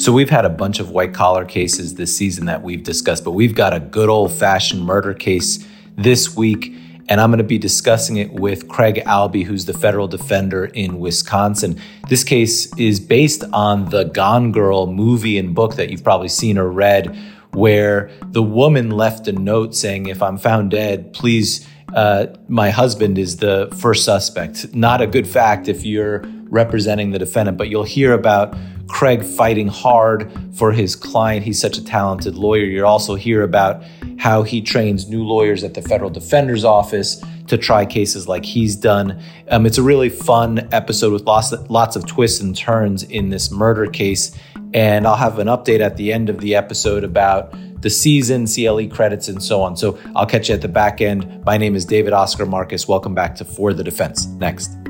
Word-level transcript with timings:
So 0.00 0.14
we've 0.14 0.30
had 0.30 0.46
a 0.46 0.48
bunch 0.48 0.80
of 0.80 0.88
white 0.88 1.12
collar 1.12 1.44
cases 1.44 1.96
this 1.96 2.16
season 2.16 2.46
that 2.46 2.62
we've 2.62 2.82
discussed, 2.82 3.22
but 3.22 3.32
we've 3.32 3.54
got 3.54 3.74
a 3.74 3.80
good 3.80 4.08
old 4.08 4.32
fashioned 4.32 4.82
murder 4.82 5.12
case 5.12 5.62
this 5.94 6.34
week. 6.34 6.74
And 7.10 7.20
I'm 7.20 7.28
going 7.28 7.36
to 7.36 7.44
be 7.44 7.58
discussing 7.58 8.16
it 8.16 8.32
with 8.32 8.66
Craig 8.66 9.02
Albee, 9.04 9.42
who's 9.42 9.66
the 9.66 9.74
federal 9.74 10.08
defender 10.08 10.64
in 10.64 11.00
Wisconsin. 11.00 11.78
This 12.08 12.24
case 12.24 12.74
is 12.78 12.98
based 12.98 13.44
on 13.52 13.90
the 13.90 14.04
Gone 14.04 14.52
Girl 14.52 14.86
movie 14.86 15.36
and 15.36 15.54
book 15.54 15.74
that 15.76 15.90
you've 15.90 16.02
probably 16.02 16.28
seen 16.28 16.56
or 16.56 16.70
read, 16.70 17.14
where 17.52 18.10
the 18.22 18.42
woman 18.42 18.92
left 18.92 19.28
a 19.28 19.32
note 19.32 19.74
saying, 19.74 20.06
If 20.06 20.22
I'm 20.22 20.38
found 20.38 20.70
dead, 20.70 21.12
please, 21.12 21.68
uh, 21.94 22.28
my 22.48 22.70
husband 22.70 23.18
is 23.18 23.36
the 23.36 23.68
first 23.76 24.06
suspect. 24.06 24.74
Not 24.74 25.02
a 25.02 25.06
good 25.06 25.28
fact 25.28 25.68
if 25.68 25.84
you're 25.84 26.24
representing 26.44 27.10
the 27.10 27.18
defendant, 27.18 27.58
but 27.58 27.68
you'll 27.68 27.84
hear 27.84 28.14
about 28.14 28.56
Craig 28.90 29.24
fighting 29.24 29.68
hard 29.68 30.30
for 30.52 30.72
his 30.72 30.94
client. 30.96 31.44
He's 31.44 31.60
such 31.60 31.78
a 31.78 31.84
talented 31.84 32.34
lawyer. 32.34 32.64
You'll 32.64 32.86
also 32.86 33.14
hear 33.14 33.42
about 33.42 33.82
how 34.18 34.42
he 34.42 34.60
trains 34.60 35.08
new 35.08 35.24
lawyers 35.24 35.64
at 35.64 35.74
the 35.74 35.82
federal 35.82 36.10
defender's 36.10 36.64
office 36.64 37.22
to 37.46 37.56
try 37.56 37.86
cases 37.86 38.28
like 38.28 38.44
he's 38.44 38.76
done. 38.76 39.20
Um, 39.48 39.66
it's 39.66 39.78
a 39.78 39.82
really 39.82 40.08
fun 40.08 40.68
episode 40.72 41.12
with 41.12 41.22
lots 41.22 41.52
of, 41.52 41.70
lots 41.70 41.96
of 41.96 42.06
twists 42.06 42.40
and 42.40 42.56
turns 42.56 43.02
in 43.02 43.30
this 43.30 43.50
murder 43.50 43.86
case. 43.86 44.36
And 44.72 45.06
I'll 45.06 45.16
have 45.16 45.38
an 45.38 45.48
update 45.48 45.80
at 45.80 45.96
the 45.96 46.12
end 46.12 46.28
of 46.28 46.38
the 46.38 46.54
episode 46.54 47.02
about 47.02 47.54
the 47.82 47.90
season, 47.90 48.46
CLE 48.46 48.88
credits, 48.88 49.28
and 49.28 49.42
so 49.42 49.62
on. 49.62 49.76
So 49.76 49.98
I'll 50.14 50.26
catch 50.26 50.48
you 50.48 50.54
at 50.54 50.62
the 50.62 50.68
back 50.68 51.00
end. 51.00 51.44
My 51.44 51.56
name 51.56 51.74
is 51.74 51.84
David 51.84 52.12
Oscar 52.12 52.46
Markus. 52.46 52.86
Welcome 52.86 53.14
back 53.14 53.34
to 53.36 53.44
For 53.44 53.72
the 53.72 53.82
Defense. 53.82 54.26
Next. 54.26 54.89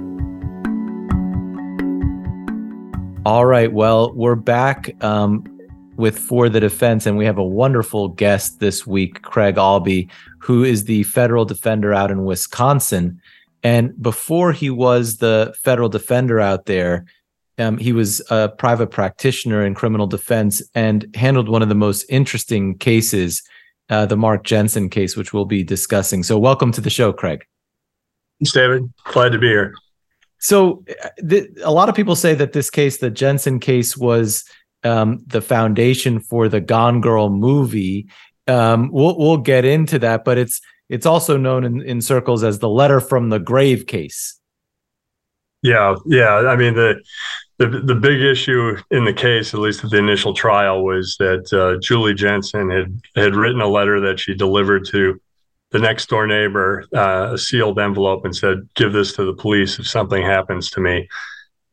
All 3.30 3.46
right. 3.46 3.72
Well, 3.72 4.12
we're 4.12 4.34
back 4.34 4.92
um, 5.04 5.44
with 5.94 6.18
For 6.18 6.48
the 6.48 6.58
Defense, 6.58 7.06
and 7.06 7.16
we 7.16 7.24
have 7.26 7.38
a 7.38 7.44
wonderful 7.44 8.08
guest 8.08 8.58
this 8.58 8.88
week, 8.88 9.22
Craig 9.22 9.56
Albee, 9.56 10.08
who 10.40 10.64
is 10.64 10.82
the 10.82 11.04
federal 11.04 11.44
defender 11.44 11.94
out 11.94 12.10
in 12.10 12.24
Wisconsin. 12.24 13.22
And 13.62 13.94
before 14.02 14.50
he 14.50 14.68
was 14.68 15.18
the 15.18 15.54
federal 15.62 15.88
defender 15.88 16.40
out 16.40 16.66
there, 16.66 17.04
um, 17.56 17.78
he 17.78 17.92
was 17.92 18.20
a 18.30 18.48
private 18.48 18.90
practitioner 18.90 19.64
in 19.64 19.76
criminal 19.76 20.08
defense 20.08 20.60
and 20.74 21.06
handled 21.14 21.48
one 21.48 21.62
of 21.62 21.68
the 21.68 21.76
most 21.76 22.04
interesting 22.08 22.78
cases, 22.78 23.44
uh, 23.90 24.06
the 24.06 24.16
Mark 24.16 24.42
Jensen 24.42 24.90
case, 24.90 25.16
which 25.16 25.32
we'll 25.32 25.44
be 25.44 25.62
discussing. 25.62 26.24
So, 26.24 26.36
welcome 26.36 26.72
to 26.72 26.80
the 26.80 26.90
show, 26.90 27.12
Craig. 27.12 27.44
Thanks, 28.40 28.50
David. 28.50 28.92
Glad 29.04 29.30
to 29.30 29.38
be 29.38 29.46
here. 29.46 29.76
So, 30.40 30.84
th- 31.28 31.48
a 31.62 31.70
lot 31.70 31.88
of 31.88 31.94
people 31.94 32.16
say 32.16 32.34
that 32.34 32.52
this 32.52 32.70
case, 32.70 32.98
the 32.98 33.10
Jensen 33.10 33.60
case, 33.60 33.96
was 33.96 34.44
um, 34.82 35.22
the 35.26 35.42
foundation 35.42 36.20
for 36.20 36.48
the 36.48 36.60
Gone 36.60 37.00
Girl 37.00 37.28
movie. 37.30 38.08
Um, 38.46 38.90
we'll 38.90 39.16
we'll 39.18 39.36
get 39.36 39.64
into 39.64 39.98
that, 40.00 40.24
but 40.24 40.38
it's 40.38 40.60
it's 40.88 41.06
also 41.06 41.36
known 41.36 41.64
in, 41.64 41.82
in 41.82 42.00
circles 42.00 42.42
as 42.42 42.58
the 42.58 42.68
letter 42.68 43.00
from 43.00 43.28
the 43.28 43.38
grave 43.38 43.86
case. 43.86 44.38
Yeah, 45.62 45.94
yeah. 46.06 46.36
I 46.48 46.56
mean 46.56 46.74
the 46.74 47.02
the 47.58 47.68
the 47.68 47.94
big 47.94 48.22
issue 48.22 48.76
in 48.90 49.04
the 49.04 49.12
case, 49.12 49.52
at 49.52 49.60
least 49.60 49.84
at 49.84 49.90
the 49.90 49.98
initial 49.98 50.32
trial, 50.32 50.82
was 50.84 51.16
that 51.18 51.52
uh, 51.52 51.78
Julie 51.80 52.14
Jensen 52.14 52.70
had 52.70 53.00
had 53.14 53.34
written 53.34 53.60
a 53.60 53.68
letter 53.68 54.00
that 54.00 54.18
she 54.18 54.34
delivered 54.34 54.86
to 54.86 55.20
the 55.70 55.78
next 55.78 56.08
door 56.08 56.26
neighbor 56.26 56.84
uh, 56.94 57.30
a 57.34 57.38
sealed 57.38 57.78
envelope 57.78 58.24
and 58.24 58.34
said, 58.34 58.68
"Give 58.74 58.92
this 58.92 59.12
to 59.14 59.24
the 59.24 59.34
police 59.34 59.78
if 59.78 59.86
something 59.86 60.22
happens 60.22 60.70
to 60.70 60.80
me." 60.80 61.08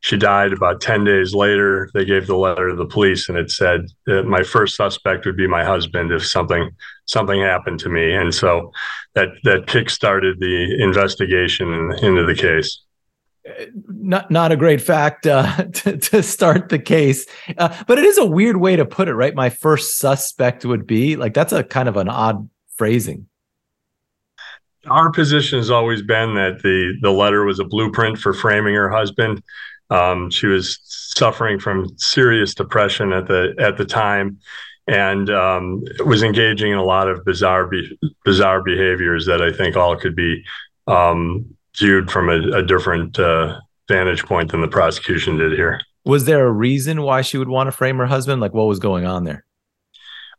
She 0.00 0.16
died 0.16 0.52
about 0.52 0.80
ten 0.80 1.04
days 1.04 1.34
later. 1.34 1.90
They 1.94 2.04
gave 2.04 2.26
the 2.26 2.36
letter 2.36 2.70
to 2.70 2.76
the 2.76 2.86
police, 2.86 3.28
and 3.28 3.36
it 3.36 3.50
said 3.50 3.86
that 4.06 4.24
my 4.24 4.42
first 4.42 4.76
suspect 4.76 5.26
would 5.26 5.36
be 5.36 5.48
my 5.48 5.64
husband 5.64 6.12
if 6.12 6.26
something 6.26 6.70
something 7.06 7.40
happened 7.40 7.80
to 7.80 7.88
me. 7.88 8.12
And 8.12 8.34
so 8.34 8.72
that 9.14 9.28
that 9.44 9.66
kickstarted 9.66 10.38
the 10.38 10.82
investigation 10.82 11.92
into 12.02 12.24
the 12.24 12.34
case 12.34 12.80
not 13.88 14.30
not 14.30 14.52
a 14.52 14.56
great 14.56 14.80
fact 14.80 15.26
uh, 15.26 15.64
to, 15.72 15.96
to 15.96 16.22
start 16.22 16.68
the 16.68 16.78
case, 16.78 17.26
uh, 17.56 17.74
but 17.86 17.98
it 17.98 18.04
is 18.04 18.18
a 18.18 18.26
weird 18.26 18.58
way 18.58 18.76
to 18.76 18.84
put 18.84 19.08
it, 19.08 19.14
right? 19.14 19.34
My 19.34 19.50
first 19.50 19.98
suspect 19.98 20.64
would 20.64 20.86
be 20.86 21.16
like 21.16 21.34
that's 21.34 21.52
a 21.52 21.64
kind 21.64 21.88
of 21.88 21.96
an 21.96 22.08
odd 22.08 22.48
phrasing 22.76 23.27
our 24.86 25.10
position 25.10 25.58
has 25.58 25.70
always 25.70 26.02
been 26.02 26.34
that 26.34 26.62
the 26.62 26.96
the 27.02 27.10
letter 27.10 27.44
was 27.44 27.58
a 27.58 27.64
blueprint 27.64 28.18
for 28.18 28.32
framing 28.32 28.74
her 28.74 28.90
husband. 28.90 29.42
Um, 29.90 30.30
she 30.30 30.46
was 30.46 30.78
suffering 30.84 31.58
from 31.58 31.88
serious 31.98 32.54
depression 32.54 33.12
at 33.12 33.26
the 33.26 33.54
at 33.58 33.76
the 33.76 33.84
time, 33.84 34.38
and 34.86 35.30
um, 35.30 35.82
was 36.04 36.22
engaging 36.22 36.72
in 36.72 36.78
a 36.78 36.84
lot 36.84 37.08
of 37.08 37.24
bizarre 37.24 37.66
be- 37.66 37.98
bizarre 38.24 38.62
behaviors 38.62 39.26
that 39.26 39.42
I 39.42 39.52
think 39.52 39.76
all 39.76 39.96
could 39.96 40.14
be 40.14 40.44
um, 40.86 41.46
viewed 41.76 42.10
from 42.10 42.28
a, 42.28 42.58
a 42.58 42.62
different 42.62 43.18
uh, 43.18 43.60
vantage 43.88 44.24
point 44.24 44.52
than 44.52 44.60
the 44.60 44.68
prosecution 44.68 45.38
did 45.38 45.52
here. 45.52 45.80
Was 46.04 46.24
there 46.24 46.46
a 46.46 46.52
reason 46.52 47.02
why 47.02 47.22
she 47.22 47.36
would 47.36 47.48
want 47.48 47.66
to 47.66 47.72
frame 47.72 47.98
her 47.98 48.06
husband? 48.06 48.40
Like, 48.40 48.54
what 48.54 48.66
was 48.66 48.78
going 48.78 49.04
on 49.04 49.24
there? 49.24 49.44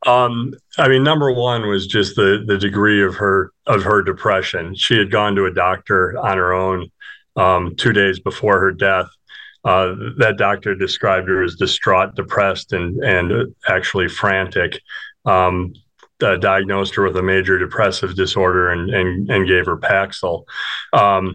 Um, 0.06 0.54
I 0.78 0.88
mean, 0.88 1.02
number 1.02 1.30
one 1.32 1.68
was 1.68 1.86
just 1.86 2.16
the 2.16 2.42
the 2.46 2.56
degree 2.58 3.02
of 3.02 3.16
her 3.16 3.52
of 3.66 3.82
her 3.82 4.02
depression. 4.02 4.74
She 4.74 4.96
had 4.96 5.10
gone 5.10 5.34
to 5.36 5.44
a 5.44 5.52
doctor 5.52 6.18
on 6.18 6.38
her 6.38 6.52
own 6.52 6.90
um, 7.36 7.76
two 7.76 7.92
days 7.92 8.18
before 8.18 8.60
her 8.60 8.72
death. 8.72 9.08
Uh, 9.62 9.94
that 10.16 10.36
doctor 10.38 10.74
described 10.74 11.28
her 11.28 11.42
as 11.42 11.54
distraught, 11.56 12.14
depressed, 12.14 12.72
and 12.72 13.02
and 13.04 13.54
actually 13.68 14.08
frantic. 14.08 14.80
Um, 15.26 15.74
uh, 16.22 16.36
diagnosed 16.36 16.94
her 16.94 17.02
with 17.02 17.16
a 17.16 17.22
major 17.22 17.58
depressive 17.58 18.14
disorder 18.14 18.70
and 18.70 18.90
and, 18.90 19.30
and 19.30 19.46
gave 19.46 19.66
her 19.66 19.76
Paxil. 19.76 20.44
Um, 20.92 21.34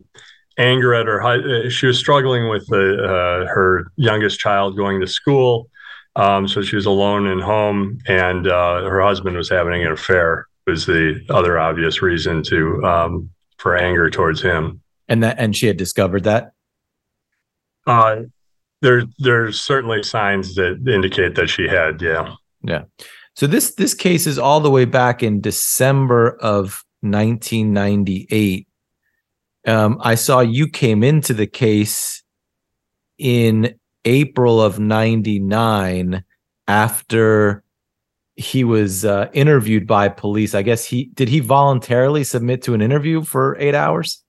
anger 0.57 0.93
at 0.93 1.05
her, 1.07 1.21
uh, 1.21 1.69
she 1.69 1.87
was 1.87 1.99
struggling 1.99 2.49
with 2.49 2.65
the, 2.67 3.03
uh, 3.03 3.53
her 3.53 3.87
youngest 3.95 4.39
child 4.39 4.77
going 4.77 5.01
to 5.01 5.07
school. 5.07 5.69
Um, 6.15 6.47
so 6.47 6.61
she 6.61 6.75
was 6.75 6.85
alone 6.85 7.27
in 7.27 7.39
home, 7.39 7.99
and 8.07 8.47
uh, 8.47 8.83
her 8.83 9.01
husband 9.01 9.35
was 9.35 9.49
having 9.49 9.83
an 9.83 9.91
affair. 9.91 10.47
Was 10.65 10.85
the 10.85 11.23
other 11.29 11.59
obvious 11.59 12.01
reason 12.01 12.41
to 12.43 12.83
um, 12.83 13.29
for 13.57 13.75
anger 13.75 14.09
towards 14.09 14.41
him. 14.41 14.81
And 15.07 15.23
that, 15.23 15.37
and 15.37 15.55
she 15.55 15.67
had 15.67 15.77
discovered 15.77 16.23
that. 16.23 16.53
Uh, 17.85 18.21
there, 18.81 19.03
there's 19.19 19.61
certainly 19.61 20.03
signs 20.03 20.55
that 20.55 20.83
indicate 20.87 21.35
that 21.35 21.49
she 21.49 21.67
had. 21.67 22.01
Yeah. 22.01 22.35
Yeah. 22.63 22.83
So 23.35 23.47
this 23.47 23.75
this 23.75 23.93
case 23.93 24.27
is 24.27 24.39
all 24.39 24.59
the 24.59 24.71
way 24.71 24.85
back 24.85 25.21
in 25.21 25.41
December 25.41 26.37
of 26.37 26.83
1998. 27.01 28.67
Um, 29.67 29.97
I 30.01 30.15
saw 30.15 30.39
you 30.39 30.67
came 30.67 31.03
into 31.03 31.33
the 31.33 31.47
case 31.47 32.23
in 33.17 33.75
April 34.05 34.61
of 34.61 34.79
99 34.79 36.23
after 36.67 37.63
he 38.35 38.63
was 38.63 39.05
uh, 39.05 39.29
interviewed 39.33 39.87
by 39.87 40.09
police. 40.09 40.53
I 40.55 40.61
guess 40.61 40.85
he 40.85 41.05
did 41.13 41.29
he 41.29 41.39
voluntarily 41.39 42.23
submit 42.23 42.61
to 42.63 42.73
an 42.73 42.81
interview 42.81 43.23
for 43.23 43.57
8 43.59 43.75
hours? 43.75 44.23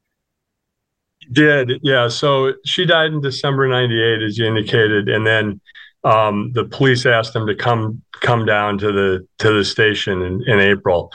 He 1.18 1.32
Did. 1.32 1.72
Yeah, 1.82 2.08
so 2.08 2.52
she 2.64 2.86
died 2.86 3.12
in 3.12 3.20
December 3.20 3.68
98 3.68 4.22
as 4.22 4.38
you 4.38 4.46
indicated 4.46 5.08
and 5.08 5.26
then 5.26 5.60
um, 6.04 6.52
the 6.52 6.64
police 6.64 7.04
asked 7.04 7.34
him 7.34 7.46
to 7.48 7.54
come 7.54 8.00
come 8.12 8.46
down 8.46 8.78
to 8.78 8.92
the 8.92 9.26
to 9.38 9.52
the 9.52 9.64
station 9.64 10.22
in, 10.22 10.42
in 10.46 10.60
April. 10.60 11.12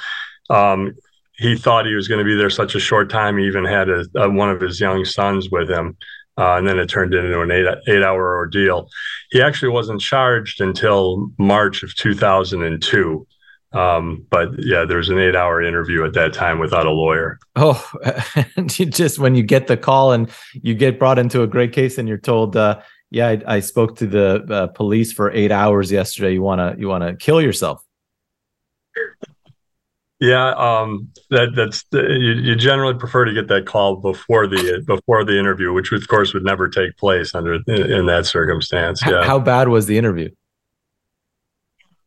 Um, 0.49 0.93
he 1.37 1.55
thought 1.55 1.85
he 1.85 1.95
was 1.95 2.07
going 2.07 2.19
to 2.19 2.25
be 2.25 2.35
there 2.35 2.49
such 2.49 2.75
a 2.75 2.79
short 2.79 3.09
time. 3.09 3.37
He 3.37 3.45
even 3.45 3.65
had 3.65 3.89
a, 3.89 4.05
a, 4.15 4.29
one 4.29 4.49
of 4.49 4.61
his 4.61 4.79
young 4.79 5.05
sons 5.05 5.49
with 5.49 5.69
him. 5.69 5.97
Uh, 6.37 6.57
and 6.57 6.67
then 6.67 6.79
it 6.79 6.87
turned 6.87 7.13
into 7.13 7.41
an 7.41 7.51
eight 7.51 7.67
eight 7.87 8.03
hour 8.03 8.35
ordeal. 8.35 8.89
He 9.31 9.41
actually 9.41 9.69
wasn't 9.69 10.01
charged 10.01 10.61
until 10.61 11.31
March 11.37 11.83
of 11.83 11.93
2002. 11.95 13.27
Um, 13.73 14.25
but 14.29 14.49
yeah, 14.57 14.83
there 14.85 14.97
was 14.97 15.09
an 15.09 15.19
eight 15.19 15.35
hour 15.35 15.61
interview 15.61 16.03
at 16.05 16.13
that 16.13 16.33
time 16.33 16.59
without 16.59 16.85
a 16.85 16.91
lawyer. 16.91 17.39
Oh, 17.55 17.89
you 18.75 18.85
just 18.85 19.19
when 19.19 19.35
you 19.35 19.43
get 19.43 19.67
the 19.67 19.77
call 19.77 20.11
and 20.11 20.29
you 20.53 20.73
get 20.73 20.99
brought 20.99 21.19
into 21.19 21.41
a 21.41 21.47
great 21.47 21.71
case 21.71 21.97
and 21.97 22.07
you're 22.07 22.17
told, 22.17 22.57
uh, 22.57 22.81
yeah, 23.11 23.29
I, 23.29 23.41
I, 23.47 23.59
spoke 23.59 23.97
to 23.97 24.07
the 24.07 24.45
uh, 24.49 24.67
police 24.67 25.13
for 25.13 25.31
eight 25.31 25.51
hours 25.51 25.91
yesterday. 25.91 26.33
You 26.33 26.41
wanna 26.41 26.75
you 26.77 26.87
wanna 26.87 27.15
kill 27.15 27.41
yourself? 27.41 27.81
Yeah, 30.21 30.51
um, 30.51 31.09
that 31.31 31.55
that's 31.55 31.83
you, 31.91 32.33
you, 32.33 32.55
generally 32.55 32.93
prefer 32.93 33.25
to 33.25 33.33
get 33.33 33.47
that 33.47 33.65
call 33.65 33.95
before 33.95 34.45
the 34.45 34.83
before 34.85 35.25
the 35.25 35.37
interview, 35.37 35.73
which 35.73 35.91
of 35.91 36.07
course 36.07 36.31
would 36.35 36.43
never 36.43 36.69
take 36.69 36.95
place 36.97 37.33
under 37.33 37.55
in, 37.55 37.91
in 37.91 38.05
that 38.05 38.27
circumstance. 38.27 39.01
Yeah. 39.03 39.23
How 39.23 39.39
bad 39.39 39.69
was 39.69 39.87
the 39.87 39.97
interview? 39.97 40.29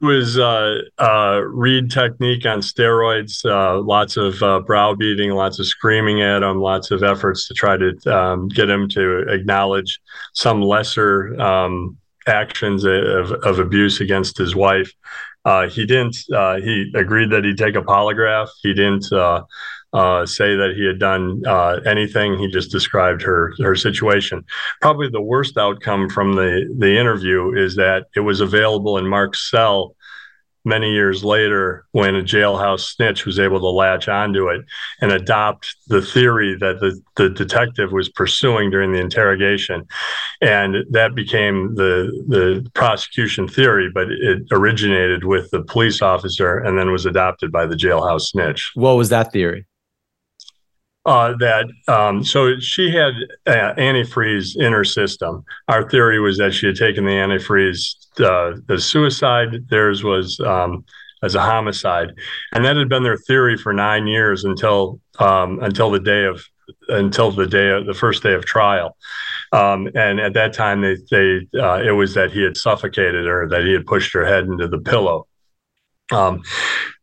It 0.01 0.05
was 0.05 0.39
uh, 0.39 0.83
uh, 0.97 1.41
Reid 1.45 1.91
technique 1.91 2.47
on 2.47 2.61
steroids. 2.61 3.45
Uh, 3.45 3.81
lots 3.83 4.17
of 4.17 4.41
uh, 4.45 4.61
browbeating, 4.61 5.31
lots 5.31 5.59
of 5.59 5.67
screaming 5.67 6.23
at 6.23 6.45
him, 6.45 6.61
lots 6.61 6.93
of 6.93 7.03
efforts 7.03 7.49
to 7.49 7.55
try 7.55 7.77
to 7.77 7.97
um, 8.17 8.47
get 8.47 8.71
him 8.71 8.89
to 8.91 9.23
acknowledge 9.29 9.99
some 10.35 10.63
lesser 10.63 11.35
um, 11.41 11.97
actions 12.29 12.85
of, 12.85 13.33
of 13.33 13.59
abuse 13.59 14.01
against 14.01 14.39
his 14.39 14.55
wife. 14.55 14.93
Uh, 15.45 15.69
he 15.69 15.85
didn't. 15.85 16.17
Uh, 16.33 16.57
he 16.57 16.91
agreed 16.95 17.31
that 17.31 17.45
he'd 17.45 17.59
take 17.59 17.75
a 17.75 17.83
polygraph. 17.83 18.49
He 18.63 18.73
didn't 18.73 19.13
uh, 19.13 19.43
uh 19.93 20.27
say 20.27 20.57
that 20.57 20.75
he 20.77 20.87
had 20.87 20.99
done 20.99 21.43
uh, 21.47 21.81
anything. 21.87 22.39
He 22.39 22.49
just 22.49 22.71
described 22.71 23.23
her 23.23 23.53
her 23.61 23.75
situation. 23.75 24.45
Probably 24.81 25.09
the 25.11 25.21
worst 25.21 25.59
outcome 25.59 26.09
from 26.09 26.35
the 26.35 26.75
the 26.79 26.99
interview 26.99 27.53
is 27.55 27.77
that 27.77 28.07
it 28.17 28.21
was 28.21 28.41
available 28.41 28.97
in 28.97 29.07
Mark's 29.07 29.51
cell 29.51 29.95
many 30.65 30.93
years 30.93 31.23
later 31.23 31.85
when 31.93 32.15
a 32.15 32.23
jailhouse 32.23 32.95
snitch 32.95 33.27
was 33.27 33.39
able 33.39 33.61
to 33.61 33.69
latch 33.69 34.09
onto 34.09 34.49
it 34.49 34.65
and 35.01 35.13
adopt 35.13 35.77
the 35.89 36.01
theory 36.01 36.57
that 36.57 36.81
the, 36.81 37.01
the 37.17 37.31
detective 37.31 37.93
was 37.93 38.09
pursuing 38.09 38.71
during 38.71 38.93
the 38.93 39.01
interrogation. 39.01 39.87
And 40.41 40.85
that 40.91 41.15
became 41.15 41.75
the 41.75 42.05
the 42.29 42.69
prosecution 42.75 43.49
theory 43.49 43.91
but 43.93 44.11
it 44.11 44.43
originated 44.51 45.25
with 45.25 45.51
the 45.51 45.63
police 45.63 46.03
officer 46.03 46.59
and 46.59 46.79
then 46.79 46.91
was 46.91 47.07
adopted 47.07 47.53
by 47.53 47.67
the 47.67 47.77
jailhouse 47.77 48.23
snitch. 48.23 48.73
What 48.75 48.97
was 48.97 49.11
that 49.11 49.33
theory 49.33 49.67
uh, 51.07 51.35
that 51.39 51.67
um, 51.89 52.25
so 52.25 52.59
she 52.59 52.91
had 52.91 53.13
uh, 53.47 53.75
antifreeze 53.75 54.57
in 54.57 54.73
her 54.73 54.85
system. 54.85 55.45
Our 55.69 55.89
theory 55.89 56.19
was 56.19 56.39
that 56.39 56.55
she 56.55 56.67
had 56.67 56.77
taken 56.77 57.05
the 57.05 57.13
antifreeze 57.13 57.97
uh, 58.21 58.59
the 58.67 58.81
suicide. 58.81 59.69
Theirs 59.69 60.03
was 60.03 60.41
um, 60.41 60.85
as 61.23 61.35
a 61.35 61.41
homicide, 61.41 62.15
and 62.53 62.65
that 62.65 62.77
had 62.77 62.89
been 62.89 63.03
their 63.03 63.19
theory 63.19 63.57
for 63.57 63.73
nine 63.73 64.07
years 64.07 64.45
until 64.45 65.01
um, 65.19 65.59
until 65.63 65.91
the 65.91 66.01
day 66.01 66.25
of 66.25 66.43
until 66.89 67.31
the 67.31 67.47
day 67.47 67.69
of 67.71 67.87
the 67.87 67.95
first 67.95 68.23
day 68.23 68.33
of 68.33 68.45
trial. 68.47 68.97
Um, 69.53 69.89
and 69.95 70.19
at 70.21 70.33
that 70.35 70.55
time, 70.55 70.81
they 70.81 70.97
they 71.11 71.47
uh, 71.61 71.83
it 71.83 71.93
was 71.93 72.15
that 72.15 72.33
he 72.33 72.43
had 72.43 72.57
suffocated 72.57 73.27
her, 73.27 73.49
that 73.49 73.65
he 73.65 73.73
had 73.73 73.87
pushed 73.87 74.13
her 74.15 74.25
head 74.25 74.45
into 74.45 74.69
the 74.69 74.79
pillow. 74.79 75.27
Um, 76.13 76.43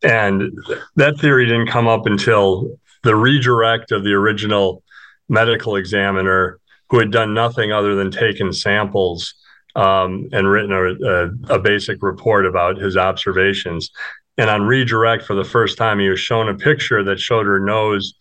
and 0.04 0.52
that 0.96 1.20
theory 1.20 1.46
didn't 1.46 1.68
come 1.68 1.88
up 1.88 2.06
until 2.06 2.80
the 3.04 3.16
redirect 3.16 3.92
of 3.92 4.04
the 4.04 4.14
original 4.14 4.84
medical 5.30 5.76
examiner 5.76 6.60
who 6.90 7.00
had 7.00 7.12
done 7.12 7.34
nothing 7.34 7.72
other 7.72 7.96
than 7.96 8.12
taken 8.12 8.52
samples 8.52 9.34
um, 9.76 10.28
and 10.34 10.50
written 10.50 10.74
a, 10.74 11.54
a, 11.54 11.56
a, 11.56 11.60
basic 11.60 12.04
report 12.04 12.46
about 12.46 12.78
his 12.78 12.98
observations. 12.98 13.90
And 14.38 14.50
on 14.50 14.64
redirect, 14.64 15.24
for 15.24 15.34
the 15.34 15.46
first 15.46 15.78
time, 15.78 16.00
he 16.00 16.10
was 16.10 16.20
shown 16.20 16.50
a 16.50 16.54
picture 16.54 17.04
that 17.06 17.20
showed 17.20 17.46
her 17.46 17.60
nose 17.60 18.14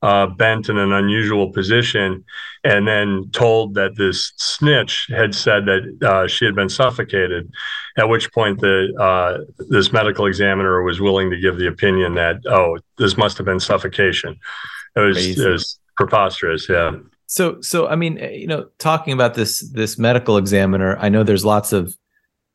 uh, 0.00 0.26
bent 0.26 0.70
in 0.70 0.78
an 0.78 0.92
unusual 0.92 1.52
position, 1.52 2.24
and 2.64 2.88
then 2.88 3.28
told 3.32 3.74
that 3.74 3.96
this 3.96 4.32
snitch 4.36 5.06
had 5.10 5.34
said 5.34 5.66
that 5.66 5.98
uh, 6.02 6.26
she 6.26 6.46
had 6.46 6.54
been 6.54 6.70
suffocated. 6.70 7.52
At 7.98 8.08
which 8.08 8.32
point, 8.32 8.60
the 8.60 8.92
uh, 8.98 9.44
this 9.68 9.92
medical 9.92 10.26
examiner 10.26 10.82
was 10.82 11.00
willing 11.00 11.30
to 11.30 11.38
give 11.38 11.58
the 11.58 11.68
opinion 11.68 12.14
that 12.14 12.36
oh, 12.48 12.78
this 12.98 13.16
must 13.16 13.36
have 13.36 13.44
been 13.44 13.60
suffocation. 13.60 14.36
It 14.96 15.00
was, 15.00 15.38
it 15.38 15.48
was 15.48 15.78
preposterous. 15.96 16.68
Yeah. 16.68 16.92
So, 17.26 17.60
so 17.60 17.86
I 17.86 17.96
mean, 17.96 18.18
eh, 18.18 18.30
you 18.30 18.46
know, 18.46 18.68
talking 18.78 19.12
about 19.12 19.34
this 19.34 19.60
this 19.72 19.98
medical 19.98 20.38
examiner, 20.38 20.96
I 20.98 21.08
know 21.10 21.22
there's 21.22 21.44
lots 21.44 21.72
of 21.72 21.96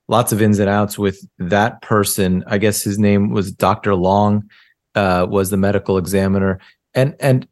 lots 0.08 0.32
of 0.32 0.42
ins 0.42 0.60
and 0.60 0.70
outs 0.70 0.98
with 0.98 1.24
that 1.38 1.82
person. 1.82 2.44
I 2.48 2.58
guess 2.58 2.82
his 2.82 2.98
name 2.98 3.30
was 3.30 3.52
Dr. 3.52 3.94
Long, 3.96 4.50
uh, 4.96 5.28
was 5.30 5.52
the 5.52 5.58
medical 5.58 5.98
examiner, 5.98 6.60
and 6.94 7.16
and 7.20 7.48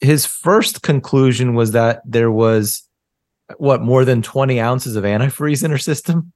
his 0.00 0.26
first 0.26 0.82
conclusion 0.82 1.54
was 1.54 1.72
that 1.72 2.02
there 2.04 2.30
was 2.30 2.82
what 3.58 3.80
more 3.80 4.04
than 4.04 4.22
20 4.22 4.60
ounces 4.60 4.96
of 4.96 5.04
antifreeze 5.04 5.64
in 5.64 5.70
her 5.70 5.78
system. 5.78 6.32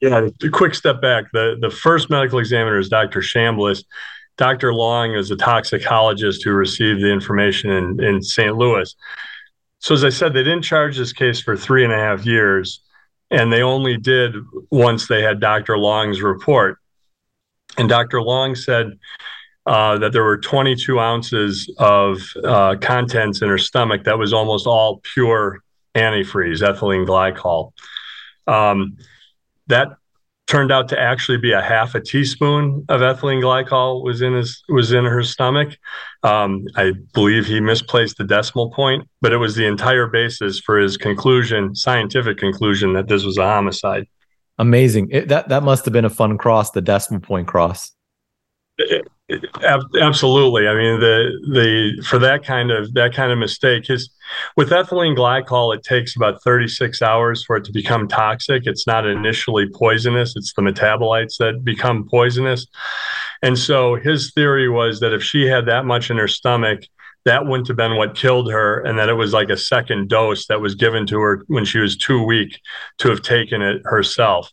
Yeah, 0.00 0.28
a 0.42 0.48
quick 0.50 0.74
step 0.74 1.00
back. 1.00 1.26
The 1.32 1.56
the 1.60 1.70
first 1.70 2.10
medical 2.10 2.38
examiner 2.38 2.78
is 2.78 2.88
Dr. 2.88 3.20
Chambliss. 3.20 3.84
Dr. 4.36 4.74
Long 4.74 5.14
is 5.14 5.30
a 5.30 5.36
toxicologist 5.36 6.42
who 6.42 6.52
received 6.52 7.00
the 7.00 7.10
information 7.10 7.70
in, 7.70 8.02
in 8.02 8.20
St. 8.20 8.56
Louis. 8.56 8.94
So, 9.78 9.94
as 9.94 10.04
I 10.04 10.08
said, 10.08 10.34
they 10.34 10.42
didn't 10.42 10.62
charge 10.62 10.96
this 10.96 11.12
case 11.12 11.40
for 11.40 11.56
three 11.56 11.84
and 11.84 11.92
a 11.92 11.96
half 11.96 12.26
years, 12.26 12.80
and 13.30 13.52
they 13.52 13.62
only 13.62 13.96
did 13.96 14.34
once 14.70 15.06
they 15.06 15.22
had 15.22 15.40
Dr. 15.40 15.78
Long's 15.78 16.20
report. 16.20 16.78
And 17.78 17.88
Dr. 17.88 18.20
Long 18.20 18.54
said 18.54 18.98
uh, 19.66 19.98
that 19.98 20.12
there 20.12 20.24
were 20.24 20.38
22 20.38 20.98
ounces 21.00 21.72
of 21.78 22.20
uh, 22.44 22.76
contents 22.80 23.42
in 23.42 23.48
her 23.48 23.58
stomach 23.58 24.04
that 24.04 24.18
was 24.18 24.32
almost 24.32 24.66
all 24.66 25.00
pure 25.14 25.62
antifreeze, 25.94 26.60
ethylene 26.60 27.06
glycol. 27.06 27.72
Um, 28.46 28.98
that 29.68 29.88
turned 30.46 30.70
out 30.70 30.88
to 30.90 31.00
actually 31.00 31.38
be 31.38 31.52
a 31.52 31.62
half 31.62 31.94
a 31.94 32.00
teaspoon 32.00 32.84
of 32.88 33.00
ethylene 33.00 33.42
glycol 33.42 34.04
was 34.04 34.20
in 34.20 34.34
his 34.34 34.62
was 34.68 34.92
in 34.92 35.04
her 35.04 35.22
stomach. 35.22 35.76
Um, 36.22 36.66
I 36.76 36.92
believe 37.14 37.46
he 37.46 37.60
misplaced 37.60 38.18
the 38.18 38.24
decimal 38.24 38.70
point, 38.70 39.08
but 39.22 39.32
it 39.32 39.38
was 39.38 39.54
the 39.54 39.66
entire 39.66 40.06
basis 40.06 40.60
for 40.60 40.78
his 40.78 40.96
conclusion, 40.96 41.74
scientific 41.74 42.36
conclusion, 42.36 42.92
that 42.92 43.08
this 43.08 43.24
was 43.24 43.38
a 43.38 43.44
homicide. 43.44 44.06
Amazing. 44.58 45.08
It, 45.10 45.28
that 45.28 45.48
that 45.48 45.62
must 45.62 45.84
have 45.86 45.92
been 45.92 46.04
a 46.04 46.10
fun 46.10 46.36
cross, 46.36 46.70
the 46.70 46.82
decimal 46.82 47.20
point 47.20 47.48
cross. 47.48 47.92
Absolutely. 50.00 50.66
I 50.68 50.74
mean, 50.74 51.00
the 51.00 51.30
the 51.52 52.02
for 52.04 52.18
that 52.18 52.44
kind 52.44 52.70
of 52.70 52.92
that 52.94 53.14
kind 53.14 53.32
of 53.32 53.38
mistake, 53.38 53.86
his 53.86 54.10
with 54.56 54.70
ethylene 54.70 55.16
glycol, 55.16 55.74
it 55.74 55.82
takes 55.82 56.16
about 56.16 56.42
36 56.42 57.00
hours 57.00 57.44
for 57.44 57.56
it 57.56 57.64
to 57.64 57.72
become 57.72 58.08
toxic. 58.08 58.64
It's 58.66 58.86
not 58.86 59.06
initially 59.06 59.68
poisonous; 59.72 60.34
it's 60.36 60.52
the 60.54 60.62
metabolites 60.62 61.38
that 61.38 61.64
become 61.64 62.06
poisonous. 62.08 62.66
And 63.42 63.58
so, 63.58 63.94
his 63.96 64.32
theory 64.34 64.68
was 64.68 65.00
that 65.00 65.12
if 65.12 65.22
she 65.22 65.46
had 65.46 65.66
that 65.66 65.84
much 65.84 66.10
in 66.10 66.18
her 66.18 66.28
stomach, 66.28 66.82
that 67.24 67.46
wouldn't 67.46 67.68
have 67.68 67.76
been 67.76 67.96
what 67.96 68.14
killed 68.16 68.50
her, 68.50 68.80
and 68.80 68.98
that 68.98 69.08
it 69.08 69.14
was 69.14 69.32
like 69.32 69.50
a 69.50 69.56
second 69.56 70.08
dose 70.08 70.46
that 70.48 70.60
was 70.60 70.74
given 70.74 71.06
to 71.06 71.20
her 71.20 71.44
when 71.46 71.64
she 71.64 71.78
was 71.78 71.96
too 71.96 72.22
weak 72.22 72.58
to 72.98 73.08
have 73.08 73.22
taken 73.22 73.62
it 73.62 73.82
herself 73.84 74.50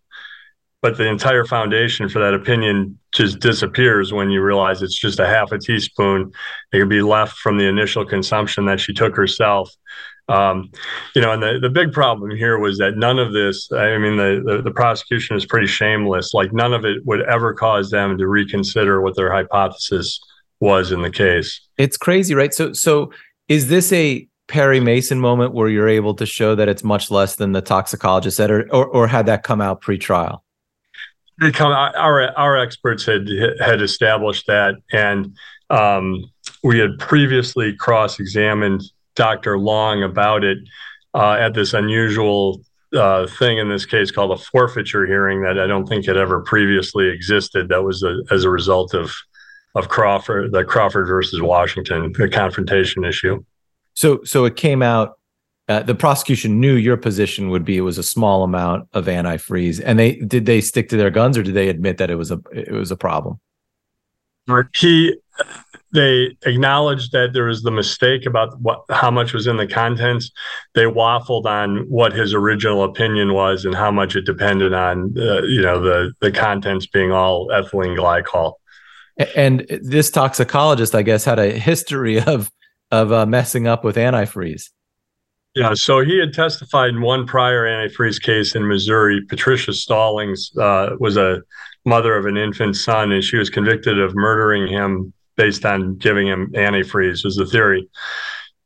but 0.81 0.97
the 0.97 1.07
entire 1.07 1.45
foundation 1.45 2.09
for 2.09 2.19
that 2.19 2.33
opinion 2.33 2.97
just 3.11 3.39
disappears 3.39 4.11
when 4.11 4.31
you 4.31 4.41
realize 4.41 4.81
it's 4.81 4.97
just 4.97 5.19
a 5.19 5.27
half 5.27 5.51
a 5.51 5.59
teaspoon. 5.59 6.31
It 6.73 6.79
can 6.79 6.89
be 6.89 7.03
left 7.03 7.37
from 7.37 7.57
the 7.57 7.65
initial 7.65 8.03
consumption 8.03 8.65
that 8.65 8.79
she 8.79 8.93
took 8.93 9.15
herself. 9.15 9.71
Um, 10.27 10.71
you 11.13 11.21
know 11.21 11.31
and 11.33 11.43
the, 11.43 11.59
the 11.61 11.69
big 11.69 11.91
problem 11.91 12.31
here 12.31 12.57
was 12.57 12.77
that 12.77 12.95
none 12.95 13.19
of 13.19 13.33
this 13.33 13.69
i 13.73 13.97
mean 13.97 14.15
the, 14.15 14.41
the, 14.45 14.61
the 14.61 14.71
prosecution 14.71 15.35
is 15.35 15.45
pretty 15.45 15.67
shameless. 15.67 16.33
Like 16.33 16.53
none 16.53 16.73
of 16.73 16.85
it 16.85 17.05
would 17.05 17.21
ever 17.23 17.53
cause 17.53 17.89
them 17.89 18.17
to 18.17 18.27
reconsider 18.27 19.01
what 19.01 19.15
their 19.15 19.31
hypothesis 19.31 20.19
was 20.59 20.91
in 20.91 21.01
the 21.01 21.09
case. 21.09 21.59
It's 21.77 21.97
crazy 21.97 22.33
right? 22.33 22.53
So 22.53 22.71
so 22.73 23.11
is 23.49 23.67
this 23.67 23.91
a 23.91 24.27
perry 24.47 24.79
mason 24.79 25.19
moment 25.19 25.53
where 25.53 25.69
you're 25.69 25.89
able 25.89 26.13
to 26.15 26.25
show 26.25 26.55
that 26.55 26.69
it's 26.69 26.83
much 26.83 27.11
less 27.11 27.35
than 27.35 27.51
the 27.51 27.61
toxicologist 27.61 28.37
said 28.37 28.51
or, 28.51 28.71
or, 28.73 28.85
or 28.85 29.07
had 29.07 29.25
that 29.25 29.43
come 29.43 29.59
out 29.59 29.81
pre-trial 29.81 30.43
become 31.41 31.71
our 31.71 32.31
our 32.37 32.57
experts 32.57 33.05
had 33.05 33.27
had 33.59 33.81
established 33.81 34.47
that, 34.47 34.75
and 34.93 35.35
um, 35.69 36.23
we 36.63 36.79
had 36.79 36.97
previously 36.99 37.75
cross-examined 37.75 38.83
Dr. 39.15 39.57
Long 39.57 40.03
about 40.03 40.43
it 40.43 40.59
uh, 41.13 41.33
at 41.33 41.53
this 41.53 41.73
unusual 41.73 42.61
uh, 42.93 43.27
thing 43.27 43.57
in 43.57 43.69
this 43.69 43.85
case 43.85 44.11
called 44.11 44.31
a 44.31 44.37
forfeiture 44.37 45.05
hearing 45.05 45.41
that 45.41 45.59
I 45.59 45.67
don't 45.67 45.87
think 45.87 46.05
had 46.05 46.17
ever 46.17 46.41
previously 46.41 47.09
existed. 47.09 47.69
That 47.69 47.83
was 47.83 48.03
a, 48.03 48.21
as 48.31 48.43
a 48.43 48.49
result 48.49 48.93
of 48.93 49.11
of 49.73 49.89
Crawford, 49.89 50.51
the 50.51 50.63
Crawford 50.63 51.07
versus 51.07 51.41
Washington, 51.41 52.11
the 52.17 52.27
confrontation 52.27 53.05
issue. 53.05 53.43
So, 53.93 54.21
so 54.23 54.45
it 54.45 54.55
came 54.55 54.81
out 54.81 55.17
uh, 55.67 55.83
the 55.83 55.95
prosecution 55.95 56.59
knew 56.59 56.75
your 56.75 56.97
position 56.97 57.49
would 57.49 57.63
be 57.63 57.77
it 57.77 57.81
was 57.81 57.97
a 57.97 58.03
small 58.03 58.43
amount 58.43 58.87
of 58.93 59.05
antifreeze, 59.05 59.81
and 59.83 59.97
they 59.97 60.15
did 60.15 60.45
they 60.45 60.61
stick 60.61 60.89
to 60.89 60.97
their 60.97 61.11
guns 61.11 61.37
or 61.37 61.43
did 61.43 61.53
they 61.53 61.69
admit 61.69 61.97
that 61.97 62.09
it 62.09 62.15
was 62.15 62.31
a 62.31 62.41
it 62.51 62.71
was 62.71 62.91
a 62.91 62.97
problem? 62.97 63.39
He 64.75 65.15
they 65.93 66.35
acknowledged 66.45 67.11
that 67.11 67.33
there 67.33 67.45
was 67.45 67.63
the 67.63 67.71
mistake 67.71 68.25
about 68.25 68.59
what 68.61 68.83
how 68.89 69.11
much 69.11 69.33
was 69.33 69.47
in 69.47 69.57
the 69.57 69.67
contents. 69.67 70.31
They 70.73 70.85
waffled 70.85 71.45
on 71.45 71.89
what 71.89 72.13
his 72.13 72.33
original 72.33 72.83
opinion 72.83 73.33
was 73.33 73.65
and 73.65 73.75
how 73.75 73.91
much 73.91 74.15
it 74.15 74.25
depended 74.25 74.73
on 74.73 75.15
uh, 75.17 75.41
you 75.43 75.61
know 75.61 75.81
the 75.81 76.13
the 76.21 76.31
contents 76.31 76.85
being 76.87 77.11
all 77.11 77.47
ethylene 77.49 77.97
glycol. 77.97 78.53
And 79.35 79.65
this 79.81 80.09
toxicologist, 80.09 80.95
I 80.95 81.01
guess, 81.01 81.25
had 81.25 81.39
a 81.39 81.51
history 81.51 82.19
of 82.21 82.51
of 82.91 83.11
uh, 83.11 83.25
messing 83.25 83.67
up 83.67 83.83
with 83.83 83.95
antifreeze. 83.95 84.69
Yeah, 85.53 85.73
so 85.73 85.99
he 85.99 86.17
had 86.17 86.33
testified 86.33 86.91
in 86.91 87.01
one 87.01 87.27
prior 87.27 87.65
antifreeze 87.65 88.21
case 88.21 88.55
in 88.55 88.67
Missouri. 88.67 89.21
Patricia 89.27 89.73
Stallings 89.73 90.51
uh, 90.57 90.95
was 90.99 91.17
a 91.17 91.41
mother 91.85 92.15
of 92.15 92.25
an 92.25 92.37
infant 92.37 92.77
son, 92.77 93.11
and 93.11 93.23
she 93.23 93.37
was 93.37 93.49
convicted 93.49 93.99
of 93.99 94.15
murdering 94.15 94.67
him 94.67 95.13
based 95.35 95.65
on 95.65 95.97
giving 95.97 96.27
him 96.27 96.51
antifreeze, 96.53 97.25
was 97.25 97.35
the 97.35 97.45
theory. 97.45 97.89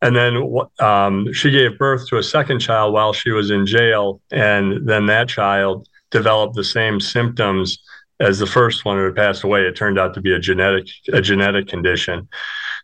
and 0.01 0.15
then 0.15 0.43
um, 0.79 1.31
she 1.33 1.49
gave 1.51 1.77
birth 1.79 2.07
to 2.09 2.17
a 2.17 2.23
second 2.23 2.59
child 2.59 2.93
while 2.93 3.13
she 3.13 3.31
was 3.31 3.49
in 3.49 3.65
jail, 3.65 4.21
and 4.31 4.87
then 4.87 5.05
that 5.07 5.27
child 5.29 5.87
developed 6.11 6.55
the 6.55 6.63
same 6.63 6.99
symptoms 6.99 7.79
as 8.19 8.39
the 8.39 8.45
first 8.47 8.85
one 8.85 8.97
who 8.97 9.05
had 9.05 9.15
passed 9.15 9.43
away. 9.43 9.61
It 9.61 9.75
turned 9.75 9.97
out 9.99 10.13
to 10.15 10.21
be 10.21 10.33
a 10.33 10.39
genetic 10.39 10.87
a 11.11 11.21
genetic 11.21 11.67
condition. 11.67 12.27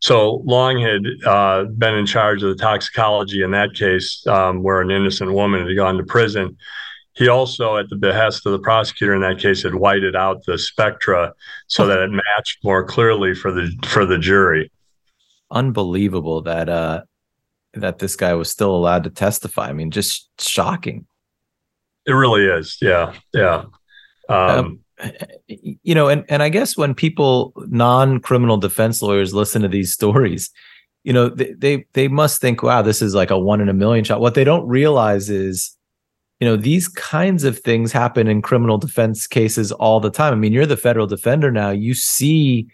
So 0.02 0.42
Long 0.46 0.82
had 0.82 1.02
uh, 1.26 1.66
been 1.66 1.94
in 1.96 2.08
charge 2.08 2.42
of 2.42 2.50
the 2.50 2.62
toxicology 2.62 3.44
in 3.44 3.52
that 3.52 3.76
case, 3.76 4.26
um, 4.28 4.64
where 4.64 4.82
an 4.82 4.90
innocent 4.90 5.32
woman 5.32 5.66
had 5.66 5.76
gone 5.76 5.98
to 5.98 6.04
prison. 6.04 6.58
He 7.14 7.28
also, 7.28 7.78
at 7.78 7.90
the 7.90 7.98
behest 7.98 8.46
of 8.46 8.52
the 8.52 8.60
prosecutor 8.60 9.14
in 9.14 9.22
that 9.22 9.38
case, 9.38 9.62
had 9.62 9.76
whited 9.76 10.16
out 10.16 10.44
the 10.46 10.58
spectra 10.58 11.34
so 11.68 11.86
that 11.86 12.00
it 12.00 12.10
matched 12.10 12.64
more 12.64 12.84
clearly 12.84 13.36
for 13.36 13.52
the 13.52 13.72
for 13.86 14.06
the 14.06 14.18
jury. 14.18 14.72
Unbelievable 15.52 16.42
that 16.44 16.68
uh, 16.68 17.04
that 17.74 18.00
this 18.00 18.16
guy 18.16 18.34
was 18.34 18.50
still 18.50 18.76
allowed 18.76 19.04
to 19.04 19.10
testify. 19.10 19.70
I 19.70 19.74
mean, 19.74 19.92
just 19.92 20.30
shocking. 20.42 21.06
It 22.08 22.14
really 22.14 22.46
is. 22.46 22.78
Yeah, 22.82 23.14
yeah. 23.34 23.66
Um, 24.30 24.50
um, 24.50 24.80
you 25.48 25.96
know, 25.96 26.08
and 26.08 26.26
and 26.30 26.44
I 26.44 26.50
guess 26.50 26.78
when 26.78 26.94
people 26.94 27.54
non-criminal 27.68 28.58
defense 28.58 29.02
lawyers 29.02 29.34
listen 29.34 29.62
to 29.62 29.68
these 29.68 29.94
stories, 29.94 30.50
you 31.04 31.14
know, 31.14 31.30
they, 31.30 31.54
they 31.54 31.86
they 31.94 32.08
must 32.08 32.42
think, 32.42 32.64
wow, 32.64 32.82
this 32.82 33.02
is 33.02 33.16
like 33.16 33.32
a 33.32 33.40
one 33.40 33.62
in 33.62 33.70
a 33.70 33.74
million 33.74 34.04
shot. 34.04 34.22
What 34.22 34.36
they 34.36 34.44
don't 34.44 34.68
realize 34.68 35.30
is 35.30 35.76
you 36.42 36.48
know 36.48 36.58
these 36.58 36.90
kinds 36.90 37.46
of 37.46 37.60
things 37.60 37.92
happen 37.94 38.28
in 38.28 38.42
criminal 38.42 38.78
defense 38.78 39.28
cases 39.28 39.72
all 39.72 40.02
the 40.02 40.10
time 40.10 40.34
i 40.34 40.36
mean 40.36 40.52
you're 40.52 40.66
the 40.66 40.76
federal 40.76 41.08
defender 41.08 41.52
now 41.52 41.70
you 41.70 41.94
see 41.94 42.68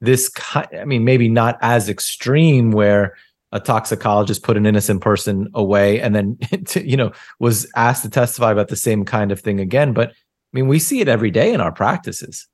this 0.00 0.30
kind 0.30 0.68
i 0.80 0.84
mean 0.84 1.04
maybe 1.04 1.28
not 1.28 1.58
as 1.60 1.88
extreme 1.88 2.70
where 2.70 3.14
a 3.50 3.60
toxicologist 3.60 4.42
put 4.42 4.56
an 4.56 4.66
innocent 4.66 5.00
person 5.00 5.48
away 5.54 6.00
and 6.00 6.14
then 6.14 6.38
you 6.76 6.96
know 6.96 7.10
was 7.40 7.70
asked 7.76 8.04
to 8.04 8.08
testify 8.08 8.52
about 8.52 8.68
the 8.68 8.76
same 8.76 9.04
kind 9.04 9.32
of 9.32 9.40
thing 9.40 9.60
again 9.60 9.92
but 9.92 10.12
i 10.52 10.56
mean 10.56 10.68
we 10.68 10.78
see 10.78 11.00
it 11.00 11.08
every 11.08 11.30
day 11.30 11.52
in 11.52 11.60
our 11.60 11.72
practices 11.72 12.48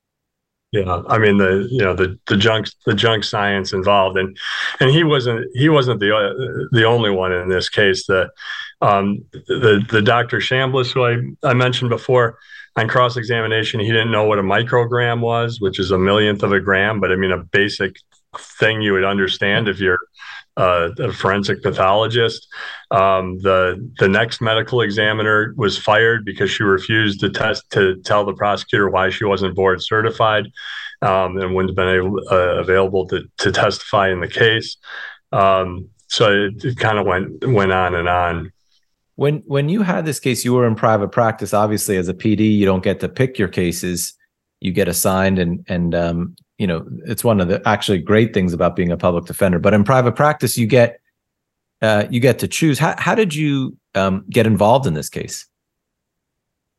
yeah 0.72 1.02
i 1.08 1.18
mean 1.18 1.38
the 1.38 1.68
you 1.70 1.82
know 1.82 1.94
the 1.94 2.18
the 2.26 2.36
junk 2.36 2.68
the 2.86 2.94
junk 2.94 3.24
science 3.24 3.72
involved 3.72 4.16
and 4.18 4.36
and 4.80 4.90
he 4.90 5.04
wasn't 5.04 5.44
he 5.54 5.68
wasn't 5.68 5.98
the 6.00 6.68
the 6.72 6.84
only 6.84 7.10
one 7.10 7.32
in 7.32 7.48
this 7.48 7.68
case 7.68 8.06
that 8.06 8.30
um, 8.84 9.24
the 9.32 9.84
the 9.88 10.02
Dr. 10.02 10.38
Chambliss, 10.38 10.92
who 10.92 11.04
I, 11.04 11.48
I 11.48 11.54
mentioned 11.54 11.88
before, 11.90 12.38
on 12.76 12.88
cross 12.88 13.16
examination, 13.16 13.80
he 13.80 13.86
didn't 13.86 14.10
know 14.10 14.24
what 14.24 14.38
a 14.38 14.42
microgram 14.42 15.20
was, 15.20 15.60
which 15.60 15.78
is 15.78 15.90
a 15.90 15.98
millionth 15.98 16.42
of 16.42 16.52
a 16.52 16.60
gram, 16.60 17.00
but 17.00 17.10
I 17.10 17.16
mean 17.16 17.30
a 17.30 17.42
basic 17.42 17.96
thing 18.36 18.82
you 18.82 18.92
would 18.92 19.04
understand 19.04 19.68
if 19.68 19.80
you're 19.80 20.00
uh, 20.56 20.90
a 20.98 21.12
forensic 21.12 21.62
pathologist. 21.62 22.46
Um, 22.90 23.38
the 23.40 23.90
the 23.98 24.08
next 24.08 24.40
medical 24.40 24.80
examiner 24.80 25.54
was 25.56 25.76
fired 25.76 26.24
because 26.24 26.50
she 26.50 26.62
refused 26.62 27.20
to 27.20 27.30
test 27.30 27.70
to 27.70 27.96
tell 28.02 28.24
the 28.24 28.34
prosecutor 28.34 28.88
why 28.88 29.10
she 29.10 29.24
wasn't 29.24 29.56
board 29.56 29.82
certified 29.82 30.46
um, 31.02 31.38
and 31.38 31.54
wouldn't 31.54 31.70
have 31.70 31.76
been 31.76 31.96
able, 31.96 32.20
uh, 32.30 32.60
available 32.60 33.06
to 33.08 33.24
to 33.38 33.52
testify 33.52 34.10
in 34.10 34.20
the 34.20 34.28
case. 34.28 34.76
Um, 35.32 35.90
so 36.08 36.32
it, 36.32 36.64
it 36.64 36.78
kind 36.78 36.98
of 36.98 37.06
went 37.06 37.46
went 37.46 37.72
on 37.72 37.94
and 37.94 38.08
on. 38.08 38.52
When 39.16 39.42
when 39.46 39.68
you 39.68 39.82
had 39.82 40.04
this 40.04 40.20
case, 40.20 40.44
you 40.44 40.54
were 40.54 40.66
in 40.66 40.74
private 40.74 41.08
practice. 41.08 41.52
Obviously, 41.52 41.96
as 41.96 42.08
a 42.08 42.14
PD, 42.14 42.56
you 42.56 42.64
don't 42.64 42.82
get 42.82 43.00
to 43.00 43.08
pick 43.08 43.38
your 43.38 43.48
cases; 43.48 44.14
you 44.64 44.72
get 44.72 44.88
assigned, 44.88 45.38
and 45.38 45.62
and 45.68 45.94
um, 45.94 46.34
you 46.56 46.66
know 46.66 46.86
it's 47.04 47.22
one 47.22 47.38
of 47.40 47.48
the 47.48 47.60
actually 47.68 47.98
great 47.98 48.32
things 48.32 48.54
about 48.54 48.74
being 48.74 48.90
a 48.90 48.96
public 48.96 49.26
defender. 49.26 49.58
But 49.58 49.74
in 49.74 49.84
private 49.84 50.16
practice, 50.16 50.56
you 50.56 50.66
get 50.66 51.00
uh, 51.82 52.06
you 52.10 52.18
get 52.18 52.38
to 52.38 52.48
choose. 52.48 52.78
How 52.78 52.94
how 52.98 53.14
did 53.14 53.34
you 53.34 53.76
um, 53.94 54.24
get 54.30 54.46
involved 54.46 54.86
in 54.86 54.94
this 54.94 55.10
case? 55.10 55.46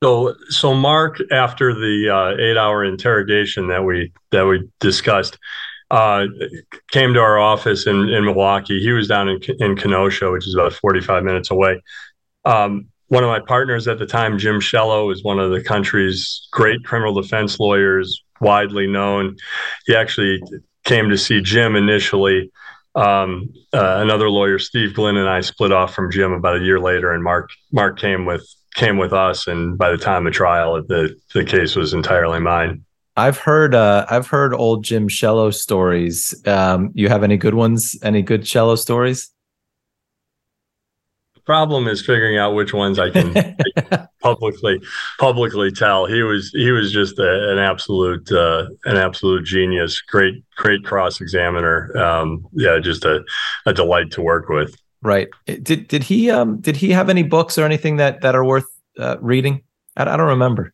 So 0.04 0.34
so 0.50 0.74
Mark, 0.74 1.20
after 1.32 1.74
the 1.74 2.10
uh, 2.10 2.42
eight 2.42 2.58
hour 2.58 2.84
interrogation 2.84 3.68
that 3.68 3.84
we 3.84 4.12
that 4.32 4.46
we 4.48 4.68
discussed, 4.80 5.38
uh, 5.92 6.26
came 6.92 7.14
to 7.14 7.20
our 7.20 7.38
office 7.38 7.86
in, 7.86 8.10
in 8.10 8.26
Milwaukee. 8.26 8.82
He 8.82 8.92
was 8.92 9.08
down 9.08 9.30
in, 9.30 9.40
in 9.60 9.76
Kenosha, 9.76 10.32
which 10.32 10.48
is 10.48 10.56
about 10.56 10.74
45 10.74 11.24
minutes 11.24 11.52
away. 11.52 11.82
Um, 12.46 12.88
one 13.08 13.24
of 13.24 13.30
my 13.30 13.40
partners 13.40 13.88
at 13.88 14.00
the 14.00 14.06
time, 14.06 14.38
Jim 14.38 14.60
Shellow, 14.60 15.12
is 15.12 15.24
one 15.24 15.40
of 15.40 15.52
the 15.52 15.62
country's 15.62 16.48
great 16.52 16.84
criminal 16.84 17.14
defense 17.14 17.60
lawyers, 17.60 18.24
widely 18.42 18.88
known. 18.88 19.38
He 19.86 19.96
actually 19.96 20.42
came 20.84 21.10
to 21.10 21.18
see 21.18 21.42
Jim 21.42 21.76
initially. 21.76 22.52
Um, 22.96 23.54
uh, 23.74 23.98
another 24.00 24.30
lawyer, 24.30 24.58
Steve 24.58 24.94
Glynn, 24.94 25.18
and 25.18 25.30
I 25.30 25.42
split 25.42 25.72
off 25.72 25.94
from 25.94 26.12
Jim 26.12 26.32
about 26.32 26.62
a 26.62 26.64
year 26.64 26.80
later, 26.80 27.12
and 27.12 27.24
Mark 27.24 27.50
Mark 27.72 28.00
came 28.00 28.26
with 28.26 28.48
came 28.74 28.98
with 28.98 29.14
us. 29.14 29.48
And 29.48 29.78
by 29.78 29.92
the 29.92 29.98
time 29.98 30.26
of 30.26 30.34
trial, 30.34 30.82
the 30.82 31.16
the 31.34 31.44
case 31.44 31.76
was 31.76 31.94
entirely 31.94 32.40
mine. 32.40 32.86
I've 33.18 33.38
heard 33.38 33.76
uh, 33.76 34.06
I've 34.10 34.28
heard 34.28 34.54
old 34.54 34.84
Jim 34.84 35.08
Shellow 35.10 35.54
stories. 35.54 36.34
Um, 36.48 36.92
you 36.94 37.10
have 37.10 37.24
any 37.24 37.38
good 37.38 37.54
ones? 37.54 37.98
Any 38.02 38.22
good 38.22 38.48
Shellow 38.48 38.78
stories? 38.78 39.30
Problem 41.46 41.88
is 41.88 42.02
figuring 42.06 42.38
out 42.38 42.56
which 42.56 42.74
ones 42.74 43.00
I 43.00 43.10
can 43.10 43.56
publicly 44.22 44.82
publicly 45.20 45.72
tell. 45.72 46.06
He 46.06 46.24
was 46.24 46.50
he 46.54 46.72
was 46.72 46.92
just 46.92 47.20
a, 47.20 47.52
an 47.52 47.60
absolute 47.60 48.32
uh, 48.32 48.68
an 48.86 48.98
absolute 48.98 49.46
genius. 49.46 50.02
Great 50.02 50.44
great 50.56 50.84
cross 50.84 51.22
examiner. 51.22 51.96
Um, 51.98 52.48
yeah, 52.54 52.80
just 52.80 53.06
a, 53.06 53.24
a 53.66 53.74
delight 53.74 54.12
to 54.12 54.22
work 54.22 54.50
with. 54.50 54.76
Right. 55.02 55.28
Did 55.46 55.88
did 55.88 56.04
he 56.04 56.32
um 56.32 56.60
did 56.62 56.78
he 56.78 56.92
have 56.92 57.10
any 57.10 57.24
books 57.24 57.58
or 57.58 57.66
anything 57.66 57.98
that 57.98 58.22
that 58.22 58.36
are 58.36 58.46
worth 58.46 58.68
uh, 58.98 59.18
reading? 59.22 59.62
I, 59.96 60.04
I 60.04 60.18
don't 60.18 60.28
remember. 60.28 60.74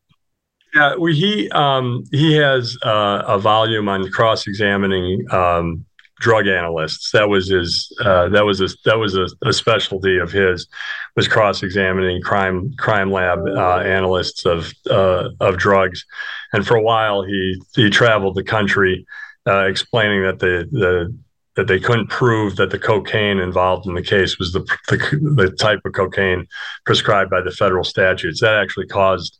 Yeah, 0.73 0.95
well, 0.95 1.11
he 1.11 1.49
um, 1.51 2.05
he 2.11 2.33
has 2.35 2.77
uh, 2.83 3.23
a 3.27 3.37
volume 3.37 3.89
on 3.89 4.09
cross 4.09 4.47
examining 4.47 5.25
um, 5.31 5.85
drug 6.21 6.47
analysts. 6.47 7.11
That 7.11 7.27
was 7.27 7.49
his. 7.49 7.91
Uh, 7.99 8.29
that 8.29 8.45
was 8.45 8.61
a 8.61 8.69
that 8.85 8.97
was 8.97 9.15
a, 9.15 9.27
a 9.43 9.51
specialty 9.51 10.17
of 10.17 10.31
his, 10.31 10.67
was 11.15 11.27
cross 11.27 11.63
examining 11.63 12.21
crime 12.21 12.73
crime 12.77 13.11
lab 13.11 13.39
uh, 13.45 13.79
analysts 13.79 14.45
of 14.45 14.71
uh, 14.89 15.29
of 15.41 15.57
drugs, 15.57 16.05
and 16.53 16.65
for 16.65 16.77
a 16.77 16.81
while 16.81 17.23
he 17.23 17.61
he 17.75 17.89
traveled 17.89 18.35
the 18.35 18.43
country, 18.43 19.05
uh, 19.47 19.65
explaining 19.65 20.23
that 20.23 20.39
the 20.39 20.69
the 20.71 21.13
that 21.55 21.67
they 21.67 21.79
couldn't 21.79 22.07
prove 22.07 22.55
that 22.55 22.69
the 22.69 22.79
cocaine 22.79 23.39
involved 23.39 23.85
in 23.85 23.93
the 23.93 24.01
case 24.01 24.39
was 24.39 24.53
the, 24.53 24.61
the, 24.87 24.97
the 25.35 25.51
type 25.51 25.81
of 25.83 25.91
cocaine 25.91 26.47
prescribed 26.85 27.29
by 27.29 27.41
the 27.41 27.51
federal 27.51 27.83
statutes. 27.83 28.39
That 28.39 28.55
actually 28.55 28.87
caused 28.87 29.37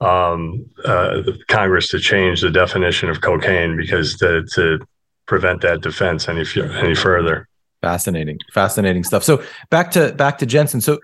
um, 0.00 0.66
uh, 0.84 1.22
Congress 1.46 1.88
to 1.88 2.00
change 2.00 2.40
the 2.40 2.50
definition 2.50 3.08
of 3.08 3.20
cocaine 3.20 3.76
because 3.76 4.16
to, 4.16 4.44
to 4.54 4.80
prevent 5.26 5.62
that 5.62 5.80
defense 5.80 6.28
any 6.28 6.44
any 6.56 6.94
further. 6.94 7.48
Fascinating, 7.82 8.38
fascinating 8.52 9.04
stuff. 9.04 9.22
So 9.22 9.42
back 9.70 9.90
to 9.92 10.12
back 10.12 10.38
to 10.38 10.46
Jensen. 10.46 10.80
So 10.80 11.00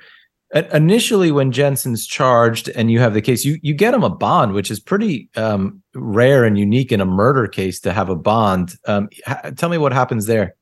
initially, 0.73 1.31
when 1.31 1.53
Jensen's 1.53 2.07
charged 2.07 2.69
and 2.71 2.91
you 2.91 2.99
have 3.01 3.15
the 3.15 3.23
case, 3.23 3.45
you 3.45 3.59
you 3.63 3.75
get 3.75 3.95
him 3.95 4.03
a 4.03 4.11
bond, 4.11 4.53
which 4.53 4.71
is 4.71 4.81
pretty 4.81 5.29
um, 5.37 5.83
rare 5.95 6.45
and 6.45 6.59
unique 6.59 6.91
in 6.93 7.01
a 7.01 7.05
murder 7.05 7.47
case 7.47 7.81
to 7.81 7.93
have 7.93 8.09
a 8.09 8.17
bond. 8.17 8.75
Um, 8.87 9.09
ha- 9.27 9.51
tell 9.57 9.69
me 9.69 9.79
what 9.79 9.93
happens 9.93 10.27
there. 10.27 10.57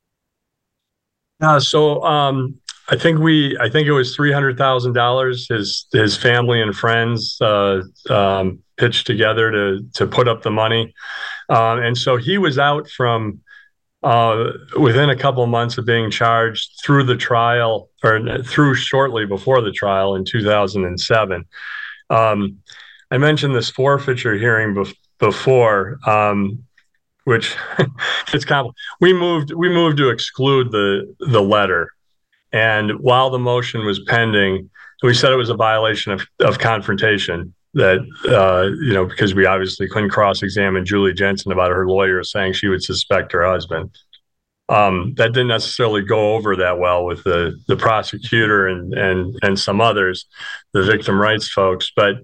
Uh, 1.41 1.61
so 1.61 2.03
um, 2.03 2.57
I 2.91 2.97
think 2.97 3.21
we, 3.21 3.57
I 3.61 3.69
think 3.69 3.87
it 3.87 3.93
was 3.93 4.15
three 4.15 4.33
hundred 4.33 4.59
thousand 4.59 4.95
dollars. 4.95 5.49
His 5.49 5.87
his 5.93 6.17
family 6.17 6.61
and 6.61 6.75
friends 6.77 7.39
uh, 7.41 7.83
um, 8.11 8.59
pitched 8.77 9.07
together 9.07 9.51
to 9.51 9.87
to 9.95 10.07
put 10.07 10.29
up 10.29 10.43
the 10.43 10.51
money, 10.51 10.95
uh, 11.49 11.77
and 11.77 11.97
so 11.97 12.17
he 12.17 12.39
was 12.39 12.59
out 12.59 12.89
from 12.89 13.41
uh, 14.03 14.53
within 14.79 15.11
a 15.11 15.17
couple 15.17 15.43
of 15.43 15.49
months 15.49 15.79
of 15.79 15.85
being 15.85 16.11
charged 16.11 16.81
through 16.83 17.05
the 17.05 17.17
trial 17.17 17.91
or 18.03 18.43
through 18.45 18.75
shortly 18.75 19.27
before 19.27 19.61
the 19.61 19.73
trial 19.73 20.15
in 20.15 20.25
2007. 20.25 21.45
Um, 22.11 22.59
I 23.11 23.19
mentioned 23.19 23.55
this 23.55 23.71
forfeiture 23.71 24.35
hearing 24.35 24.75
bef- 24.75 24.95
before, 25.19 25.99
um, 26.07 26.65
which 27.25 27.57
it's 28.33 28.45
complicated. 28.45 28.77
We 29.01 29.13
moved 29.13 29.53
we 29.53 29.69
moved 29.69 29.99
to 29.99 30.11
exclude 30.11 30.71
the 30.71 31.15
the 31.19 31.43
letter, 31.43 31.91
and 32.53 33.01
while 33.01 33.31
the 33.31 33.39
motion 33.39 33.85
was 33.85 34.01
pending, 34.01 34.71
we 35.03 35.15
said 35.15 35.33
it 35.33 35.37
was 35.37 35.51
a 35.51 35.55
violation 35.55 36.13
of, 36.13 36.27
of 36.41 36.59
confrontation 36.59 37.55
that 37.75 37.99
uh, 38.29 38.71
you 38.83 38.93
know 38.93 39.05
because 39.05 39.35
we 39.35 39.47
obviously 39.47 39.89
couldn't 39.89 40.11
cross-examine 40.11 40.85
Julie 40.85 41.13
Jensen 41.13 41.53
about 41.53 41.71
her 41.71 41.87
lawyer 41.87 42.23
saying 42.25 42.55
she 42.55 42.69
would 42.69 42.83
suspect 42.83 43.33
her 43.33 43.45
husband. 43.45 43.97
Um, 44.71 45.15
that 45.17 45.29
didn't 45.33 45.49
necessarily 45.49 46.03
go 46.03 46.35
over 46.35 46.55
that 46.57 46.79
well 46.79 47.05
with 47.05 47.25
the 47.25 47.59
the 47.69 47.77
prosecutor 47.77 48.67
and 48.67 48.93
and 48.95 49.39
and 49.43 49.59
some 49.59 49.81
others, 49.81 50.27
the 50.73 50.83
victim 50.83 51.21
rights 51.21 51.51
folks. 51.51 51.91
But 51.95 52.17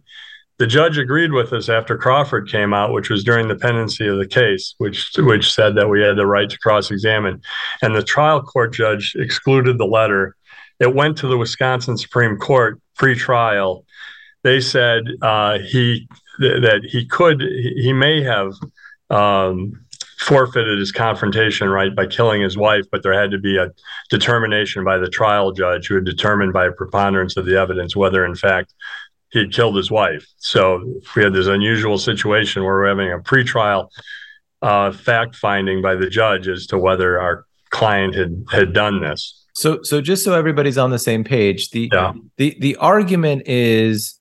the 0.59 0.67
judge 0.67 0.99
agreed 0.99 1.33
with 1.33 1.53
us 1.53 1.69
after 1.69 1.99
Crawford 1.99 2.49
came 2.49 2.73
out, 2.73 2.93
which 2.93 3.11
was 3.11 3.25
during 3.25 3.49
the 3.49 3.57
pendency 3.57 4.07
of 4.07 4.19
the 4.19 4.27
case, 4.27 4.75
which 4.79 5.11
which 5.19 5.53
said 5.53 5.75
that 5.75 5.89
we 5.89 6.01
had 6.01 6.17
the 6.17 6.27
right 6.27 6.49
to 6.49 6.59
cross-examine, 6.59 7.41
and 7.83 7.95
the 7.95 8.03
trial 8.03 8.41
court 8.41 8.73
judge 8.73 9.15
excluded 9.17 9.79
the 9.79 9.87
letter. 9.87 10.37
It 10.81 10.95
went 10.95 11.19
to 11.19 11.29
the 11.29 11.39
Wisconsin 11.39 11.97
Supreme 11.97 12.37
Court 12.37 12.81
pre-trial. 12.97 13.85
They 14.45 14.61
said 14.61 15.03
uh, 15.23 15.59
he 15.59 16.07
th- 16.39 16.63
that 16.63 16.83
he 16.85 17.07
could 17.07 17.41
he 17.41 17.93
may 17.93 18.23
have 18.23 18.53
um, 19.11 19.73
forfeited 20.21 20.79
his 20.79 20.93
confrontation 20.93 21.69
right 21.69 21.95
by 21.95 22.07
killing 22.07 22.43
his 22.43 22.57
wife, 22.57 22.85
but 22.93 23.03
there 23.03 23.13
had 23.13 23.31
to 23.33 23.39
be 23.39 23.57
a 23.57 23.71
determination 24.11 24.85
by 24.85 24.99
the 24.99 25.09
trial 25.09 25.51
judge 25.53 25.89
who 25.89 25.97
had 25.97 26.05
determined 26.05 26.53
by 26.53 26.67
a 26.67 26.73
preponderance 26.73 27.37
of 27.37 27.47
the 27.47 27.59
evidence 27.59 27.97
whether, 27.97 28.25
in 28.25 28.35
fact, 28.35 28.73
he 29.31 29.41
had 29.41 29.53
killed 29.53 29.77
his 29.77 29.91
wife. 29.91 30.27
So 30.39 31.01
we 31.17 31.25
had 31.25 31.33
this 31.33 31.47
unusual 31.49 31.99
situation 31.99 32.63
where 32.65 32.75
we're 32.75 32.89
having 32.89 33.13
a 33.13 33.19
pretrial 33.19 33.89
uh, 34.63 34.93
fact 34.93 35.37
finding 35.37 35.83
by 35.83 35.95
the 35.97 36.09
judge 36.09 36.49
as 36.49 36.67
to 36.69 36.79
whether 36.79 37.21
our 37.21 37.45
client 37.71 38.15
had 38.15 38.45
had 38.51 38.73
done 38.73 39.01
this. 39.01 39.41
So, 39.55 39.83
so 39.83 40.01
just 40.01 40.25
so 40.25 40.35
everybody's 40.35 40.79
on 40.79 40.91
the 40.91 40.99
same 40.99 41.25
page, 41.25 41.71
the 41.71 41.91
Yeah. 41.93 42.13
the 42.37 42.57
the 42.61 42.77
argument 42.77 43.43
is, 43.47 44.19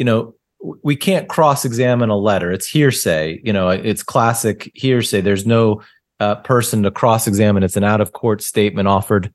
you 0.00 0.04
know, 0.04 0.34
we 0.82 0.96
can't 0.96 1.28
cross-examine 1.28 2.08
a 2.08 2.16
letter. 2.16 2.50
It's 2.50 2.66
hearsay. 2.66 3.40
You 3.44 3.52
know, 3.52 3.68
it's 3.68 4.02
classic 4.02 4.70
hearsay. 4.74 5.20
There's 5.20 5.46
no 5.46 5.82
uh, 6.20 6.36
person 6.36 6.82
to 6.82 6.90
cross-examine. 6.90 7.62
It's 7.62 7.76
an 7.76 7.84
out-of-court 7.84 8.42
statement 8.42 8.88
offered 8.88 9.32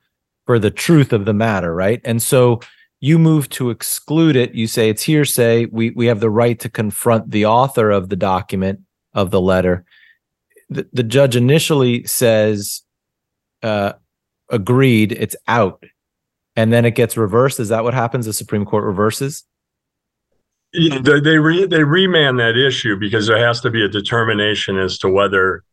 for 0.48 0.58
the 0.60 0.72
truth 0.72 1.14
of 1.14 1.26
the 1.26 1.34
matter, 1.34 1.74
right? 1.74 2.02
And 2.04 2.22
so 2.22 2.62
you 3.00 3.20
move 3.20 3.48
to 3.50 3.70
exclude 3.70 4.36
it. 4.36 4.56
You 4.56 4.66
say 4.66 4.90
it's 4.90 5.04
hearsay. 5.04 5.68
We 5.68 5.92
we 5.92 6.08
have 6.08 6.20
the 6.20 6.30
right 6.32 6.60
to 6.60 6.70
confront 6.70 7.30
the 7.30 7.46
author 7.46 7.92
of 7.92 8.10
the 8.10 8.16
document 8.16 8.80
of 9.14 9.30
the 9.30 9.42
letter. 9.42 9.86
The, 10.70 10.88
the 10.94 11.04
judge 11.04 11.36
initially 11.36 12.06
says, 12.06 12.82
uh, 13.62 13.94
agreed, 14.50 15.12
it's 15.12 15.36
out. 15.48 15.84
And 16.56 16.74
then 16.74 16.86
it 16.86 16.96
gets 16.96 17.18
reversed. 17.18 17.60
Is 17.60 17.70
that 17.70 17.84
what 17.84 17.94
happens? 17.94 18.26
The 18.26 18.34
Supreme 18.34 18.66
Court 18.66 18.84
reverses? 18.84 19.44
They 20.78 21.20
they, 21.20 21.38
re, 21.38 21.66
they 21.66 21.84
remand 21.84 22.40
that 22.40 22.58
issue 22.58 22.98
because 22.98 23.28
there 23.28 23.38
has 23.38 23.62
to 23.62 23.70
be 23.70 23.84
a 23.84 23.88
determination 23.88 24.78
as 24.78 24.98
to 25.00 25.10
whether 25.10 25.64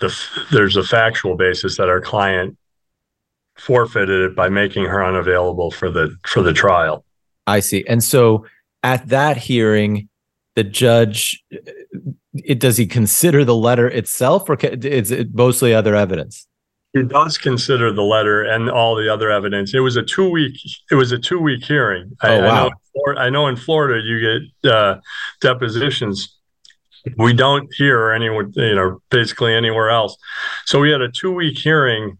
the 0.00 0.16
there's 0.50 0.76
a 0.76 0.84
factual 0.84 1.36
basis 1.36 1.76
that 1.76 1.88
our 1.88 2.00
client 2.00 2.56
forfeited 3.56 4.30
it 4.30 4.36
by 4.36 4.48
making 4.48 4.84
her 4.84 5.04
unavailable 5.04 5.70
for 5.70 5.90
the 5.90 6.16
for 6.26 6.42
the 6.42 6.52
trial. 6.52 7.04
I 7.46 7.60
see. 7.60 7.84
And 7.88 8.02
so 8.02 8.46
at 8.82 9.08
that 9.08 9.36
hearing, 9.36 10.08
the 10.54 10.64
judge, 10.64 11.42
it 12.34 12.58
does 12.58 12.76
he 12.76 12.86
consider 12.86 13.44
the 13.44 13.54
letter 13.54 13.88
itself, 13.88 14.48
or 14.48 14.56
is 14.56 15.10
it 15.10 15.34
mostly 15.34 15.74
other 15.74 15.94
evidence? 15.94 16.46
He 16.92 17.02
does 17.02 17.38
consider 17.38 17.90
the 17.92 18.02
letter 18.02 18.42
and 18.44 18.68
all 18.70 18.94
the 18.94 19.08
other 19.12 19.30
evidence. 19.30 19.72
It 19.72 19.80
was 19.80 19.96
a 19.96 20.02
two 20.02 20.28
week. 20.30 20.54
It 20.90 20.94
was 20.94 21.10
a 21.12 21.18
two 21.18 21.38
week 21.40 21.64
hearing. 21.64 22.16
I, 22.20 22.28
Oh, 22.28 22.40
I 22.40 22.46
wow. 22.46 22.68
know. 22.68 23.12
in 23.12 23.18
I 23.18 23.30
know 23.30 23.46
in 23.46 23.56
Florida 23.56 24.02
you 24.04 24.20
get 24.62 24.70
uh, 24.70 24.96
depositions. 25.40 26.36
We 27.18 27.32
don't 27.32 27.68
hear 27.74 28.12
anywhere, 28.12 28.46
you 28.54 28.74
know, 28.76 29.02
basically 29.10 29.54
anywhere 29.54 29.90
else. 29.90 30.16
So 30.66 30.78
we 30.80 30.90
had 30.90 31.00
a 31.00 31.10
two 31.10 31.32
week 31.32 31.58
hearing 31.58 32.18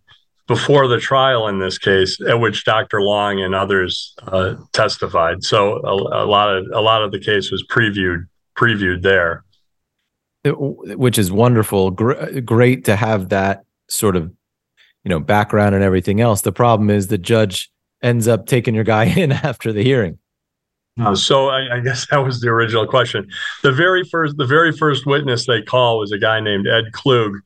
before 0.48 0.88
the 0.88 0.98
trial 0.98 1.46
in 1.48 1.60
this 1.60 1.78
case, 1.78 2.20
at 2.26 2.40
which 2.40 2.64
Dr. 2.64 3.00
Long 3.00 3.40
and 3.40 3.54
others 3.54 4.14
uh, 4.26 4.54
testified. 4.72 5.44
So 5.44 5.76
a, 5.84 6.24
a 6.24 6.26
lot 6.26 6.48
of 6.56 6.66
a 6.72 6.80
lot 6.80 7.02
of 7.02 7.12
the 7.12 7.20
case 7.20 7.50
was 7.52 7.64
previewed 7.70 8.26
previewed 8.56 9.02
there. 9.02 9.44
It- 10.44 10.58
which 10.58 11.18
is 11.18 11.30
wonderful. 11.30 11.90
Gr- 11.92 12.40
great 12.40 12.84
to 12.86 12.96
have 12.96 13.28
that 13.28 13.62
sort 13.88 14.16
of, 14.16 14.32
you 15.04 15.08
know, 15.08 15.20
background 15.20 15.74
and 15.74 15.84
everything 15.84 16.20
else. 16.20 16.42
The 16.42 16.52
problem 16.52 16.90
is 16.90 17.08
the 17.08 17.18
judge 17.18 17.70
ends 18.02 18.28
up 18.28 18.46
taking 18.46 18.74
your 18.74 18.84
guy 18.84 19.04
in 19.16 19.32
after 19.32 19.72
the 19.72 19.82
hearing. 19.82 20.18
Uh, 21.00 21.14
so 21.14 21.48
I, 21.48 21.76
I 21.76 21.80
guess 21.80 22.06
that 22.10 22.18
was 22.18 22.40
the 22.40 22.48
original 22.48 22.86
question. 22.86 23.30
The 23.62 23.72
very 23.72 24.04
first, 24.04 24.36
the 24.36 24.46
very 24.46 24.72
first 24.72 25.06
witness 25.06 25.46
they 25.46 25.62
call 25.62 25.98
was 25.98 26.12
a 26.12 26.18
guy 26.18 26.38
named 26.40 26.66
Ed 26.68 26.92
Klug, 26.92 27.38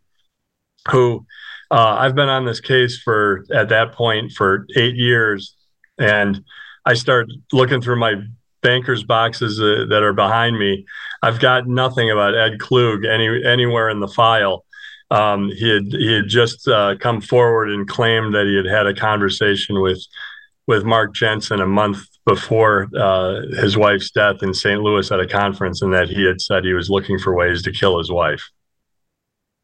who 0.90 1.24
uh, 1.70 1.96
I've 1.98 2.16
been 2.16 2.28
on 2.28 2.44
this 2.44 2.60
case 2.60 3.00
for 3.00 3.44
at 3.54 3.68
that 3.68 3.92
point 3.92 4.32
for 4.32 4.66
eight 4.76 4.96
years, 4.96 5.54
and 5.96 6.42
I 6.84 6.94
start 6.94 7.28
looking 7.52 7.80
through 7.80 8.00
my 8.00 8.16
bankers 8.62 9.04
boxes 9.04 9.60
uh, 9.60 9.86
that 9.90 10.02
are 10.02 10.12
behind 10.12 10.58
me. 10.58 10.84
I've 11.22 11.38
got 11.38 11.68
nothing 11.68 12.10
about 12.10 12.34
Ed 12.34 12.58
Klug 12.58 13.04
any 13.04 13.44
anywhere 13.44 13.88
in 13.88 14.00
the 14.00 14.08
file. 14.08 14.64
Um, 15.10 15.50
he 15.50 15.68
had 15.68 15.84
he 15.92 16.12
had 16.14 16.28
just 16.28 16.66
uh, 16.66 16.96
come 16.98 17.20
forward 17.20 17.70
and 17.70 17.86
claimed 17.86 18.34
that 18.34 18.46
he 18.46 18.56
had 18.56 18.66
had 18.66 18.86
a 18.86 18.94
conversation 18.94 19.80
with 19.80 20.04
with 20.66 20.84
Mark 20.84 21.14
Jensen 21.14 21.60
a 21.60 21.66
month 21.66 22.04
before 22.24 22.88
uh, 22.98 23.42
his 23.60 23.76
wife's 23.76 24.10
death 24.10 24.42
in 24.42 24.52
St. 24.52 24.82
Louis 24.82 25.08
at 25.12 25.20
a 25.20 25.28
conference, 25.28 25.80
and 25.80 25.94
that 25.94 26.08
he 26.08 26.24
had 26.24 26.40
said 26.40 26.64
he 26.64 26.72
was 26.72 26.90
looking 26.90 27.20
for 27.20 27.36
ways 27.36 27.62
to 27.62 27.70
kill 27.72 27.98
his 27.98 28.10
wife. 28.10 28.50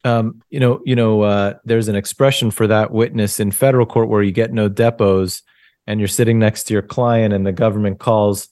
um, 0.05 0.41
you 0.49 0.61
know, 0.61 0.81
you 0.85 0.95
know, 0.95 1.21
uh, 1.21 1.55
there's 1.65 1.89
an 1.89 1.95
expression 1.95 2.51
for 2.51 2.67
that 2.67 2.91
witness 2.91 3.39
in 3.39 3.51
federal 3.51 3.85
court 3.85 4.07
where 4.07 4.23
you 4.23 4.31
get 4.31 4.53
no 4.53 4.69
depots, 4.69 5.41
and 5.87 5.99
you're 5.99 6.07
sitting 6.07 6.39
next 6.39 6.63
to 6.65 6.73
your 6.73 6.81
client, 6.83 7.33
and 7.33 7.45
the 7.45 7.51
government 7.51 7.99
calls 7.99 8.47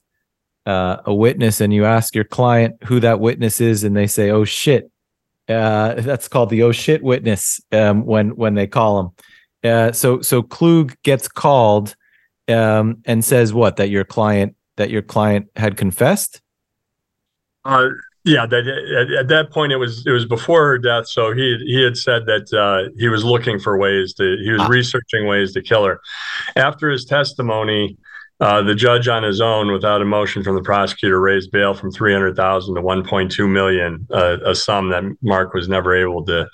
uh, 0.66 0.98
a 1.06 1.14
witness, 1.14 1.62
and 1.62 1.74
you 1.74 1.86
ask 1.86 2.14
your 2.16 2.26
client 2.26 2.76
who 2.84 3.00
that 3.00 3.22
witness 3.22 3.62
is, 3.62 3.86
and 3.86 3.96
they 3.96 4.08
say, 4.08 4.30
"Oh 4.30 4.44
shit." 4.44 4.91
Uh, 5.52 5.96
that's 6.02 6.28
called 6.28 6.50
the 6.50 6.64
"oh 6.64 6.72
shit" 6.72 7.04
witness 7.04 7.60
um, 7.72 8.06
when 8.06 8.30
when 8.36 8.54
they 8.56 8.68
call 8.68 9.00
him. 9.00 9.10
Uh, 9.70 9.92
so 9.92 10.22
so 10.22 10.42
Klug 10.42 10.96
gets 11.04 11.28
called 11.28 11.96
um, 12.48 13.02
and 13.06 13.24
says 13.24 13.54
what 13.54 13.76
that 13.78 13.90
your 13.90 14.04
client 14.04 14.56
that 14.78 14.90
your 14.90 15.02
client 15.02 15.48
had 15.56 15.78
confessed. 15.78 16.42
Uh, 17.66 17.90
yeah, 18.24 18.46
that 18.46 18.68
at, 18.68 19.12
at 19.12 19.28
that 19.30 19.52
point 19.52 19.72
it 19.72 19.78
was 19.78 20.06
it 20.06 20.12
was 20.12 20.26
before 20.26 20.66
her 20.68 20.78
death, 20.78 21.08
so 21.08 21.34
he 21.34 21.58
he 21.66 21.82
had 21.84 21.98
said 21.98 22.26
that 22.28 22.54
uh, 22.54 22.90
he 22.98 23.08
was 23.10 23.24
looking 23.24 23.60
for 23.60 23.78
ways 23.78 24.14
to 24.16 24.38
he 24.44 24.52
was 24.52 24.62
Ah. 24.62 24.68
researching 24.68 25.28
ways 25.28 25.54
to 25.54 25.62
kill 25.62 25.86
her. 25.86 26.00
After 26.56 26.90
his 26.90 27.06
testimony, 27.06 27.98
uh, 28.42 28.64
the 28.64 28.74
judge 28.74 29.08
on 29.08 29.22
his 29.22 29.40
own, 29.40 29.72
without 29.72 30.02
a 30.02 30.06
motion 30.06 30.44
from 30.44 30.56
the 30.56 30.64
prosecutor, 30.64 31.20
raised 31.20 31.52
bail 31.52 31.76
from 31.76 31.92
three 31.92 32.12
hundred 32.12 32.36
thousand 32.36 32.74
to 32.74 32.82
one 32.82 33.06
point 33.06 33.32
two 33.32 33.48
million, 33.48 34.08
uh, 34.12 34.38
a 34.44 34.56
sum 34.56 34.90
that 34.90 35.04
Mark 35.22 35.54
was 35.54 35.70
never 35.70 35.96
able 35.96 36.26
to 36.26 36.50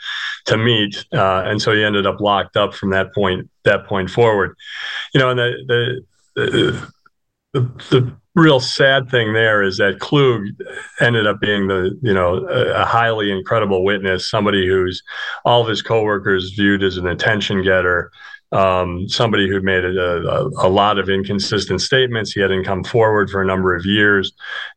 to 0.45 0.57
meet, 0.57 1.05
uh, 1.13 1.43
and 1.45 1.61
so 1.61 1.71
he 1.71 1.83
ended 1.83 2.05
up 2.05 2.19
locked 2.19 2.57
up 2.57 2.73
from 2.73 2.89
that 2.89 3.13
point 3.15 3.49
that 3.63 3.87
point 3.87 4.09
forward. 4.09 4.55
You 5.13 5.21
know, 5.21 5.29
and 5.29 5.39
the 5.39 6.03
the 6.35 6.43
the, 6.43 6.91
the, 7.53 7.61
the 7.89 8.17
real 8.35 8.59
sad 8.59 9.09
thing 9.09 9.33
there 9.33 9.63
is 9.63 9.77
that 9.77 9.99
Klug 9.99 10.41
ended 10.99 11.25
up 11.25 11.39
being 11.39 11.67
the 11.67 11.97
you 12.01 12.13
know 12.13 12.45
a, 12.47 12.81
a 12.81 12.85
highly 12.85 13.31
incredible 13.31 13.85
witness, 13.85 14.29
somebody 14.29 14.67
who's 14.67 15.01
all 15.45 15.61
of 15.61 15.69
his 15.69 15.81
coworkers 15.81 16.51
viewed 16.51 16.83
as 16.83 16.97
an 16.97 17.07
attention 17.07 17.63
getter, 17.63 18.11
um, 18.51 19.07
somebody 19.09 19.49
who 19.49 19.61
made 19.61 19.83
a, 19.83 19.89
a, 19.89 20.67
a 20.67 20.69
lot 20.69 20.99
of 20.99 21.09
inconsistent 21.09 21.81
statements. 21.81 22.31
He 22.31 22.39
hadn't 22.39 22.63
come 22.63 22.83
forward 22.83 23.29
for 23.29 23.41
a 23.41 23.45
number 23.45 23.75
of 23.75 23.85
years. 23.85 24.31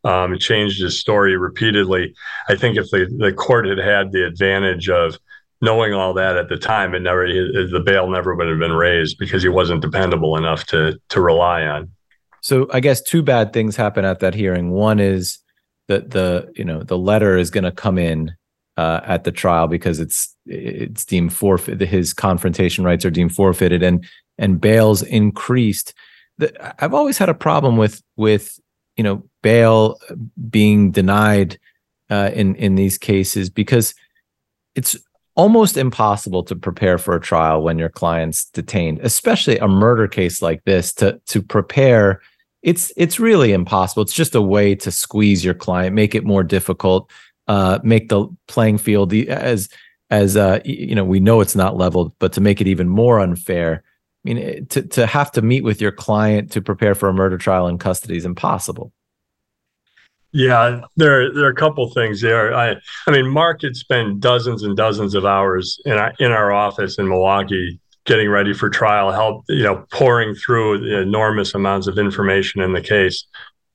Um, 0.04 0.38
changed 0.38 0.80
his 0.83 0.98
story 0.98 1.37
repeatedly. 1.37 2.14
I 2.48 2.56
think 2.56 2.76
if 2.76 2.90
the, 2.90 3.06
the 3.18 3.33
court 3.33 3.66
had 3.66 3.78
had 3.78 4.12
the 4.12 4.26
advantage 4.26 4.88
of 4.88 5.18
knowing 5.61 5.92
all 5.92 6.14
that 6.14 6.37
at 6.37 6.48
the 6.48 6.56
time, 6.56 6.94
it 6.94 7.00
never 7.00 7.26
the 7.26 7.83
bail 7.85 8.09
never 8.09 8.35
would 8.35 8.48
have 8.48 8.59
been 8.59 8.72
raised 8.72 9.18
because 9.18 9.42
he 9.42 9.48
wasn't 9.48 9.83
dependable 9.83 10.37
enough 10.37 10.64
to 10.66 10.98
to 11.11 11.20
rely 11.20 11.62
on. 11.62 11.90
So 12.42 12.68
I 12.72 12.80
guess 12.80 13.02
two 13.02 13.22
bad 13.22 13.52
things 13.52 13.76
happen 13.76 14.04
at 14.04 14.20
that 14.20 14.35
hearing. 14.35 14.70
One 14.70 14.98
is 14.98 15.38
that 15.88 16.11
the 16.11 16.50
you 16.56 16.64
know 16.64 16.83
the 16.83 16.98
letter 16.98 17.37
is 17.37 17.50
going 17.50 17.64
to 17.64 17.72
come 17.72 17.98
in 17.98 18.33
uh, 18.76 19.00
at 19.04 19.24
the 19.24 19.33
trial 19.33 19.66
because 19.66 20.00
it's 20.00 20.35
it's 20.46 21.04
deemed 21.04 21.33
forfeit. 21.33 21.80
His 21.80 22.12
confrontation 22.12 22.85
rights 22.85 23.04
are 23.04 23.11
deemed 23.11 23.35
forfeited, 23.35 23.83
and 23.83 24.06
and 24.38 24.61
bail's 24.61 25.02
increased. 25.02 25.94
The, 26.38 26.83
I've 26.83 26.94
always 26.94 27.18
had 27.18 27.28
a 27.28 27.35
problem 27.35 27.76
with 27.76 28.02
with 28.16 28.59
you 28.96 29.04
know 29.04 29.22
bail 29.42 29.98
being 30.50 30.90
denied 30.90 31.59
uh, 32.11 32.30
in 32.35 32.54
in 32.56 32.74
these 32.74 32.98
cases 32.98 33.50
because 33.50 33.94
it's 34.74 34.96
almost 35.35 35.76
impossible 35.76 36.42
to 36.44 36.56
prepare 36.56 36.98
for 36.98 37.14
a 37.14 37.20
trial 37.20 37.62
when 37.62 37.78
your 37.78 37.88
client's 37.88 38.46
detained, 38.46 38.98
especially 39.02 39.59
a 39.59 39.68
murder 39.68 40.09
case 40.09 40.42
like 40.42 40.64
this. 40.64 40.92
To 40.94 41.20
to 41.26 41.42
prepare, 41.42 42.20
it's 42.62 42.92
it's 42.96 43.20
really 43.20 43.52
impossible. 43.52 44.02
It's 44.02 44.12
just 44.12 44.35
a 44.35 44.42
way 44.42 44.74
to 44.76 44.90
squeeze 44.90 45.44
your 45.44 45.54
client, 45.54 45.94
make 45.94 46.14
it 46.14 46.24
more 46.24 46.42
difficult, 46.42 47.11
uh, 47.48 47.79
make 47.83 48.09
the 48.09 48.29
playing 48.46 48.79
field 48.79 49.12
as 49.12 49.68
as 50.11 50.37
uh, 50.37 50.61
you 50.64 50.94
know. 50.94 51.05
We 51.05 51.20
know 51.20 51.40
it's 51.40 51.57
not 51.57 51.76
leveled, 51.76 52.12
but 52.18 52.33
to 52.35 52.40
make 52.40 52.61
it 52.61 52.66
even 52.66 52.88
more 52.88 53.20
unfair. 53.20 53.83
I 54.24 54.33
mean, 54.33 54.66
to 54.66 54.83
to 54.83 55.07
have 55.07 55.33
to 55.33 55.42
meet 55.42 55.64
with 55.64 55.81
your 55.81 55.92
client 55.92 56.53
to 56.53 56.61
prepare 56.61 56.94
for 56.94 57.09
a 57.09 57.12
murder 57.12 57.38
trial 57.38 57.66
in 57.66 57.79
custody 57.79 58.16
is 58.16 58.24
impossible. 58.24 58.92
Yeah, 60.33 60.83
there 60.96 61.33
there 61.33 61.46
are 61.46 61.50
a 61.50 61.55
couple 61.55 61.88
things 61.90 62.20
there. 62.20 62.55
I 62.55 62.76
I 63.07 63.11
mean, 63.11 63.29
Mark 63.29 63.62
had 63.62 63.76
spent 63.76 64.20
dozens 64.20 64.62
and 64.62 64.76
dozens 64.76 65.14
of 65.14 65.24
hours 65.24 65.81
in 65.85 65.92
our 65.92 66.12
in 66.20 66.31
our 66.31 66.53
office 66.53 66.98
in 66.98 67.09
Milwaukee 67.09 67.81
getting 68.07 68.29
ready 68.29 68.55
for 68.55 68.70
trial, 68.70 69.12
help 69.12 69.44
you 69.48 69.62
know, 69.62 69.85
pouring 69.90 70.35
through 70.35 70.81
the 70.81 70.98
enormous 71.00 71.55
amounts 71.55 71.87
of 71.87 71.98
information 71.98 72.61
in 72.61 72.72
the 72.72 72.81
case 72.81 73.24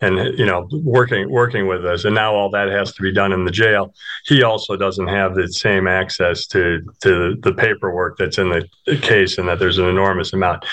and 0.06 0.38
you 0.38 0.46
know 0.46 0.68
working 0.72 1.30
working 1.30 1.68
with 1.68 1.86
us. 1.86 2.06
And 2.06 2.16
now 2.16 2.34
all 2.36 2.50
that 2.52 2.70
has 2.70 2.94
to 2.94 3.02
be 3.02 3.12
done 3.12 3.32
in 3.32 3.46
the 3.46 3.52
jail. 3.52 3.94
He 4.26 4.44
also 4.44 4.76
doesn't 4.76 5.08
have 5.08 5.36
the 5.36 5.52
same 5.52 5.88
access 5.88 6.46
to 6.48 6.82
to 7.02 7.36
the 7.42 7.54
paperwork 7.54 8.18
that's 8.18 8.38
in 8.38 8.50
the 8.50 8.98
case 8.98 9.38
and 9.38 9.48
that 9.48 9.60
there's 9.60 9.78
an 9.78 9.88
enormous 9.88 10.34
amount. 10.34 10.66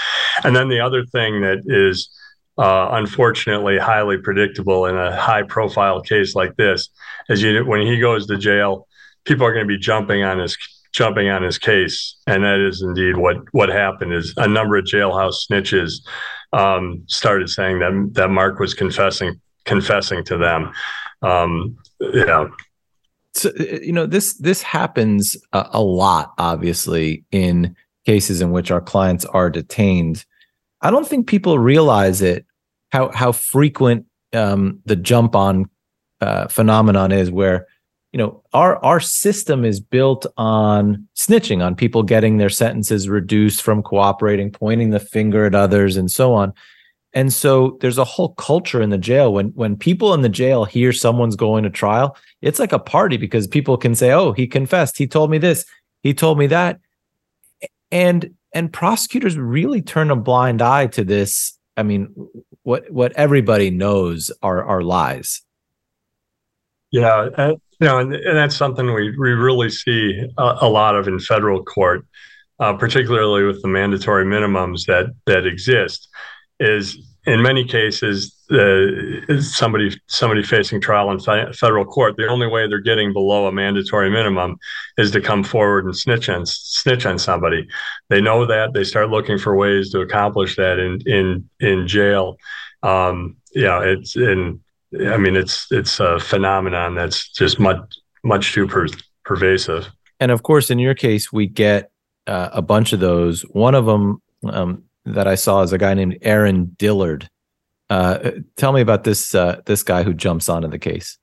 And 0.44 0.54
then 0.54 0.68
the 0.68 0.80
other 0.80 1.04
thing 1.06 1.40
that 1.42 1.62
is 1.66 2.10
uh, 2.58 2.88
unfortunately 2.92 3.78
highly 3.78 4.18
predictable 4.18 4.86
in 4.86 4.96
a 4.96 5.16
high 5.16 5.42
profile 5.42 6.02
case 6.02 6.34
like 6.34 6.54
this 6.56 6.90
is 7.28 7.42
you 7.42 7.64
when 7.64 7.86
he 7.86 7.98
goes 7.98 8.26
to 8.26 8.36
jail 8.36 8.86
people 9.24 9.46
are 9.46 9.52
going 9.52 9.66
to 9.66 9.74
be 9.74 9.78
jumping 9.78 10.22
on 10.22 10.38
his 10.38 10.56
jumping 10.92 11.28
on 11.28 11.42
his 11.42 11.58
case. 11.58 12.16
And 12.26 12.44
that 12.44 12.60
is 12.60 12.82
indeed 12.82 13.16
what 13.16 13.36
what 13.52 13.68
happened 13.68 14.12
is 14.12 14.34
a 14.36 14.46
number 14.46 14.76
of 14.76 14.84
jailhouse 14.84 15.46
snitches 15.50 16.00
um, 16.52 17.02
started 17.06 17.48
saying 17.48 17.78
that 17.80 18.10
that 18.12 18.30
mark 18.30 18.58
was 18.58 18.74
confessing 18.74 19.40
confessing 19.64 20.24
to 20.24 20.36
them. 20.36 20.72
Um, 21.22 21.78
yeah. 22.00 22.48
So 23.34 23.50
you 23.58 23.92
know 23.92 24.06
this 24.06 24.34
this 24.34 24.62
happens 24.62 25.36
a, 25.52 25.68
a 25.72 25.82
lot 25.82 26.32
obviously 26.38 27.24
in 27.30 27.76
cases 28.04 28.40
in 28.40 28.50
which 28.50 28.70
our 28.70 28.80
clients 28.80 29.24
are 29.24 29.50
detained. 29.50 30.24
I 30.80 30.90
don't 30.90 31.06
think 31.06 31.26
people 31.28 31.58
realize 31.58 32.20
it 32.20 32.44
how 32.90 33.10
how 33.12 33.32
frequent 33.32 34.06
um, 34.34 34.80
the 34.84 34.96
jump 34.96 35.34
on 35.34 35.70
uh, 36.20 36.48
phenomenon 36.48 37.12
is, 37.12 37.30
where 37.30 37.66
you 38.12 38.18
know 38.18 38.42
our 38.52 38.82
our 38.84 39.00
system 39.00 39.64
is 39.64 39.80
built 39.80 40.26
on 40.36 41.08
snitching, 41.16 41.64
on 41.64 41.74
people 41.74 42.02
getting 42.02 42.36
their 42.36 42.50
sentences 42.50 43.08
reduced 43.08 43.62
from 43.62 43.82
cooperating, 43.82 44.50
pointing 44.50 44.90
the 44.90 45.00
finger 45.00 45.46
at 45.46 45.54
others, 45.54 45.96
and 45.96 46.10
so 46.10 46.34
on. 46.34 46.52
And 47.14 47.32
so 47.32 47.78
there's 47.80 47.98
a 47.98 48.04
whole 48.04 48.34
culture 48.34 48.80
in 48.80 48.90
the 48.90 48.98
jail 48.98 49.32
when 49.32 49.48
when 49.48 49.76
people 49.76 50.14
in 50.14 50.20
the 50.20 50.28
jail 50.28 50.64
hear 50.64 50.92
someone's 50.92 51.36
going 51.36 51.64
to 51.64 51.70
trial, 51.70 52.16
it's 52.42 52.58
like 52.58 52.72
a 52.72 52.78
party 52.78 53.16
because 53.16 53.46
people 53.46 53.76
can 53.76 53.94
say, 53.94 54.12
"Oh, 54.12 54.32
he 54.32 54.46
confessed. 54.46 54.98
He 54.98 55.06
told 55.06 55.30
me 55.30 55.38
this. 55.38 55.64
He 56.02 56.12
told 56.14 56.38
me 56.38 56.46
that." 56.48 56.80
And 57.90 58.34
and 58.52 58.72
prosecutors 58.72 59.36
really 59.38 59.80
turn 59.80 60.10
a 60.10 60.16
blind 60.16 60.60
eye 60.60 60.86
to 60.88 61.04
this. 61.04 61.58
I 61.76 61.82
mean, 61.82 62.14
what 62.62 62.90
what 62.90 63.12
everybody 63.12 63.70
knows 63.70 64.30
are 64.42 64.62
are 64.64 64.82
lies. 64.82 65.42
Yeah, 66.90 67.52
you 67.80 67.86
know, 67.86 67.98
and, 67.98 68.14
and 68.14 68.36
that's 68.36 68.56
something 68.56 68.92
we 68.92 69.16
we 69.16 69.30
really 69.30 69.70
see 69.70 70.26
a, 70.38 70.58
a 70.62 70.68
lot 70.68 70.94
of 70.94 71.08
in 71.08 71.18
federal 71.18 71.62
court, 71.64 72.06
uh, 72.60 72.74
particularly 72.74 73.44
with 73.44 73.62
the 73.62 73.68
mandatory 73.68 74.24
minimums 74.24 74.86
that 74.86 75.06
that 75.26 75.46
exist. 75.46 76.08
Is 76.60 76.96
in 77.26 77.40
many 77.42 77.64
cases, 77.64 78.34
uh, 78.50 79.40
somebody 79.40 79.96
somebody 80.08 80.42
facing 80.42 80.80
trial 80.80 81.10
in 81.10 81.20
federal 81.52 81.84
court, 81.84 82.16
the 82.16 82.26
only 82.26 82.46
way 82.48 82.68
they're 82.68 82.80
getting 82.80 83.12
below 83.12 83.46
a 83.46 83.52
mandatory 83.52 84.10
minimum 84.10 84.56
is 84.98 85.12
to 85.12 85.20
come 85.20 85.44
forward 85.44 85.84
and 85.84 85.96
snitch 85.96 86.28
on 86.28 86.44
snitch 86.46 87.06
on 87.06 87.18
somebody. 87.18 87.66
They 88.08 88.20
know 88.20 88.46
that 88.46 88.74
they 88.74 88.84
start 88.84 89.10
looking 89.10 89.38
for 89.38 89.56
ways 89.56 89.90
to 89.90 90.00
accomplish 90.00 90.56
that 90.56 90.78
in 90.78 91.00
in 91.06 91.48
in 91.60 91.86
jail. 91.86 92.36
Um, 92.82 93.36
yeah, 93.54 93.80
it's 93.82 94.16
in. 94.16 94.60
I 94.94 95.16
mean, 95.16 95.36
it's 95.36 95.66
it's 95.70 96.00
a 96.00 96.18
phenomenon 96.18 96.94
that's 96.94 97.30
just 97.30 97.58
much 97.58 97.80
much 98.22 98.52
too 98.52 98.66
per- 98.66 98.88
pervasive. 99.24 99.88
And 100.20 100.30
of 100.30 100.42
course, 100.42 100.70
in 100.70 100.78
your 100.78 100.94
case, 100.94 101.32
we 101.32 101.46
get 101.46 101.90
uh, 102.26 102.50
a 102.52 102.62
bunch 102.62 102.92
of 102.92 103.00
those. 103.00 103.42
One 103.42 103.74
of 103.74 103.86
them 103.86 104.22
um, 104.44 104.84
that 105.04 105.26
I 105.26 105.34
saw 105.34 105.62
is 105.62 105.72
a 105.72 105.78
guy 105.78 105.94
named 105.94 106.18
Aaron 106.22 106.76
Dillard. 106.78 107.28
Uh, 107.90 108.30
tell 108.56 108.72
me 108.72 108.80
about 108.80 109.04
this 109.04 109.34
uh, 109.34 109.60
this 109.66 109.82
guy 109.82 110.02
who 110.02 110.14
jumps 110.14 110.48
onto 110.48 110.68
the 110.68 110.78
case. 110.78 111.18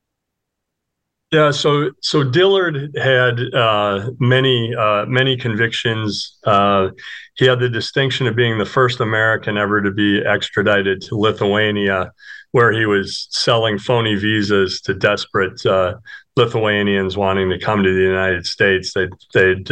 Yeah, 1.32 1.52
so 1.52 1.92
so 2.02 2.24
Dillard 2.24 2.98
had 2.98 3.40
uh, 3.54 4.10
many 4.20 4.74
uh, 4.76 5.06
many 5.06 5.38
convictions. 5.38 6.40
Uh, 6.44 6.90
he 7.36 7.46
had 7.46 7.60
the 7.60 7.70
distinction 7.70 8.26
of 8.26 8.36
being 8.36 8.58
the 8.58 8.66
first 8.66 9.00
American 9.00 9.56
ever 9.56 9.82
to 9.82 9.92
be 9.92 10.22
extradited 10.26 11.02
to 11.04 11.16
Lithuania, 11.16 12.12
where 12.52 12.72
he 12.72 12.86
was 12.86 13.28
selling 13.32 13.78
phony 13.78 14.16
visas 14.16 14.82
to 14.82 14.94
desperate 14.94 15.64
uh, 15.66 15.96
Lithuanians 16.36 17.18
wanting 17.18 17.50
to 17.50 17.60
come 17.60 17.84
to 17.84 17.94
the 17.94 18.02
United 18.02 18.46
States. 18.46 18.94
They'd, 18.94 19.10
they'd 19.34 19.72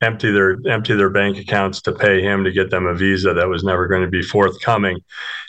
empty 0.00 0.30
their 0.30 0.56
empty 0.68 0.94
their 0.94 1.10
bank 1.10 1.38
accounts 1.38 1.82
to 1.82 1.92
pay 1.92 2.22
him 2.22 2.44
to 2.44 2.52
get 2.52 2.70
them 2.70 2.86
a 2.86 2.94
visa 2.94 3.34
that 3.34 3.48
was 3.48 3.64
never 3.64 3.88
going 3.88 4.02
to 4.02 4.08
be 4.08 4.22
forthcoming, 4.22 4.98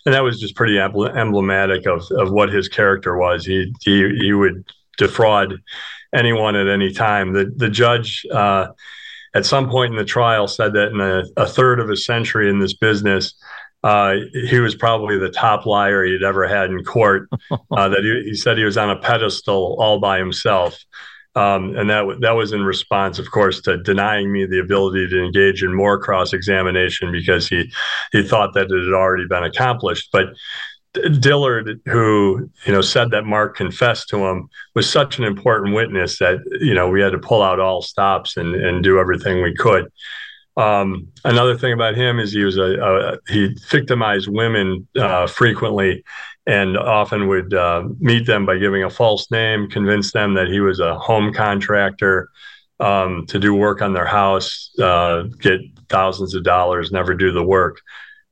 and 0.06 0.16
that 0.16 0.24
was 0.24 0.40
just 0.40 0.56
pretty 0.56 0.80
emblematic 0.80 1.86
of 1.86 2.04
of 2.12 2.32
what 2.32 2.50
his 2.50 2.68
character 2.68 3.18
was. 3.18 3.46
He 3.46 3.74
he 3.82 4.10
he 4.20 4.34
would 4.34 4.66
defraud 4.98 5.54
anyone 6.14 6.56
at 6.56 6.68
any 6.68 6.92
time. 6.92 7.34
The 7.34 7.52
the 7.56 7.70
judge. 7.70 8.26
Uh, 8.32 8.70
at 9.36 9.46
some 9.46 9.70
point 9.70 9.92
in 9.92 9.96
the 9.96 10.04
trial, 10.04 10.48
said 10.48 10.74
that 10.74 10.88
in 10.88 11.00
a, 11.00 11.24
a 11.38 11.46
third 11.46 11.80
of 11.80 11.92
a 11.92 11.96
century 11.96 12.50
in 12.50 12.58
this 12.58 12.74
business, 12.74 13.36
uh, 13.84 14.16
he 14.34 14.60
was 14.60 14.76
probably 14.76 15.18
the 15.18 15.30
top 15.30 15.66
liar 15.66 16.04
he'd 16.04 16.24
ever 16.24 16.48
had 16.48 16.70
in 16.70 16.84
court. 16.84 17.30
Uh, 17.72 17.88
that 17.88 18.04
he, 18.04 18.30
he, 18.30 18.36
said 18.36 18.58
he 18.58 18.64
was 18.64 18.78
on 18.78 18.90
a 18.90 19.00
pedestal 19.00 19.76
all 19.80 20.00
by 20.00 20.18
himself. 20.18 20.78
Um, 21.36 21.76
and 21.78 21.90
that 21.90 22.06
that 22.22 22.32
was 22.32 22.52
in 22.52 22.64
response, 22.64 23.20
of 23.20 23.30
course, 23.30 23.62
to 23.62 23.78
denying 23.78 24.32
me 24.32 24.46
the 24.46 24.60
ability 24.60 25.08
to 25.10 25.24
engage 25.24 25.64
in 25.64 25.74
more 25.74 26.00
cross 26.00 26.34
examination 26.34 27.12
because 27.12 27.48
he 27.48 27.72
he 28.12 28.24
thought 28.24 28.54
that 28.56 28.72
it 28.72 28.86
had 28.86 28.94
already 28.94 29.28
been 29.28 29.44
accomplished. 29.44 30.10
But 30.12 30.30
Dillard, 31.20 31.80
who 31.86 32.50
you 32.66 32.74
know 32.74 32.82
said 32.82 33.12
that 33.12 33.26
Mark 33.26 33.56
confessed 33.56 34.10
to 34.10 34.26
him, 34.26 34.50
was 34.74 34.90
such 34.90 35.20
an 35.20 35.24
important 35.24 35.76
witness 35.76 36.18
that 36.18 36.40
you 36.60 36.74
know 36.74 36.90
we 36.90 37.02
had 37.02 37.12
to 37.12 37.20
pull 37.20 37.44
out 37.44 37.60
all 37.60 37.82
stops 37.82 38.36
and 38.36 38.56
and 38.56 38.84
do 38.84 39.00
everything 39.00 39.44
we 39.44 39.54
could. 39.54 39.86
Um, 40.60 41.08
another 41.24 41.58
thing 41.58 41.72
about 41.72 41.96
him 41.96 42.20
is 42.20 42.34
he 42.34 42.44
was 42.44 42.58
a, 42.58 42.74
a 42.82 43.32
he 43.32 43.56
victimized 43.70 44.28
women 44.28 44.88
uh, 44.98 45.26
frequently, 45.26 46.04
and 46.46 46.78
often 46.78 47.30
would 47.30 47.54
uh, 47.54 47.84
meet 48.00 48.26
them 48.26 48.46
by 48.46 48.58
giving 48.58 48.84
a 48.84 48.90
false 48.90 49.32
name, 49.32 49.70
convince 49.70 50.12
them 50.12 50.34
that 50.34 50.50
he 50.50 50.60
was 50.60 50.82
a 50.82 51.00
home 51.00 51.34
contractor 51.34 52.30
um, 52.82 53.26
to 53.28 53.40
do 53.40 53.54
work 53.54 53.82
on 53.82 53.94
their 53.94 54.06
house, 54.06 54.72
uh, 54.80 55.24
get 55.40 55.62
thousands 55.88 56.36
of 56.36 56.44
dollars, 56.44 56.92
never 56.92 57.14
do 57.14 57.32
the 57.32 57.44
work. 57.44 57.80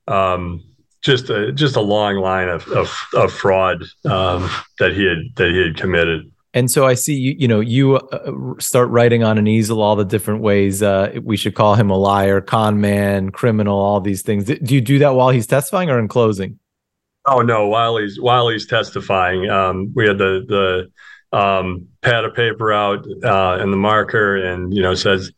Um, 0.08 0.64
just 1.02 1.30
a 1.30 1.54
just 1.54 1.78
a 1.78 1.82
long 1.82 2.16
line 2.16 2.50
of 2.50 2.68
of, 2.68 2.94
of 3.14 3.32
fraud 3.32 3.84
um, 4.04 4.50
that 4.80 4.94
he 4.94 5.06
had 5.06 5.20
that 5.36 5.52
he 5.52 5.60
had 5.60 5.78
committed. 5.78 6.30
And 6.58 6.72
so 6.72 6.88
I 6.88 6.96
see 6.96 7.14
you, 7.14 7.36
you 7.38 7.48
know, 7.48 7.60
you 7.60 7.98
uh, 7.98 8.32
start 8.58 8.90
writing 8.90 9.24
on 9.24 9.38
an 9.38 9.46
easel 9.46 9.80
all 9.80 9.96
the 9.96 10.04
different 10.04 10.42
ways 10.42 10.82
uh, 10.82 11.12
we 11.24 11.38
should 11.38 11.54
call 11.54 11.76
him 11.76 11.92
a 11.92 11.96
liar, 11.96 12.42
con 12.42 12.82
man, 12.82 13.30
criminal, 13.30 13.78
all 13.78 14.02
these 14.02 14.24
things. 14.24 14.46
Do 14.46 14.74
you 14.74 14.82
do 14.82 14.98
that 14.98 15.14
while 15.14 15.30
he's 15.30 15.46
testifying 15.46 15.92
or 15.92 16.00
in 16.00 16.08
closing? 16.08 16.58
Oh 17.28 17.42
no, 17.42 17.68
while 17.68 17.98
he's 17.98 18.20
while 18.20 18.50
he's 18.50 18.66
testifying, 18.66 19.48
um, 19.48 19.92
we 19.96 20.08
had 20.08 20.18
the 20.18 20.90
the 21.32 21.38
um, 21.38 21.90
pad 22.02 22.26
of 22.26 22.34
paper 22.34 22.74
out 22.74 23.06
uh, 23.24 23.60
and 23.62 23.72
the 23.72 23.78
marker, 23.78 24.38
and 24.38 24.74
you 24.74 24.82
know 24.82 24.96
says, 24.96 25.32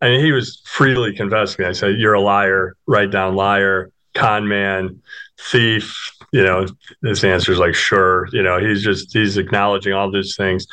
and 0.00 0.24
he 0.24 0.32
was 0.32 0.62
freely 0.64 1.14
confessing. 1.14 1.66
I 1.66 1.72
said, 1.72 1.96
"You're 1.98 2.14
a 2.14 2.20
liar. 2.22 2.78
Write 2.86 3.10
down 3.10 3.36
liar, 3.36 3.92
con 4.14 4.48
man, 4.48 5.02
thief." 5.50 5.96
You 6.32 6.42
know, 6.42 6.66
his 7.02 7.24
answer 7.24 7.52
is 7.52 7.58
like, 7.58 7.74
"Sure." 7.74 8.26
You 8.32 8.42
know, 8.42 8.58
he's 8.58 8.82
just 8.82 9.12
he's 9.12 9.36
acknowledging 9.36 9.92
all 9.92 10.10
these 10.10 10.36
things. 10.36 10.66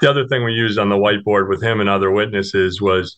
The 0.00 0.10
other 0.10 0.26
thing 0.26 0.44
we 0.44 0.52
used 0.52 0.78
on 0.78 0.88
the 0.88 0.96
whiteboard 0.96 1.48
with 1.48 1.62
him 1.62 1.80
and 1.80 1.88
other 1.88 2.10
witnesses 2.10 2.80
was 2.80 3.16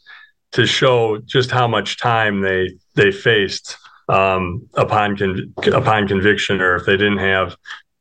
to 0.52 0.66
show 0.66 1.18
just 1.18 1.50
how 1.50 1.66
much 1.66 1.98
time 1.98 2.40
they 2.40 2.76
they 2.94 3.10
faced 3.10 3.76
um, 4.08 4.68
upon 4.74 5.16
con- 5.16 5.52
upon 5.72 6.08
conviction, 6.08 6.60
or 6.60 6.76
if 6.76 6.86
they 6.86 6.96
didn't 6.96 7.18
have 7.18 7.56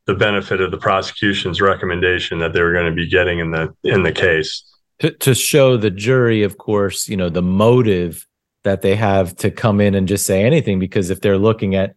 the 0.05 0.13
benefit 0.13 0.61
of 0.61 0.71
the 0.71 0.77
prosecution's 0.77 1.61
recommendation 1.61 2.39
that 2.39 2.53
they 2.53 2.61
were 2.61 2.73
going 2.73 2.85
to 2.85 2.95
be 2.95 3.09
getting 3.09 3.39
in 3.39 3.51
the 3.51 3.73
in 3.83 4.03
the 4.03 4.11
case. 4.11 4.63
To, 4.99 5.11
to 5.11 5.35
show 5.35 5.75
the 5.75 5.91
jury, 5.91 6.43
of 6.43 6.57
course, 6.57 7.09
you 7.09 7.17
know 7.17 7.29
the 7.29 7.41
motive 7.41 8.25
that 8.63 8.81
they 8.81 8.95
have 8.95 9.35
to 9.37 9.51
come 9.51 9.79
in 9.79 9.93
and 9.95 10.07
just 10.07 10.25
say 10.25 10.43
anything, 10.43 10.79
because 10.79 11.09
if 11.09 11.21
they're 11.21 11.37
looking 11.37 11.75
at 11.75 11.95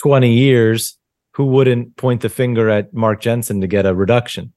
twenty 0.00 0.32
years, 0.32 0.96
who 1.34 1.46
wouldn't 1.46 1.96
point 1.96 2.22
the 2.22 2.28
finger 2.28 2.68
at 2.68 2.92
Mark 2.92 3.20
Jensen 3.20 3.60
to 3.60 3.66
get 3.66 3.86
a 3.86 3.94
reduction? 3.94 4.52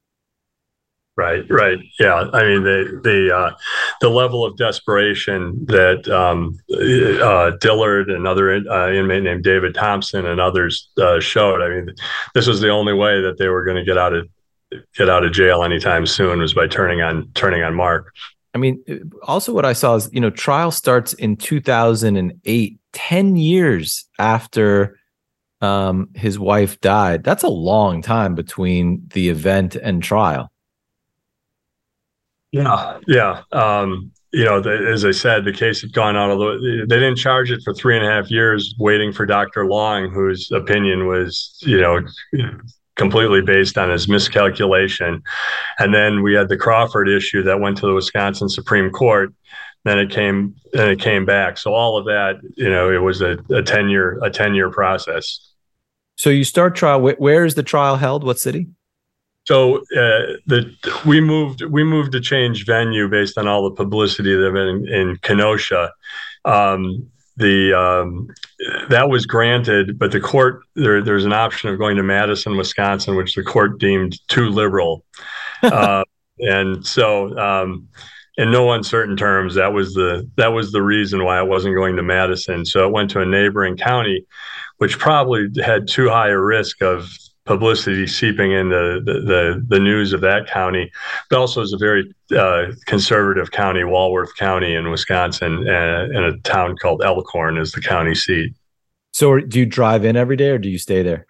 Right, 1.17 1.43
right, 1.49 1.77
yeah. 1.99 2.29
I 2.33 2.43
mean, 2.43 2.63
the 2.63 2.99
the 3.03 3.35
uh, 3.35 3.51
the 3.99 4.09
level 4.09 4.45
of 4.45 4.55
desperation 4.55 5.65
that 5.65 6.07
um, 6.07 6.57
uh, 6.71 7.51
Dillard 7.59 8.09
and 8.09 8.25
other 8.25 8.49
uh, 8.49 8.91
inmate 8.91 9.23
named 9.23 9.43
David 9.43 9.75
Thompson 9.75 10.25
and 10.25 10.39
others 10.39 10.89
uh, 10.97 11.19
showed. 11.19 11.61
I 11.61 11.69
mean, 11.69 11.93
this 12.33 12.47
was 12.47 12.61
the 12.61 12.69
only 12.69 12.93
way 12.93 13.21
that 13.21 13.37
they 13.37 13.49
were 13.49 13.65
going 13.65 13.75
to 13.75 13.83
get 13.83 13.97
out 13.97 14.13
of 14.13 14.27
get 14.95 15.09
out 15.09 15.25
of 15.25 15.33
jail 15.33 15.63
anytime 15.63 16.05
soon 16.05 16.39
was 16.39 16.53
by 16.53 16.67
turning 16.67 17.01
on 17.01 17.29
turning 17.33 17.61
on 17.61 17.75
Mark. 17.75 18.13
I 18.53 18.57
mean, 18.57 18.83
also 19.23 19.53
what 19.53 19.65
I 19.65 19.73
saw 19.73 19.95
is, 19.95 20.09
you 20.11 20.19
know, 20.19 20.29
trial 20.29 20.71
starts 20.71 21.13
in 21.13 21.35
2008, 21.37 22.79
10 22.93 23.35
years 23.35 24.05
after 24.17 24.97
um, 25.61 26.09
his 26.15 26.39
wife 26.39 26.79
died. 26.81 27.23
That's 27.23 27.43
a 27.43 27.49
long 27.49 28.01
time 28.01 28.35
between 28.35 29.07
the 29.13 29.29
event 29.29 29.75
and 29.75 30.01
trial. 30.01 30.51
Yeah, 32.51 32.99
yeah. 33.07 33.43
Um, 33.51 34.11
you 34.33 34.45
know, 34.45 34.61
the, 34.61 34.71
as 34.91 35.05
I 35.05 35.11
said, 35.11 35.45
the 35.45 35.53
case 35.53 35.81
had 35.81 35.93
gone 35.93 36.15
on. 36.15 36.29
Although 36.29 36.59
they 36.59 36.85
didn't 36.85 37.17
charge 37.17 37.51
it 37.51 37.61
for 37.63 37.73
three 37.73 37.97
and 37.97 38.05
a 38.05 38.09
half 38.09 38.31
years, 38.31 38.75
waiting 38.79 39.11
for 39.11 39.25
Dr. 39.25 39.65
Long, 39.65 40.09
whose 40.09 40.51
opinion 40.51 41.07
was, 41.07 41.57
you 41.61 41.79
know, 41.79 42.01
completely 42.95 43.41
based 43.41 43.77
on 43.77 43.89
his 43.89 44.07
miscalculation. 44.07 45.21
And 45.79 45.93
then 45.93 46.21
we 46.21 46.33
had 46.33 46.49
the 46.49 46.57
Crawford 46.57 47.09
issue 47.09 47.43
that 47.43 47.59
went 47.59 47.77
to 47.77 47.87
the 47.87 47.93
Wisconsin 47.93 48.49
Supreme 48.49 48.89
Court. 48.89 49.33
Then 49.83 49.97
it 49.97 50.11
came, 50.11 50.55
then 50.73 50.89
it 50.89 50.99
came 50.99 51.25
back. 51.25 51.57
So 51.57 51.73
all 51.73 51.97
of 51.97 52.05
that, 52.05 52.35
you 52.55 52.69
know, 52.69 52.91
it 52.91 52.99
was 52.99 53.21
a, 53.21 53.37
a 53.49 53.63
ten 53.63 53.89
year, 53.89 54.19
a 54.23 54.29
ten 54.29 54.53
year 54.53 54.69
process. 54.69 55.50
So 56.21 56.29
you 56.29 56.43
start 56.43 56.75
trial. 56.75 57.01
Where 57.01 57.45
is 57.45 57.55
the 57.55 57.63
trial 57.63 57.95
held? 57.95 58.23
What 58.23 58.37
city? 58.37 58.67
So 59.45 59.77
uh, 59.77 60.37
the 60.45 60.71
we 61.03 61.19
moved 61.19 61.63
we 61.63 61.83
moved 61.83 62.11
to 62.11 62.21
change 62.21 62.63
venue 62.63 63.07
based 63.07 63.39
on 63.39 63.47
all 63.47 63.63
the 63.63 63.75
publicity 63.75 64.35
that 64.35 64.55
in, 64.55 64.87
in 64.87 65.17
Kenosha. 65.23 65.91
Um, 66.45 67.09
the 67.37 67.73
um, 67.73 68.27
that 68.89 69.09
was 69.09 69.25
granted, 69.25 69.97
but 69.97 70.11
the 70.11 70.19
court 70.19 70.61
there 70.75 71.03
there's 71.03 71.25
an 71.25 71.33
option 71.33 71.71
of 71.71 71.79
going 71.79 71.97
to 71.97 72.03
Madison, 72.03 72.55
Wisconsin, 72.55 73.15
which 73.15 73.33
the 73.33 73.41
court 73.41 73.79
deemed 73.79 74.19
too 74.27 74.49
liberal, 74.49 75.03
uh, 75.63 76.03
and 76.37 76.85
so 76.85 77.35
um, 77.35 77.87
in 78.37 78.51
no 78.51 78.71
uncertain 78.73 79.17
terms, 79.17 79.55
that 79.55 79.73
was 79.73 79.95
the 79.95 80.29
that 80.37 80.53
was 80.53 80.71
the 80.71 80.83
reason 80.83 81.23
why 81.23 81.39
I 81.39 81.41
wasn't 81.41 81.75
going 81.75 81.95
to 81.95 82.03
Madison. 82.03 82.63
So 82.63 82.87
it 82.87 82.91
went 82.91 83.09
to 83.11 83.21
a 83.21 83.25
neighboring 83.25 83.75
county, 83.75 84.25
which 84.81 84.97
probably 84.97 85.47
had 85.63 85.87
too 85.87 86.09
high 86.09 86.29
a 86.29 86.39
risk 86.39 86.81
of 86.81 87.15
publicity 87.45 88.07
seeping 88.07 88.51
into 88.51 88.99
the, 89.05 89.13
the, 89.13 89.65
the 89.67 89.79
news 89.79 90.11
of 90.11 90.21
that 90.21 90.47
county, 90.47 90.91
but 91.29 91.37
also 91.37 91.61
is 91.61 91.71
a 91.71 91.77
very 91.77 92.11
uh, 92.35 92.71
conservative 92.87 93.51
county, 93.51 93.83
Walworth 93.83 94.35
County 94.37 94.73
in 94.73 94.89
Wisconsin, 94.89 95.67
and, 95.67 96.15
and, 96.15 96.25
a 96.25 96.35
town 96.39 96.77
called 96.77 97.03
Elkhorn 97.03 97.59
is 97.59 97.73
the 97.73 97.81
county 97.81 98.15
seat. 98.15 98.55
So, 99.13 99.39
do 99.39 99.59
you 99.59 99.67
drive 99.67 100.03
in 100.03 100.15
every 100.15 100.35
day, 100.35 100.49
or 100.49 100.57
do 100.57 100.67
you 100.67 100.79
stay 100.79 101.03
there? 101.03 101.27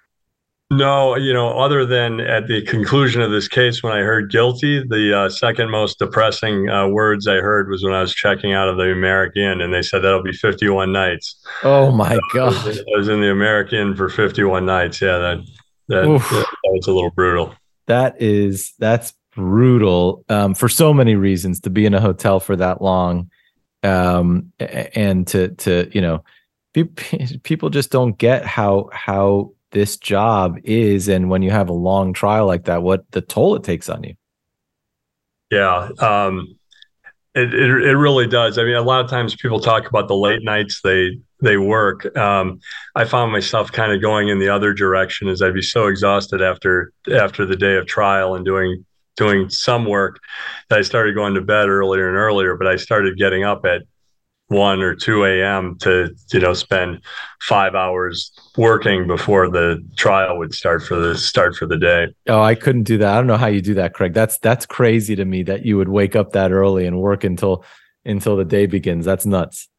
No, 0.72 1.18
you 1.18 1.34
know, 1.34 1.50
other 1.60 1.86
than 1.86 2.22
at 2.22 2.48
the 2.48 2.62
conclusion 2.62 3.22
of 3.22 3.30
this 3.30 3.50
case, 3.50 3.84
when 3.84 3.92
I 3.92 4.00
heard 4.00 4.32
guilty, 4.32 4.82
the 4.82 5.14
uh, 5.14 5.30
second 5.30 5.70
most 5.70 6.00
depressing 6.00 6.70
uh, 6.70 6.88
words 6.88 7.28
I 7.28 7.36
heard 7.36 7.70
was 7.70 7.84
when 7.84 7.92
I 7.92 8.00
was 8.00 8.16
checking 8.16 8.54
out 8.54 8.70
of 8.70 8.78
the 8.78 8.90
American, 8.90 9.60
and 9.60 9.74
they 9.74 9.82
said 9.82 10.00
that'll 10.00 10.24
be 10.24 10.32
51 10.32 10.94
nights. 10.94 11.36
Oh 11.64 11.92
my 11.92 12.16
so 12.16 12.20
god! 12.34 12.54
I 12.54 12.68
was, 12.68 12.80
I 12.80 12.98
was 12.98 13.10
in 13.10 13.20
the 13.20 13.30
American 13.30 13.98
for 13.98 14.08
51 14.08 14.66
nights. 14.66 15.02
Yeah, 15.02 15.18
that 15.18 15.38
that, 15.90 16.04
that, 16.04 16.54
was 16.64 16.88
a 16.88 16.94
little 16.94 17.12
brutal. 17.12 17.54
That 17.88 18.22
is 18.22 18.74
that's 18.80 19.14
brutal 19.36 20.24
um, 20.30 20.54
for 20.54 20.70
so 20.70 20.94
many 20.94 21.16
reasons 21.16 21.60
to 21.62 21.70
be 21.70 21.86
in 21.86 21.94
a 21.94 22.00
hotel 22.00 22.40
for 22.40 22.56
that 22.56 22.82
long, 22.82 23.30
um, 23.84 24.54
and 24.58 25.28
to 25.28 25.50
to 25.50 25.92
you 25.92 26.00
know, 26.00 26.24
people 27.44 27.70
just 27.70 27.92
don't 27.92 28.18
get 28.18 28.46
how 28.46 28.90
how 28.94 29.52
this 29.72 29.98
job 29.98 30.58
is, 30.64 31.08
and 31.08 31.30
when 31.30 31.42
you 31.42 31.52
have 31.52 31.70
a 31.70 31.74
long 31.74 32.14
trial 32.14 32.46
like 32.46 32.66
that, 32.66 32.84
what 32.84 33.10
the 33.12 33.22
toll 33.22 33.56
it 33.56 33.64
takes 33.64 33.90
on 33.90 34.04
you. 34.04 34.14
Yeah. 35.50 35.90
Um, 36.00 36.58
it, 37.34 37.54
it, 37.54 37.70
it 37.70 37.98
really 37.98 38.28
does. 38.28 38.58
I 38.58 38.64
mean, 38.64 38.76
a 38.76 38.82
lot 38.82 39.04
of 39.04 39.10
times 39.10 39.36
people 39.36 39.60
talk 39.60 39.88
about 39.88 40.08
the 40.08 40.16
late 40.16 40.44
nights 40.44 40.82
they 40.84 41.20
they 41.42 41.58
work. 41.58 42.16
Um, 42.18 42.60
I 42.96 43.06
found 43.06 43.32
myself 43.32 43.72
kind 43.72 43.92
of 43.92 44.02
going 44.02 44.30
in 44.30 44.38
the 44.38 44.50
other 44.50 44.74
direction 44.74 45.28
as 45.28 45.42
I'd 45.42 45.54
be 45.54 45.62
so 45.62 45.88
exhausted 45.88 46.42
after 46.42 46.92
after 47.14 47.46
the 47.46 47.56
day 47.56 47.78
of 47.78 47.88
trial 47.88 48.36
and 48.36 48.46
doing 48.46 48.86
doing 49.16 49.50
some 49.50 49.86
work 49.86 50.20
that 50.70 50.80
I 50.80 50.82
started 50.82 51.16
going 51.16 51.34
to 51.36 51.42
bed 51.42 51.70
earlier 51.70 52.08
and 52.08 52.18
earlier. 52.18 52.56
But 52.56 52.68
I 52.68 52.76
started 52.76 53.18
getting 53.18 53.44
up 53.44 53.66
at 53.66 53.84
one 54.52 54.82
or 54.82 54.94
two 54.94 55.24
a.m. 55.24 55.78
to 55.80 56.14
you 56.34 56.40
know 56.40 56.54
spend 56.54 57.02
five 57.40 57.74
hours 57.74 58.32
working 58.58 59.08
before 59.08 59.50
the 59.50 59.84
trial 59.96 60.38
would 60.38 60.54
start 60.54 60.84
for 60.84 60.96
the 60.96 61.18
start 61.18 61.56
for 61.56 61.66
the 61.66 61.78
day. 61.78 62.08
Oh, 62.28 62.42
I 62.42 62.56
couldn't 62.56 62.84
do 62.84 62.98
that. 62.98 63.14
I 63.14 63.16
don't 63.16 63.28
know 63.28 63.38
how 63.38 63.48
you 63.48 63.62
do 63.62 63.74
that, 63.76 63.94
Craig. 63.94 64.14
That's 64.14 64.38
that's 64.40 64.66
crazy 64.66 65.16
to 65.16 65.24
me 65.24 65.44
that 65.44 65.66
you 65.66 65.78
would 65.78 65.90
wake 65.90 66.16
up 66.16 66.34
that 66.34 66.52
early 66.52 66.86
and 66.86 67.00
work 67.00 67.24
until 67.24 67.64
until 68.06 68.36
the 68.36 68.46
day 68.46 68.66
begins. 68.66 69.06
That's 69.06 69.26
nuts. 69.26 69.70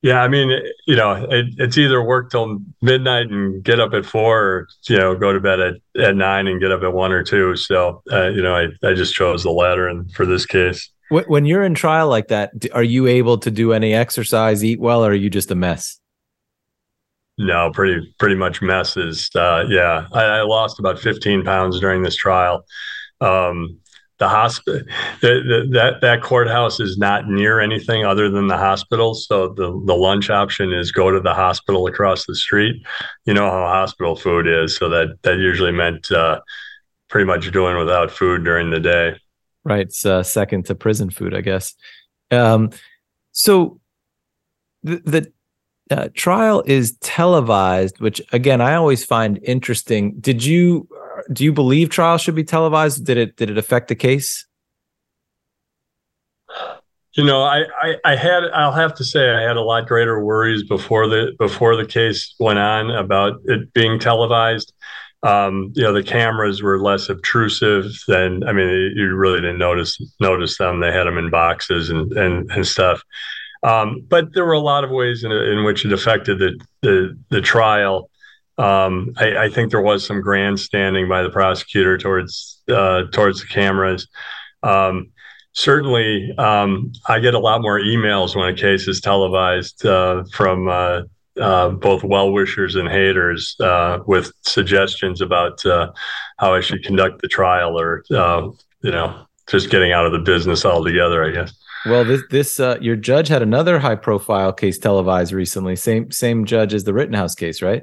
Yeah, 0.00 0.20
I 0.20 0.26
mean, 0.26 0.50
you 0.84 0.96
know, 0.96 1.12
it, 1.30 1.46
it's 1.58 1.78
either 1.78 2.02
work 2.02 2.32
till 2.32 2.58
midnight 2.80 3.30
and 3.30 3.62
get 3.62 3.78
up 3.78 3.92
at 3.92 4.04
four, 4.04 4.42
or 4.42 4.68
you 4.88 4.96
know, 4.96 5.14
go 5.14 5.32
to 5.32 5.38
bed 5.38 5.60
at, 5.60 5.74
at 5.96 6.16
nine 6.16 6.48
and 6.48 6.60
get 6.60 6.72
up 6.72 6.82
at 6.82 6.92
one 6.92 7.12
or 7.12 7.22
two. 7.22 7.54
So, 7.54 8.02
uh, 8.10 8.30
you 8.30 8.42
know, 8.42 8.56
I, 8.56 8.88
I 8.88 8.94
just 8.94 9.14
chose 9.14 9.44
the 9.44 9.52
latter, 9.52 9.86
and 9.86 10.10
for 10.12 10.26
this 10.26 10.44
case, 10.44 10.90
when 11.12 11.44
you're 11.44 11.64
in 11.64 11.74
trial 11.74 12.08
like 12.08 12.28
that, 12.28 12.52
are 12.72 12.82
you 12.82 13.06
able 13.06 13.38
to 13.38 13.50
do 13.50 13.72
any 13.72 13.94
exercise, 13.94 14.64
eat 14.64 14.80
well, 14.80 15.04
or 15.04 15.10
are 15.10 15.14
you 15.14 15.30
just 15.30 15.50
a 15.50 15.54
mess? 15.54 15.98
No, 17.38 17.70
pretty 17.70 18.14
pretty 18.18 18.34
much 18.34 18.62
messes. 18.62 19.30
Uh, 19.34 19.64
yeah, 19.68 20.06
I, 20.12 20.24
I, 20.24 20.42
lost 20.42 20.78
about 20.78 20.98
15 20.98 21.44
pounds 21.44 21.80
during 21.80 22.02
this 22.02 22.14
trial. 22.14 22.64
Um, 23.20 23.80
the 24.22 24.28
hospital 24.28 24.82
that 25.22 25.98
that 26.00 26.22
courthouse 26.22 26.78
is 26.78 26.96
not 26.96 27.26
near 27.26 27.58
anything 27.58 28.04
other 28.04 28.28
than 28.28 28.46
the 28.46 28.56
hospital 28.56 29.14
so 29.14 29.48
the 29.48 29.72
the 29.84 29.94
lunch 29.94 30.30
option 30.30 30.72
is 30.72 30.92
go 30.92 31.10
to 31.10 31.18
the 31.18 31.34
hospital 31.34 31.88
across 31.88 32.24
the 32.26 32.36
street 32.36 32.80
you 33.24 33.34
know 33.34 33.50
how 33.50 33.66
hospital 33.66 34.14
food 34.14 34.46
is 34.46 34.76
so 34.76 34.88
that 34.88 35.16
that 35.22 35.38
usually 35.38 35.72
meant 35.72 36.12
uh, 36.12 36.40
pretty 37.08 37.24
much 37.24 37.50
doing 37.50 37.76
without 37.76 38.12
food 38.12 38.44
during 38.44 38.70
the 38.70 38.78
day 38.78 39.16
right 39.64 39.80
it's 39.80 40.04
uh, 40.04 40.22
second 40.22 40.66
to 40.66 40.74
prison 40.74 41.10
food 41.10 41.34
i 41.34 41.40
guess 41.40 41.74
um, 42.30 42.70
so 43.32 43.78
the, 44.82 45.02
the 45.04 45.32
uh, 45.90 46.08
trial 46.14 46.62
is 46.66 46.96
televised 46.98 48.00
which 48.00 48.20
again 48.32 48.60
i 48.60 48.74
always 48.74 49.04
find 49.04 49.38
interesting 49.42 50.18
did 50.20 50.44
you 50.44 50.88
do 51.30 51.44
you 51.44 51.52
believe 51.52 51.90
trial 51.90 52.18
should 52.18 52.34
be 52.34 52.44
televised? 52.44 53.04
Did 53.04 53.16
it 53.16 53.36
did 53.36 53.50
it 53.50 53.58
affect 53.58 53.88
the 53.88 53.94
case? 53.94 54.46
You 57.14 57.24
know, 57.24 57.42
I, 57.42 57.64
I, 57.82 57.96
I 58.04 58.16
had 58.16 58.44
I'll 58.54 58.72
have 58.72 58.94
to 58.94 59.04
say 59.04 59.30
I 59.30 59.42
had 59.42 59.56
a 59.56 59.62
lot 59.62 59.86
greater 59.86 60.24
worries 60.24 60.62
before 60.62 61.06
the 61.06 61.32
before 61.38 61.76
the 61.76 61.86
case 61.86 62.34
went 62.38 62.58
on 62.58 62.90
about 62.90 63.40
it 63.44 63.72
being 63.72 63.98
televised. 63.98 64.72
Um, 65.24 65.72
you 65.74 65.84
know, 65.84 65.92
the 65.92 66.02
cameras 66.02 66.62
were 66.62 66.80
less 66.80 67.08
obtrusive 67.08 67.84
than 68.08 68.42
I 68.44 68.52
mean, 68.52 68.92
you 68.96 69.14
really 69.14 69.40
didn't 69.40 69.58
notice 69.58 70.00
notice 70.20 70.58
them. 70.58 70.80
They 70.80 70.92
had 70.92 71.04
them 71.04 71.18
in 71.18 71.30
boxes 71.30 71.90
and 71.90 72.12
and 72.12 72.50
and 72.50 72.66
stuff. 72.66 73.02
Um, 73.62 74.04
but 74.08 74.34
there 74.34 74.44
were 74.44 74.52
a 74.52 74.60
lot 74.60 74.82
of 74.82 74.90
ways 74.90 75.22
in, 75.22 75.30
in 75.30 75.64
which 75.64 75.84
it 75.84 75.92
affected 75.92 76.38
the 76.38 76.58
the, 76.82 77.18
the 77.30 77.40
trial. 77.40 78.10
Um, 78.58 79.14
I, 79.16 79.44
I, 79.44 79.48
think 79.48 79.70
there 79.70 79.80
was 79.80 80.04
some 80.04 80.20
grandstanding 80.20 81.08
by 81.08 81.22
the 81.22 81.30
prosecutor 81.30 81.96
towards 81.96 82.60
uh, 82.68 83.04
towards 83.12 83.40
the 83.40 83.46
cameras. 83.46 84.08
Um, 84.62 85.12
certainly, 85.52 86.32
um, 86.36 86.92
I 87.08 87.20
get 87.20 87.34
a 87.34 87.38
lot 87.38 87.62
more 87.62 87.80
emails 87.80 88.36
when 88.36 88.48
a 88.48 88.56
case 88.56 88.88
is 88.88 89.00
televised 89.00 89.86
uh, 89.86 90.24
from 90.34 90.68
uh, 90.68 91.02
uh 91.40 91.70
both 91.70 92.04
well 92.04 92.32
wishers 92.32 92.74
and 92.76 92.88
haters 92.88 93.56
uh, 93.60 94.00
with 94.06 94.32
suggestions 94.42 95.20
about 95.20 95.64
uh, 95.64 95.90
how 96.38 96.54
I 96.54 96.60
should 96.60 96.84
conduct 96.84 97.22
the 97.22 97.28
trial, 97.28 97.78
or 97.78 98.04
you 98.10 98.90
know, 98.90 99.26
just 99.48 99.70
getting 99.70 99.92
out 99.92 100.06
of 100.06 100.12
the 100.12 100.18
business 100.18 100.64
altogether. 100.64 101.24
I 101.24 101.30
guess. 101.30 101.54
Well, 101.86 102.04
this 102.04 102.22
this 102.30 102.58
your 102.80 102.96
judge 102.96 103.28
had 103.28 103.42
another 103.42 103.78
high 103.78 103.96
profile 103.96 104.52
case 104.52 104.78
televised 104.78 105.32
recently. 105.32 105.76
Same 105.76 106.10
same 106.10 106.44
judge 106.44 106.74
as 106.74 106.84
the 106.84 106.94
Rittenhouse 106.94 107.34
case, 107.34 107.62
right? 107.62 107.82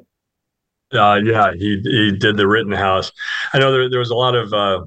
Uh, 0.91 1.19
yeah, 1.23 1.51
he 1.53 1.79
he 1.83 2.11
did 2.17 2.37
the 2.37 2.47
Rittenhouse. 2.47 3.11
I 3.53 3.59
know 3.59 3.71
there 3.71 3.89
there 3.89 3.99
was 3.99 4.09
a 4.09 4.15
lot 4.15 4.35
of 4.35 4.53
uh, 4.53 4.85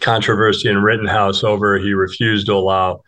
controversy 0.00 0.68
in 0.68 0.82
Rittenhouse 0.82 1.42
over 1.42 1.78
he 1.78 1.92
refused 1.92 2.46
to 2.46 2.54
allow 2.54 3.02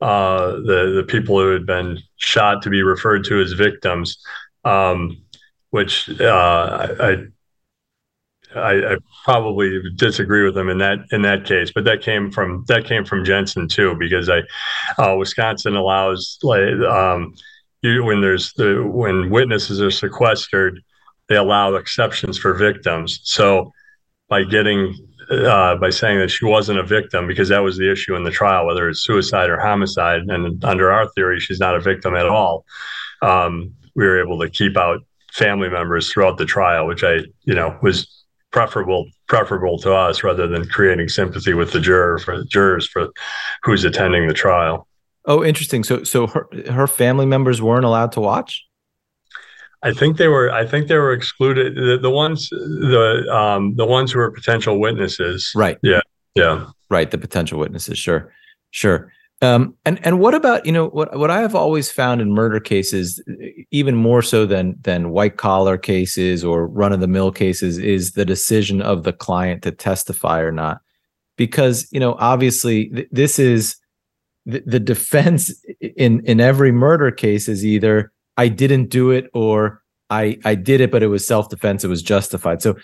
uh, 0.00 0.52
the 0.52 0.92
the 0.96 1.04
people 1.06 1.38
who 1.38 1.52
had 1.52 1.66
been 1.66 1.98
shot 2.24 2.62
to 2.62 2.70
be 2.70 2.82
referred 2.82 3.24
to 3.24 3.40
as 3.40 3.52
victims, 3.52 4.18
um, 4.64 5.22
which 5.70 6.08
uh, 6.20 6.88
I, 7.00 7.16
I, 8.54 8.92
I 8.92 8.96
probably 9.24 9.80
disagree 9.96 10.44
with 10.44 10.56
him 10.56 10.68
in 10.68 10.78
that 10.78 10.98
in 11.12 11.22
that 11.22 11.44
case. 11.44 11.72
But 11.72 11.84
that 11.84 12.02
came 12.02 12.30
from 12.30 12.64
that 12.68 12.84
came 12.84 13.04
from 13.04 13.24
Jensen 13.24 13.68
too, 13.68 13.94
because 13.98 14.28
I 14.30 14.42
uh, 14.98 15.16
Wisconsin 15.16 15.76
allows 15.76 16.38
like 16.42 16.74
um, 16.88 17.34
you 17.82 18.04
when 18.04 18.20
there's 18.20 18.52
the 18.54 18.82
when 18.84 19.30
witnesses 19.30 19.80
are 19.80 19.90
sequestered 19.90 20.80
they 21.28 21.36
allow 21.36 21.74
exceptions 21.74 22.38
for 22.38 22.54
victims. 22.54 23.20
So 23.24 23.72
by 24.28 24.44
getting 24.44 24.94
uh, 25.30 25.76
by 25.76 25.90
saying 25.90 26.18
that 26.18 26.30
she 26.30 26.44
wasn't 26.44 26.78
a 26.78 26.82
victim 26.82 27.26
because 27.26 27.48
that 27.48 27.62
was 27.62 27.76
the 27.76 27.90
issue 27.90 28.14
in 28.14 28.24
the 28.24 28.30
trial, 28.30 28.66
whether 28.66 28.88
it's 28.88 29.04
suicide 29.04 29.50
or 29.50 29.58
homicide. 29.58 30.22
And 30.28 30.64
under 30.64 30.90
our 30.90 31.08
theory, 31.10 31.40
she's 31.40 31.60
not 31.60 31.76
a 31.76 31.80
victim 31.80 32.14
at 32.14 32.26
all. 32.26 32.64
Um, 33.22 33.74
we 33.94 34.04
were 34.04 34.22
able 34.22 34.38
to 34.40 34.50
keep 34.50 34.76
out 34.76 35.00
family 35.32 35.68
members 35.68 36.10
throughout 36.10 36.38
the 36.38 36.44
trial, 36.44 36.86
which 36.86 37.02
I, 37.02 37.20
you 37.44 37.54
know, 37.54 37.78
was 37.82 38.24
preferable 38.50 39.08
preferable 39.26 39.78
to 39.80 39.92
us 39.92 40.22
rather 40.22 40.46
than 40.46 40.64
creating 40.68 41.08
sympathy 41.08 41.54
with 41.54 41.72
the 41.72 41.80
juror 41.80 42.18
for 42.20 42.38
the 42.38 42.44
jurors 42.44 42.86
for 42.86 43.08
who's 43.64 43.84
attending 43.84 44.28
the 44.28 44.34
trial. 44.34 44.86
Oh, 45.26 45.42
interesting. 45.42 45.82
So 45.82 46.04
so 46.04 46.26
her 46.28 46.48
her 46.70 46.86
family 46.86 47.26
members 47.26 47.60
weren't 47.60 47.84
allowed 47.84 48.12
to 48.12 48.20
watch? 48.20 48.64
I 49.84 49.92
think 49.92 50.16
they 50.16 50.28
were. 50.28 50.50
I 50.50 50.66
think 50.66 50.88
they 50.88 50.96
were 50.96 51.12
excluded. 51.12 51.76
The, 51.76 51.98
the 52.00 52.10
ones, 52.10 52.48
the 52.50 53.26
um, 53.30 53.76
the 53.76 53.84
ones 53.84 54.10
who 54.10 54.18
were 54.18 54.30
potential 54.30 54.80
witnesses. 54.80 55.52
Right. 55.54 55.78
Yeah. 55.82 56.00
Yeah. 56.34 56.70
Right. 56.90 57.10
The 57.10 57.18
potential 57.18 57.58
witnesses. 57.58 57.98
Sure. 57.98 58.32
Sure. 58.70 59.12
Um, 59.42 59.76
and 59.84 60.04
and 60.04 60.20
what 60.20 60.34
about 60.34 60.64
you 60.64 60.72
know 60.72 60.88
what 60.88 61.18
what 61.18 61.30
I 61.30 61.40
have 61.40 61.54
always 61.54 61.90
found 61.90 62.22
in 62.22 62.32
murder 62.32 62.60
cases, 62.60 63.22
even 63.70 63.94
more 63.94 64.22
so 64.22 64.46
than 64.46 64.76
than 64.80 65.10
white 65.10 65.36
collar 65.36 65.76
cases 65.76 66.42
or 66.42 66.66
run 66.66 66.94
of 66.94 67.00
the 67.00 67.06
mill 67.06 67.30
cases, 67.30 67.76
is 67.76 68.12
the 68.12 68.24
decision 68.24 68.80
of 68.80 69.02
the 69.02 69.12
client 69.12 69.62
to 69.64 69.70
testify 69.70 70.40
or 70.40 70.52
not, 70.52 70.80
because 71.36 71.86
you 71.90 72.00
know 72.00 72.16
obviously 72.18 72.86
th- 72.86 73.08
this 73.12 73.38
is 73.38 73.76
the, 74.46 74.62
the 74.64 74.80
defense 74.80 75.52
in 75.80 76.24
in 76.24 76.40
every 76.40 76.72
murder 76.72 77.10
case 77.10 77.46
is 77.46 77.66
either 77.66 78.13
I 78.36 78.48
didn't 78.48 78.90
do 78.90 79.10
it 79.10 79.30
or 79.32 79.82
I 80.10 80.38
I 80.44 80.54
did 80.54 80.80
it, 80.80 80.90
but 80.90 81.02
it 81.02 81.08
was 81.08 81.26
self 81.26 81.48
defense. 81.48 81.84
It 81.84 81.88
was 81.88 82.02
justified. 82.02 82.62
So 82.62 82.76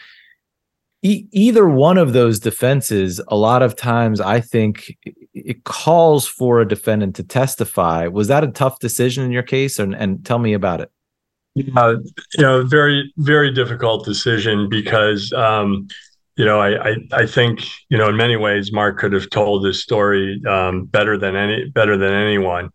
e- 1.03 1.27
either 1.33 1.69
one 1.69 1.99
of 1.99 2.13
those 2.13 2.41
defenses, 2.41 3.21
a 3.29 3.37
lot 3.37 3.63
of 3.63 3.77
times, 3.77 4.21
I 4.21 4.41
think 4.41 4.97
it 5.35 5.65
calls 5.65 6.27
for 6.27 6.61
a 6.61 6.69
defendant 6.69 7.17
to 7.17 7.23
testify. 7.23 8.07
Was 8.09 8.29
that 8.29 8.45
a 8.45 8.49
tough 8.49 8.79
decision 8.79 9.25
in 9.25 9.33
your 9.33 9.43
case? 9.43 9.79
And 9.79 9.95
and 9.95 10.25
tell 10.25 10.39
me 10.39 10.53
about 10.53 10.81
it. 10.81 10.91
Uh, 11.77 11.97
you 12.37 12.43
know, 12.43 12.65
very 12.65 13.13
very 13.19 13.53
difficult 13.53 14.05
decision 14.05 14.69
because. 14.69 15.33
Um, 15.33 15.89
you 16.37 16.47
know, 16.47 16.59
I, 16.59 16.91
I, 16.91 16.97
I 17.13 17.27
think 17.27 17.67
you 17.91 17.99
know 17.99 18.09
in 18.09 18.17
many 18.17 18.35
ways 18.35 18.73
Mark 18.73 18.99
could 18.99 19.13
have 19.13 19.29
told 19.29 19.63
this 19.63 19.83
story 19.83 20.41
um, 20.49 20.87
better 20.87 21.19
than 21.19 21.37
any 21.37 21.69
better 21.69 21.99
than 21.99 22.15
anyone 22.15 22.71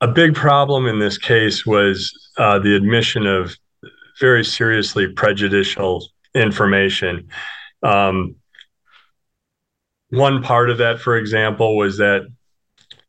a 0.00 0.08
big 0.08 0.34
problem 0.34 0.86
in 0.86 0.98
this 0.98 1.18
case 1.18 1.64
was 1.64 2.12
uh, 2.36 2.58
the 2.58 2.76
admission 2.76 3.26
of 3.26 3.56
very 4.20 4.44
seriously 4.44 5.08
prejudicial 5.08 6.06
information. 6.34 7.28
Um, 7.82 8.36
one 10.10 10.42
part 10.42 10.70
of 10.70 10.78
that, 10.78 11.00
for 11.00 11.16
example, 11.16 11.76
was 11.76 11.98
that 11.98 12.26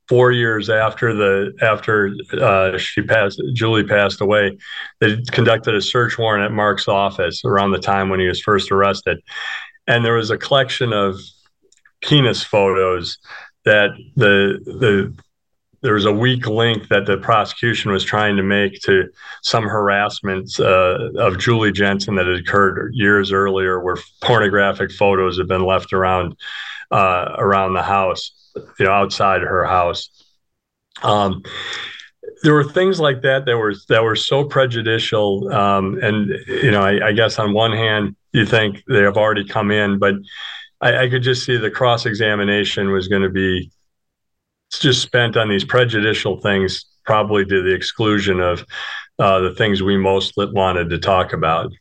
four 0.08 0.32
years 0.32 0.70
after 0.70 1.14
the 1.14 1.54
after 1.62 2.14
uh, 2.40 2.78
she 2.78 3.02
passed, 3.02 3.42
Julie 3.54 3.84
passed 3.84 4.22
away, 4.22 4.58
they 5.00 5.22
conducted 5.32 5.76
a 5.76 5.82
search 5.82 6.18
warrant 6.18 6.46
at 6.46 6.52
Mark's 6.52 6.88
office 6.88 7.44
around 7.46 7.72
the 7.72 7.80
time 7.80 8.10
when 8.10 8.20
he 8.20 8.28
was 8.28 8.42
first 8.42 8.72
arrested, 8.72 9.20
and 9.86 10.04
there 10.04 10.16
was 10.16 10.32
a 10.32 10.38
collection 10.38 10.94
of 10.94 11.20
penis 12.02 12.44
photos 12.44 13.18
that 13.66 13.90
the 14.16 14.60
the 14.66 15.14
there 15.82 15.94
was 15.94 16.06
a 16.06 16.12
weak 16.12 16.48
link 16.48 16.88
that 16.88 17.06
the 17.06 17.18
prosecution 17.18 17.92
was 17.92 18.04
trying 18.04 18.36
to 18.38 18.44
make 18.44 18.80
to 18.82 19.10
some 19.44 19.66
harassment 19.66 20.60
uh, 20.60 21.12
of 21.18 21.38
Julie 21.38 21.72
Jensen 21.72 22.16
that 22.16 22.26
had 22.26 22.40
occurred 22.40 22.92
years 22.94 23.32
earlier, 23.32 23.80
where 23.80 23.98
pornographic 24.22 24.92
photos 24.92 25.38
had 25.38 25.48
been 25.48 25.66
left 25.66 25.94
around 25.94 26.36
uh, 26.92 27.36
around 27.38 27.74
the 27.74 27.84
house, 27.84 28.32
you 28.80 28.86
know, 28.86 28.92
outside 28.92 29.42
her 29.42 29.66
house. 29.66 30.10
Um, 31.04 31.44
there 32.44 32.54
were 32.54 32.64
things 32.64 33.00
like 33.00 33.22
that 33.22 33.46
that 33.46 33.58
were 33.58 33.76
that 33.90 34.04
were 34.04 34.16
so 34.16 34.44
prejudicial, 34.44 35.52
um, 35.54 36.00
and 36.02 36.30
you 36.48 36.72
know, 36.72 36.82
I, 36.82 37.10
I, 37.10 37.12
guess 37.12 37.40
on 37.40 37.54
one 37.54 37.72
hand, 37.72 38.16
you 38.32 38.46
think 38.46 38.84
they 38.88 39.02
have 39.02 39.18
already 39.18 39.46
come 39.46 39.72
in, 39.72 40.00
but 40.00 40.16
I, 40.82 41.04
I 41.04 41.10
could 41.10 41.24
just 41.24 41.46
see 41.46 41.58
the 41.58 41.72
cross 41.72 42.06
examination 42.06 42.92
was 42.92 43.08
going 43.08 43.22
to 43.22 43.30
be 43.30 43.72
just 44.72 45.02
spent 45.02 45.38
on 45.38 45.50
these 45.50 45.64
prejudicial 45.64 46.40
things, 46.42 46.86
probably 47.06 47.46
to 47.46 47.62
the 47.62 47.74
exclusion 47.74 48.40
of 48.40 48.66
uh, 49.20 49.40
the 49.40 49.54
things 49.56 49.82
we 49.82 49.98
most 49.98 50.34
wanted 50.36 50.90
to 50.90 50.98
talk 51.00 51.34
about. 51.34 51.72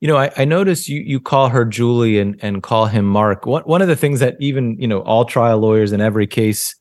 You 0.00 0.08
know, 0.08 0.16
I, 0.16 0.32
I 0.36 0.44
notice 0.44 0.88
you 0.88 1.00
you 1.00 1.20
call 1.20 1.48
her 1.50 1.64
Julie 1.64 2.18
and 2.18 2.36
and 2.42 2.62
call 2.62 2.86
him 2.86 3.04
Mark. 3.04 3.46
One 3.46 3.62
one 3.62 3.82
of 3.82 3.88
the 3.88 3.96
things 3.96 4.20
that 4.20 4.36
even 4.40 4.76
you 4.80 4.88
know 4.88 5.00
all 5.02 5.24
trial 5.24 5.58
lawyers 5.58 5.92
in 5.92 6.00
every 6.00 6.26
case 6.26 6.74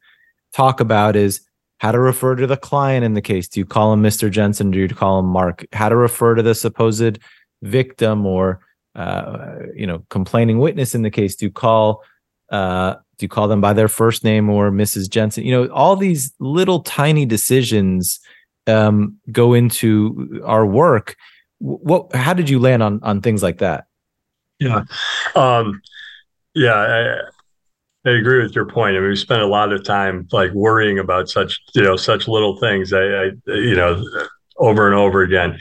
talk 0.53 0.79
about 0.79 1.15
is 1.15 1.41
how 1.77 1.91
to 1.91 1.99
refer 1.99 2.35
to 2.35 2.47
the 2.47 2.57
client 2.57 3.05
in 3.05 3.13
the 3.13 3.21
case. 3.21 3.47
Do 3.47 3.59
you 3.59 3.65
call 3.65 3.93
him 3.93 4.01
Mr. 4.01 4.29
Jensen? 4.29 4.71
Do 4.71 4.79
you 4.79 4.87
call 4.87 5.19
him 5.19 5.25
Mark? 5.25 5.65
How 5.71 5.89
to 5.89 5.95
refer 5.95 6.35
to 6.35 6.43
the 6.43 6.55
supposed 6.55 7.19
victim 7.61 8.25
or 8.25 8.61
uh, 8.95 9.55
you 9.75 9.85
know 9.85 10.03
complaining 10.09 10.57
witness 10.57 10.95
in 10.95 11.03
the 11.03 11.11
case? 11.11 11.35
Do 11.35 11.45
you 11.45 11.51
call 11.51 12.03
uh, 12.51 12.95
do 13.21 13.25
you 13.25 13.29
call 13.29 13.47
them 13.47 13.61
by 13.61 13.71
their 13.71 13.87
first 13.87 14.23
name 14.23 14.49
or 14.49 14.71
Mrs. 14.71 15.07
Jensen? 15.07 15.45
You 15.45 15.51
know, 15.51 15.71
all 15.71 15.95
these 15.95 16.33
little 16.39 16.81
tiny 16.81 17.23
decisions 17.23 18.19
um, 18.65 19.17
go 19.31 19.53
into 19.53 20.41
our 20.43 20.65
work. 20.65 21.15
What? 21.59 22.13
How 22.15 22.33
did 22.33 22.49
you 22.49 22.57
land 22.57 22.81
on 22.81 22.99
on 23.03 23.21
things 23.21 23.43
like 23.43 23.59
that? 23.59 23.85
Yeah, 24.59 24.85
um, 25.35 25.81
yeah. 26.55 26.73
I, 26.73 28.09
I 28.09 28.13
agree 28.13 28.41
with 28.41 28.55
your 28.55 28.65
point. 28.65 28.97
I 28.97 28.99
mean, 28.99 29.09
we 29.09 29.15
spend 29.15 29.43
a 29.43 29.47
lot 29.47 29.71
of 29.71 29.83
time 29.83 30.27
like 30.31 30.51
worrying 30.53 30.97
about 30.97 31.29
such, 31.29 31.61
you 31.75 31.83
know, 31.83 31.95
such 31.95 32.27
little 32.27 32.59
things. 32.59 32.91
I, 32.91 33.03
I 33.03 33.31
you 33.45 33.75
know, 33.75 34.03
over 34.61 34.87
and 34.87 34.95
over 34.95 35.21
again. 35.21 35.59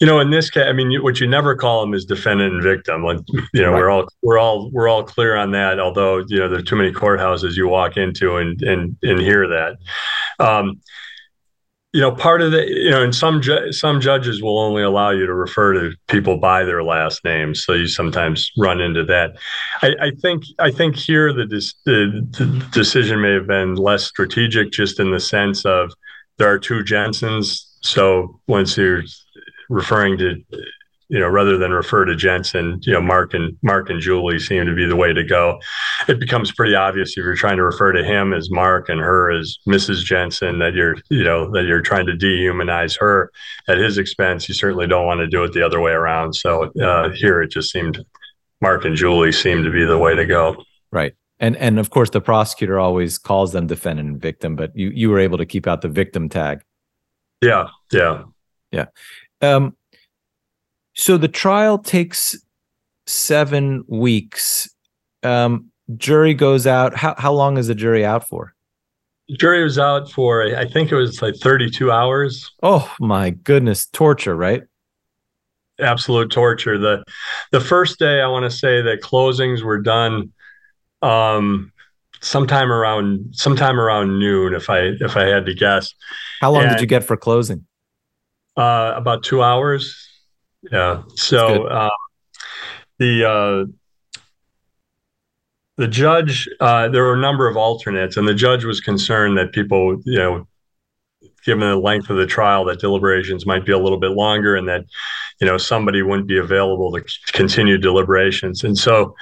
You 0.00 0.06
know, 0.06 0.20
in 0.20 0.30
this 0.30 0.50
case, 0.50 0.64
I 0.66 0.72
mean, 0.72 1.02
what 1.02 1.18
you 1.18 1.26
never 1.26 1.56
call 1.56 1.80
them 1.80 1.94
is 1.94 2.04
defendant 2.04 2.54
and 2.54 2.62
victim. 2.62 3.02
Like, 3.02 3.18
you 3.52 3.62
know, 3.62 3.72
right. 3.72 3.78
we're 3.78 3.90
all 3.90 4.08
we're 4.22 4.38
all 4.38 4.70
we're 4.70 4.88
all 4.88 5.02
clear 5.02 5.36
on 5.36 5.50
that. 5.52 5.80
Although, 5.80 6.18
you 6.28 6.38
know, 6.38 6.48
there 6.48 6.58
are 6.58 6.62
too 6.62 6.76
many 6.76 6.92
courthouses 6.92 7.56
you 7.56 7.66
walk 7.68 7.96
into 7.96 8.36
and 8.36 8.60
and 8.62 8.96
and 9.02 9.20
hear 9.20 9.48
that. 9.48 9.76
Um, 10.38 10.80
you 11.94 12.00
know, 12.00 12.10
part 12.10 12.42
of 12.42 12.50
the, 12.50 12.68
you 12.68 12.90
know, 12.90 13.04
and 13.04 13.14
some 13.14 13.40
ju- 13.40 13.70
some 13.70 14.00
judges 14.00 14.42
will 14.42 14.58
only 14.58 14.82
allow 14.82 15.10
you 15.10 15.26
to 15.26 15.32
refer 15.32 15.74
to 15.74 15.96
people 16.08 16.38
by 16.38 16.64
their 16.64 16.82
last 16.82 17.24
names, 17.24 17.62
so 17.62 17.72
you 17.72 17.86
sometimes 17.86 18.50
run 18.58 18.80
into 18.80 19.04
that. 19.04 19.36
I, 19.80 19.94
I 20.00 20.10
think 20.20 20.42
I 20.58 20.72
think 20.72 20.96
here 20.96 21.32
the, 21.32 21.46
the, 21.46 22.28
the 22.32 22.66
decision 22.72 23.20
may 23.20 23.32
have 23.32 23.46
been 23.46 23.76
less 23.76 24.06
strategic, 24.06 24.72
just 24.72 24.98
in 24.98 25.12
the 25.12 25.20
sense 25.20 25.64
of 25.64 25.92
there 26.38 26.50
are 26.50 26.58
two 26.58 26.82
Jensens 26.82 27.73
so 27.84 28.40
once 28.46 28.76
you're 28.76 29.02
referring 29.68 30.18
to, 30.18 30.42
you 31.08 31.20
know, 31.20 31.28
rather 31.28 31.58
than 31.58 31.70
refer 31.70 32.06
to 32.06 32.16
Jensen, 32.16 32.80
you 32.82 32.92
know, 32.92 33.00
Mark 33.00 33.34
and 33.34 33.56
Mark 33.62 33.90
and 33.90 34.00
Julie 34.00 34.38
seem 34.38 34.64
to 34.66 34.74
be 34.74 34.86
the 34.86 34.96
way 34.96 35.12
to 35.12 35.22
go. 35.22 35.60
It 36.08 36.18
becomes 36.18 36.50
pretty 36.50 36.74
obvious 36.74 37.10
if 37.10 37.18
you're 37.18 37.36
trying 37.36 37.58
to 37.58 37.62
refer 37.62 37.92
to 37.92 38.02
him 38.02 38.32
as 38.32 38.50
Mark 38.50 38.88
and 38.88 39.00
her 39.00 39.30
as 39.30 39.58
Mrs. 39.68 40.02
Jensen 40.02 40.58
that 40.60 40.72
you're, 40.72 40.96
you 41.10 41.24
know, 41.24 41.50
that 41.52 41.64
you're 41.64 41.82
trying 41.82 42.06
to 42.06 42.12
dehumanize 42.12 42.98
her 42.98 43.30
at 43.68 43.78
his 43.78 43.98
expense. 43.98 44.48
You 44.48 44.54
certainly 44.54 44.86
don't 44.86 45.06
want 45.06 45.20
to 45.20 45.26
do 45.26 45.44
it 45.44 45.52
the 45.52 45.64
other 45.64 45.80
way 45.80 45.92
around. 45.92 46.34
So 46.34 46.72
uh, 46.82 47.10
here 47.10 47.42
it 47.42 47.50
just 47.50 47.70
seemed 47.70 48.02
Mark 48.62 48.86
and 48.86 48.96
Julie 48.96 49.32
seemed 49.32 49.64
to 49.64 49.70
be 49.70 49.84
the 49.84 49.98
way 49.98 50.14
to 50.14 50.24
go. 50.24 50.56
Right. 50.90 51.12
And 51.38 51.56
and 51.56 51.78
of 51.78 51.90
course 51.90 52.10
the 52.10 52.20
prosecutor 52.20 52.78
always 52.78 53.18
calls 53.18 53.52
them 53.52 53.66
defendant 53.66 54.08
and 54.08 54.20
victim, 54.20 54.56
but 54.56 54.74
you 54.74 54.88
you 54.88 55.10
were 55.10 55.18
able 55.18 55.36
to 55.36 55.44
keep 55.44 55.66
out 55.66 55.82
the 55.82 55.88
victim 55.88 56.30
tag. 56.30 56.62
Yeah, 57.44 57.68
yeah, 57.92 58.22
yeah. 58.72 58.86
Um, 59.42 59.76
so 60.94 61.18
the 61.18 61.28
trial 61.28 61.78
takes 61.78 62.38
seven 63.06 63.84
weeks. 63.86 64.68
Um, 65.22 65.70
jury 65.96 66.32
goes 66.32 66.66
out. 66.66 66.96
How 66.96 67.14
how 67.18 67.34
long 67.34 67.58
is 67.58 67.66
the 67.66 67.74
jury 67.74 68.04
out 68.04 68.26
for? 68.26 68.54
The 69.28 69.36
jury 69.36 69.62
was 69.62 69.78
out 69.78 70.10
for 70.10 70.42
I 70.56 70.66
think 70.66 70.90
it 70.90 70.96
was 70.96 71.20
like 71.20 71.36
32 71.36 71.90
hours. 71.90 72.50
Oh 72.62 72.94
my 72.98 73.30
goodness, 73.30 73.86
torture, 73.86 74.34
right? 74.34 74.62
Absolute 75.78 76.30
torture. 76.30 76.78
The 76.78 77.04
the 77.52 77.60
first 77.60 77.98
day 77.98 78.22
I 78.22 78.28
want 78.28 78.44
to 78.44 78.50
say 78.50 78.80
that 78.80 79.02
closings 79.02 79.62
were 79.62 79.80
done 79.80 80.32
um 81.02 81.72
sometime 82.22 82.72
around 82.72 83.28
sometime 83.32 83.78
around 83.78 84.18
noon 84.18 84.54
if 84.54 84.70
I 84.70 84.92
if 85.00 85.16
I 85.16 85.24
had 85.24 85.44
to 85.46 85.54
guess. 85.54 85.92
How 86.40 86.52
long 86.52 86.64
and, 86.64 86.72
did 86.72 86.80
you 86.80 86.86
get 86.86 87.04
for 87.04 87.16
closing? 87.16 87.66
Uh, 88.56 88.92
about 88.96 89.22
two 89.22 89.42
hours. 89.42 90.08
Yeah. 90.70 91.02
So 91.14 91.66
uh, 91.66 91.90
the 92.98 93.24
uh, 93.24 94.20
the 95.76 95.88
judge, 95.88 96.48
uh, 96.60 96.88
there 96.88 97.02
were 97.02 97.14
a 97.14 97.20
number 97.20 97.48
of 97.48 97.56
alternates, 97.56 98.16
and 98.16 98.28
the 98.28 98.34
judge 98.34 98.64
was 98.64 98.80
concerned 98.80 99.36
that 99.38 99.52
people, 99.52 100.00
you 100.04 100.18
know, 100.18 100.46
given 101.44 101.68
the 101.68 101.76
length 101.76 102.10
of 102.10 102.16
the 102.16 102.26
trial, 102.26 102.64
that 102.64 102.80
deliberations 102.80 103.46
might 103.46 103.64
be 103.64 103.72
a 103.72 103.78
little 103.78 103.98
bit 103.98 104.12
longer, 104.12 104.56
and 104.56 104.68
that 104.68 104.84
you 105.40 105.46
know 105.46 105.58
somebody 105.58 106.02
wouldn't 106.02 106.28
be 106.28 106.38
available 106.38 106.92
to 106.92 107.04
continue 107.32 107.78
deliberations. 107.78 108.64
And 108.64 108.76
so 108.76 109.14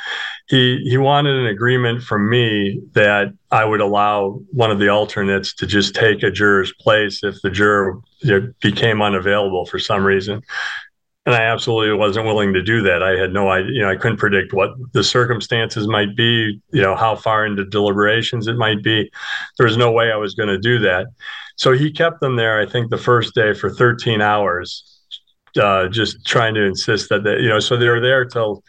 he 0.49 0.79
he 0.89 0.99
wanted 0.99 1.37
an 1.37 1.47
agreement 1.47 2.03
from 2.03 2.29
me 2.29 2.81
that 2.93 3.33
I 3.51 3.65
would 3.65 3.81
allow 3.81 4.41
one 4.51 4.71
of 4.71 4.79
the 4.79 4.89
alternates 4.89 5.55
to 5.57 5.67
just 5.67 5.95
take 5.95 6.23
a 6.23 6.31
juror's 6.31 6.73
place 6.81 7.23
if 7.23 7.41
the 7.43 7.51
juror 7.51 7.99
you 8.21 8.41
know, 8.41 8.53
became 8.61 9.03
unavailable 9.03 9.67
for 9.67 9.79
some 9.79 10.05
reason 10.05 10.43
and 11.25 11.35
I 11.35 11.43
absolutely 11.43 11.97
wasn't 11.97 12.27
willing 12.27 12.53
to 12.55 12.63
do 12.63 12.83
that. 12.83 13.03
I 13.03 13.13
had 13.13 13.33
no 13.33 13.49
idea, 13.49 13.73
you 13.73 13.83
know, 13.83 13.91
I 13.91 13.97
couldn't 13.97 14.17
predict 14.17 14.53
what 14.53 14.71
the 14.93 15.05
circumstances 15.05 15.87
might 15.87 16.17
be, 16.17 16.61
you 16.73 16.83
know, 16.83 16.97
how 16.97 17.15
far 17.15 17.47
into 17.47 17.65
deliberations 17.65 18.49
it 18.49 18.57
might 18.57 18.83
be. 18.83 19.11
There 19.57 19.67
was 19.67 19.77
no 19.77 19.93
way 19.93 20.11
I 20.11 20.17
was 20.17 20.35
going 20.35 20.49
to 20.49 20.59
do 20.59 20.81
that. 20.81 21.07
So 21.63 21.71
he 21.71 21.93
kept 21.93 22.21
them 22.21 22.35
there, 22.35 22.61
I 22.61 22.67
think, 22.67 22.91
the 22.91 22.99
first 22.99 23.37
day 23.37 23.55
for 23.55 23.71
13 23.71 24.21
hours, 24.21 24.99
uh, 25.63 25.87
just 25.87 26.27
trying 26.27 26.55
to 26.55 26.63
insist 26.63 27.09
that, 27.11 27.23
they, 27.23 27.39
you 27.39 27.49
know, 27.49 27.61
so 27.61 27.77
they 27.77 27.89
were 27.89 28.01
there 28.01 28.25
till 28.25 28.65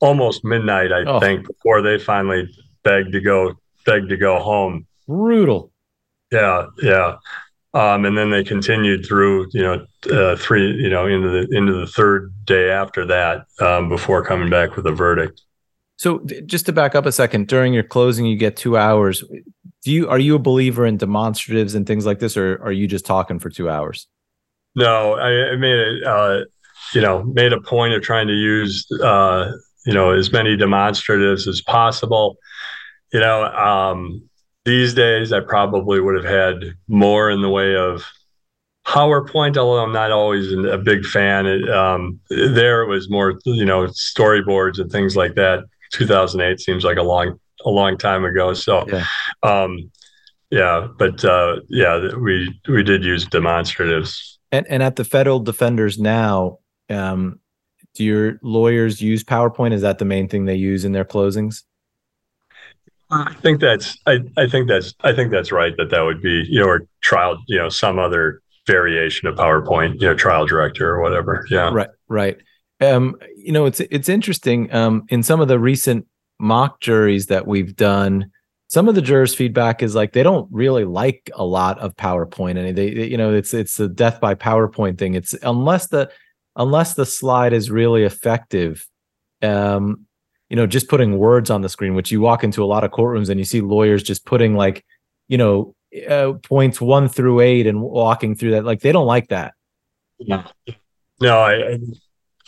almost 0.00 0.44
midnight, 0.44 0.92
I 0.92 1.04
oh. 1.04 1.18
think, 1.18 1.46
before 1.46 1.80
they 1.80 1.98
finally 1.98 2.46
begged 2.84 3.12
to 3.12 3.22
go, 3.22 3.54
begged 3.86 4.10
to 4.10 4.18
go 4.18 4.38
home. 4.38 4.86
Brutal. 5.08 5.72
Yeah, 6.30 6.66
yeah. 6.82 7.16
Um, 7.72 8.04
and 8.04 8.18
then 8.18 8.28
they 8.28 8.44
continued 8.44 9.06
through, 9.06 9.46
you 9.52 9.62
know, 9.62 9.86
uh, 10.12 10.36
three, 10.36 10.72
you 10.72 10.90
know, 10.90 11.06
into 11.06 11.30
the 11.30 11.56
into 11.56 11.72
the 11.72 11.86
third 11.86 12.34
day 12.44 12.68
after 12.68 13.06
that 13.06 13.46
um, 13.60 13.88
before 13.88 14.22
coming 14.22 14.50
back 14.50 14.76
with 14.76 14.86
a 14.86 14.92
verdict. 14.92 15.40
So, 15.96 16.20
just 16.44 16.66
to 16.66 16.72
back 16.72 16.94
up 16.94 17.06
a 17.06 17.12
second, 17.12 17.48
during 17.48 17.72
your 17.72 17.82
closing, 17.82 18.26
you 18.26 18.36
get 18.36 18.56
two 18.56 18.76
hours. 18.76 19.24
Do 19.82 19.92
you 19.92 20.08
are 20.08 20.18
you 20.18 20.34
a 20.34 20.38
believer 20.38 20.84
in 20.84 20.98
demonstratives 20.98 21.74
and 21.74 21.86
things 21.86 22.04
like 22.04 22.18
this, 22.18 22.36
or 22.36 22.60
are 22.62 22.72
you 22.72 22.86
just 22.86 23.06
talking 23.06 23.38
for 23.38 23.48
two 23.48 23.70
hours? 23.70 24.06
No, 24.74 25.14
I, 25.14 25.52
I 25.52 25.56
made 25.56 25.78
it. 25.78 26.04
Uh, 26.04 26.40
you 26.92 27.00
know, 27.00 27.24
made 27.24 27.52
a 27.52 27.60
point 27.60 27.94
of 27.94 28.02
trying 28.02 28.26
to 28.28 28.34
use, 28.34 28.86
uh, 29.02 29.50
you 29.84 29.92
know, 29.92 30.10
as 30.10 30.32
many 30.32 30.56
demonstratives 30.56 31.46
as 31.48 31.60
possible. 31.62 32.36
You 33.12 33.20
know, 33.20 33.44
um, 33.44 34.28
these 34.64 34.94
days, 34.94 35.32
I 35.32 35.40
probably 35.40 36.00
would 36.00 36.16
have 36.16 36.24
had 36.24 36.74
more 36.88 37.30
in 37.30 37.40
the 37.40 37.48
way 37.48 37.74
of 37.74 38.04
PowerPoint, 38.86 39.56
although 39.56 39.82
I'm 39.82 39.92
not 39.92 40.12
always 40.12 40.52
a 40.52 40.78
big 40.78 41.04
fan. 41.04 41.46
It, 41.46 41.68
um, 41.68 42.20
there 42.28 42.82
it 42.82 42.88
was 42.88 43.10
more, 43.10 43.38
you 43.44 43.64
know, 43.64 43.86
storyboards 43.86 44.78
and 44.78 44.90
things 44.90 45.16
like 45.16 45.34
that. 45.34 45.64
2008 45.92 46.60
seems 46.60 46.84
like 46.84 46.96
a 46.96 47.02
long, 47.02 47.38
a 47.64 47.70
long 47.70 47.96
time 47.98 48.24
ago. 48.24 48.54
So, 48.54 48.86
yeah, 48.88 49.04
um, 49.42 49.90
yeah 50.50 50.88
but 50.98 51.24
uh, 51.24 51.60
yeah, 51.68 52.14
we 52.16 52.58
we 52.68 52.82
did 52.82 53.04
use 53.04 53.26
demonstratives. 53.26 54.36
And 54.52 54.66
and 54.68 54.82
at 54.82 54.96
the 54.96 55.04
federal 55.04 55.40
defenders 55.40 55.98
now, 55.98 56.58
um, 56.88 57.40
do 57.94 58.04
your 58.04 58.38
lawyers 58.42 59.00
use 59.00 59.24
PowerPoint? 59.24 59.72
Is 59.72 59.82
that 59.82 59.98
the 59.98 60.04
main 60.04 60.28
thing 60.28 60.44
they 60.44 60.54
use 60.54 60.84
in 60.84 60.92
their 60.92 61.04
closings? 61.04 61.62
I 63.10 63.34
think 63.34 63.60
that's 63.60 63.96
I, 64.06 64.20
I 64.36 64.48
think 64.48 64.68
that's 64.68 64.94
I 65.02 65.12
think 65.12 65.30
that's 65.30 65.52
right 65.52 65.72
that 65.76 65.90
that 65.90 66.00
would 66.00 66.20
be 66.20 66.44
you 66.48 66.60
know 66.60 66.66
or 66.66 66.88
trial 67.02 67.38
you 67.46 67.58
know 67.58 67.68
some 67.68 67.98
other 67.98 68.42
variation 68.66 69.28
of 69.28 69.36
PowerPoint 69.36 70.00
you 70.00 70.08
know 70.08 70.14
trial 70.14 70.44
director 70.44 70.90
or 70.90 71.00
whatever 71.00 71.46
yeah 71.48 71.70
right 71.72 71.90
right 72.08 72.36
um 72.80 73.16
you 73.36 73.52
know 73.52 73.64
it's 73.66 73.80
it's 73.80 74.08
interesting 74.08 74.72
um 74.74 75.04
in 75.08 75.22
some 75.22 75.40
of 75.40 75.48
the 75.48 75.58
recent 75.58 76.06
mock 76.38 76.80
juries 76.80 77.26
that 77.26 77.46
we've 77.46 77.74
done 77.76 78.30
some 78.68 78.88
of 78.88 78.94
the 78.94 79.02
jurors 79.02 79.34
feedback 79.34 79.82
is 79.82 79.94
like 79.94 80.12
they 80.12 80.22
don't 80.22 80.48
really 80.50 80.84
like 80.84 81.30
a 81.34 81.44
lot 81.44 81.78
of 81.78 81.94
PowerPoint 81.96 82.58
and 82.58 82.76
they, 82.76 82.92
they 82.92 83.06
you 83.06 83.16
know 83.16 83.32
it's 83.32 83.54
it's 83.54 83.76
the 83.76 83.88
death 83.88 84.20
by 84.20 84.34
PowerPoint 84.34 84.98
thing 84.98 85.14
it's 85.14 85.34
unless 85.42 85.86
the 85.88 86.10
unless 86.56 86.94
the 86.94 87.06
slide 87.06 87.52
is 87.52 87.70
really 87.70 88.02
effective 88.02 88.86
um 89.42 90.06
you 90.48 90.56
know, 90.56 90.66
just 90.66 90.88
putting 90.88 91.18
words 91.18 91.50
on 91.50 91.62
the 91.62 91.68
screen, 91.68 91.94
which 91.94 92.10
you 92.10 92.20
walk 92.20 92.44
into 92.44 92.62
a 92.62 92.66
lot 92.66 92.84
of 92.84 92.90
courtrooms 92.90 93.28
and 93.28 93.40
you 93.40 93.44
see 93.44 93.60
lawyers 93.60 94.02
just 94.02 94.24
putting 94.24 94.54
like, 94.54 94.84
you 95.28 95.38
know, 95.38 95.74
uh, 96.08 96.34
points 96.44 96.80
one 96.80 97.08
through 97.08 97.40
eight 97.40 97.66
and 97.66 97.80
walking 97.80 98.36
through 98.36 98.52
that. 98.52 98.64
Like 98.64 98.80
they 98.80 98.92
don't 98.92 99.06
like 99.06 99.28
that. 99.28 99.54
No, 100.20 100.44
no, 101.20 101.38
I, 101.38 101.72
I, 101.72 101.78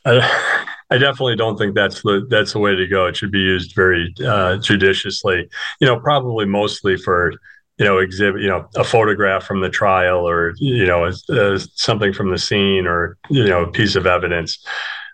I 0.04 0.96
definitely 0.96 1.36
don't 1.36 1.56
think 1.58 1.74
that's 1.74 2.02
the 2.02 2.26
that's 2.30 2.52
the 2.52 2.58
way 2.58 2.74
to 2.74 2.86
go. 2.86 3.06
It 3.06 3.16
should 3.16 3.32
be 3.32 3.40
used 3.40 3.74
very 3.74 4.14
uh, 4.24 4.56
judiciously. 4.58 5.48
You 5.80 5.86
know, 5.86 6.00
probably 6.00 6.46
mostly 6.46 6.96
for 6.96 7.32
you 7.78 7.84
know 7.84 7.98
exhibit 7.98 8.42
you 8.42 8.48
know 8.48 8.68
a 8.76 8.84
photograph 8.84 9.44
from 9.44 9.60
the 9.60 9.70
trial 9.70 10.28
or 10.28 10.54
you 10.58 10.86
know 10.86 11.04
a, 11.04 11.58
something 11.58 12.12
from 12.12 12.30
the 12.30 12.38
scene 12.38 12.86
or 12.86 13.16
you 13.28 13.44
know 13.44 13.64
a 13.64 13.70
piece 13.70 13.96
of 13.96 14.06
evidence 14.06 14.58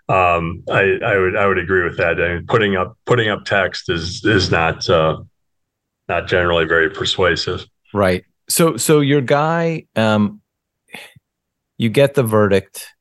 um, 0.07 0.63
I, 0.69 0.99
I 1.03 1.17
would 1.17 1.35
I 1.35 1.47
would 1.47 1.57
agree 1.57 1.83
with 1.83 1.97
that. 1.97 2.21
I 2.21 2.35
mean, 2.35 2.45
putting 2.45 2.75
up 2.75 2.97
putting 3.05 3.29
up 3.29 3.45
text 3.45 3.89
is 3.89 4.23
is 4.23 4.51
not 4.51 4.87
uh, 4.87 5.17
not 6.07 6.27
generally 6.27 6.65
very 6.65 6.89
persuasive. 6.89 7.65
Right. 7.93 8.23
So 8.47 8.77
so 8.77 8.99
your 8.99 9.21
guy, 9.21 9.87
um, 9.95 10.41
you 11.77 11.89
get 11.89 12.13
the 12.13 12.23
verdict. 12.23 12.93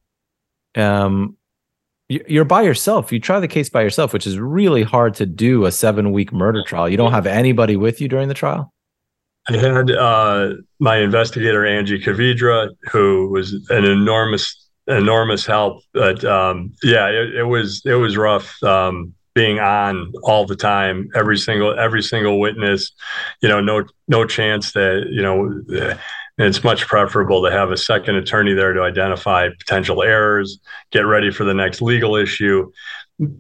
Um, 0.75 1.37
you're 2.09 2.45
by 2.45 2.63
yourself. 2.63 3.13
You 3.13 3.21
try 3.21 3.41
the 3.41 3.49
case 3.49 3.69
by 3.69 3.83
yourself, 3.83 4.13
which 4.13 4.27
is 4.27 4.39
really 4.39 4.83
hard 4.83 5.15
to 5.15 5.27
do. 5.27 5.65
A 5.65 5.73
seven 5.73 6.13
week 6.13 6.33
murder 6.33 6.63
trial. 6.67 6.89
You 6.89 6.97
don't 6.97 7.13
have 7.13 7.27
anybody 7.27 7.77
with 7.77 8.01
you 8.01 8.09
during 8.09 8.29
the 8.29 8.35
trial. 8.35 8.73
I 9.49 9.57
had 9.57 9.91
uh, 9.91 10.55
my 10.79 10.97
investigator 10.99 11.67
Angie 11.67 12.01
Kavidra, 12.01 12.71
who 12.91 13.31
was 13.31 13.53
an 13.71 13.85
enormous 13.85 14.69
enormous 14.87 15.47
help. 15.47 15.83
But 15.93 16.25
um, 16.25 16.73
yeah, 16.83 17.09
it, 17.09 17.35
it, 17.37 17.45
was 17.45 17.83
it 17.85 17.95
was 17.95 18.17
rough 18.17 18.63
um, 18.63 19.15
being 19.35 19.59
on 19.59 20.13
all 20.23 20.47
the 20.47 20.57
time, 20.57 21.09
every 21.15 21.39
single 21.39 21.79
every 21.79 22.03
single 22.03 22.41
witness. 22.41 22.93
You 23.41 23.49
know, 23.49 23.61
no 23.61 23.85
no 24.09 24.27
chance 24.27 24.73
that 24.73 25.07
you 25.11 25.23
know. 25.23 25.97
It's 26.37 26.65
much 26.65 26.87
preferable 26.87 27.45
to 27.45 27.51
have 27.51 27.71
a 27.71 27.77
second 27.77 28.17
attorney 28.17 28.55
there 28.55 28.73
to 28.73 28.83
identify 28.83 29.49
potential 29.51 30.03
errors, 30.03 30.59
get 30.91 31.03
ready 31.03 31.31
for 31.31 31.45
the 31.45 31.55
next 31.55 31.81
legal 31.81 32.17
issue, 32.17 32.73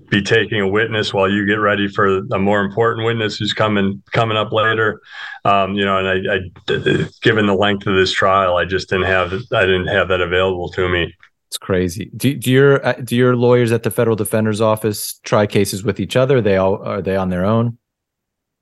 be 0.09 0.23
taking 0.23 0.61
a 0.61 0.69
witness 0.69 1.13
while 1.13 1.29
you 1.29 1.45
get 1.45 1.55
ready 1.55 1.89
for 1.89 2.19
a 2.19 2.39
more 2.39 2.61
important 2.61 3.05
witness 3.05 3.37
who's 3.37 3.53
coming 3.53 4.01
coming 4.13 4.37
up 4.37 4.53
later. 4.53 5.01
Um, 5.45 5.75
you 5.75 5.85
know, 5.85 5.99
and 5.99 6.09
I, 6.09 6.35
I, 6.37 7.09
given 7.23 7.47
the 7.47 7.55
length 7.55 7.87
of 7.87 7.97
this 7.97 8.13
trial, 8.13 8.57
I 8.57 8.65
just 8.65 8.89
didn't 8.89 9.07
have 9.07 9.33
I 9.53 9.63
didn't 9.63 9.89
have 9.89 10.09
that 10.09 10.21
available 10.21 10.69
to 10.71 10.89
me. 10.89 11.13
It's 11.49 11.59
crazy. 11.59 12.11
Do, 12.17 12.35
do 12.35 12.51
your 12.51 12.87
uh, 12.87 12.93
do 12.95 13.17
your 13.17 13.37
lawyers 13.37 13.73
at 13.73 13.83
the 13.83 13.91
federal 13.91 14.17
defender's 14.17 14.61
office 14.61 15.19
try 15.25 15.47
cases 15.47 15.83
with 15.83 15.99
each 15.99 16.15
other? 16.15 16.41
They 16.41 16.57
all 16.57 16.83
are 16.83 17.03
they 17.03 17.17
on 17.17 17.31
their 17.31 17.45
own? 17.45 17.79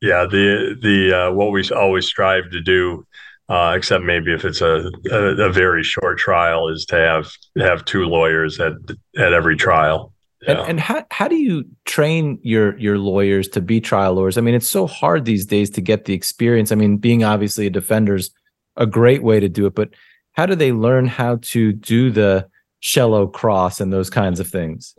Yeah, 0.01 0.27
the 0.27 0.77
the 0.81 1.13
uh, 1.13 1.33
what 1.33 1.53
we 1.53 1.69
always 1.71 2.07
strive 2.07 2.51
to 2.51 2.61
do, 2.61 3.07
uh, 3.53 3.75
except 3.77 4.03
maybe 4.05 4.33
if 4.33 4.45
it's 4.45 4.61
a, 4.61 4.91
a, 5.11 5.49
a 5.49 5.53
very 5.53 5.83
short 5.83 6.19
trial, 6.19 6.69
is 6.69 6.87
to 6.87 6.97
have 6.97 7.31
have 7.59 7.85
two 7.85 8.05
lawyers 8.05 8.59
at 8.59 8.73
at 9.19 9.33
every 9.33 9.57
trial. 9.57 10.13
Yeah. 10.43 10.53
And, 10.53 10.71
and 10.71 10.81
how 10.81 11.05
how 11.11 11.29
do 11.29 11.37
you 11.37 11.65
train 11.85 12.39
your 12.43 12.79
your 12.79 12.99
lawyers 12.99 13.49
to 13.49 13.61
be 13.61 13.81
trial 13.81 14.15
lawyers? 14.15 14.39
I 14.39 14.41
mean, 14.41 14.55
it's 14.55 14.69
so 14.69 14.87
hard 14.87 15.25
these 15.25 15.47
days 15.47 15.71
to 15.71 15.81
get 15.81 16.07
the 16.07 16.15
experience. 16.15 16.73
I 16.73 16.77
mean, 16.77 16.97
being 16.97 17.25
obviously 17.25 17.67
a 17.67 17.71
defender's 17.71 18.31
a 18.77 18.87
great 18.87 19.23
way 19.23 19.39
to 19.39 19.49
do 19.49 19.67
it, 19.67 19.75
but 19.75 19.91
how 20.33 20.47
do 20.47 20.55
they 20.55 20.73
learn 20.73 21.07
how 21.07 21.37
to 21.43 21.73
do 21.73 22.11
the 22.11 22.49
Shellow 22.83 23.33
cross 23.33 23.81
and 23.81 23.93
those 23.93 24.11
kinds 24.11 24.41
of 24.41 24.49
things. 24.49 24.95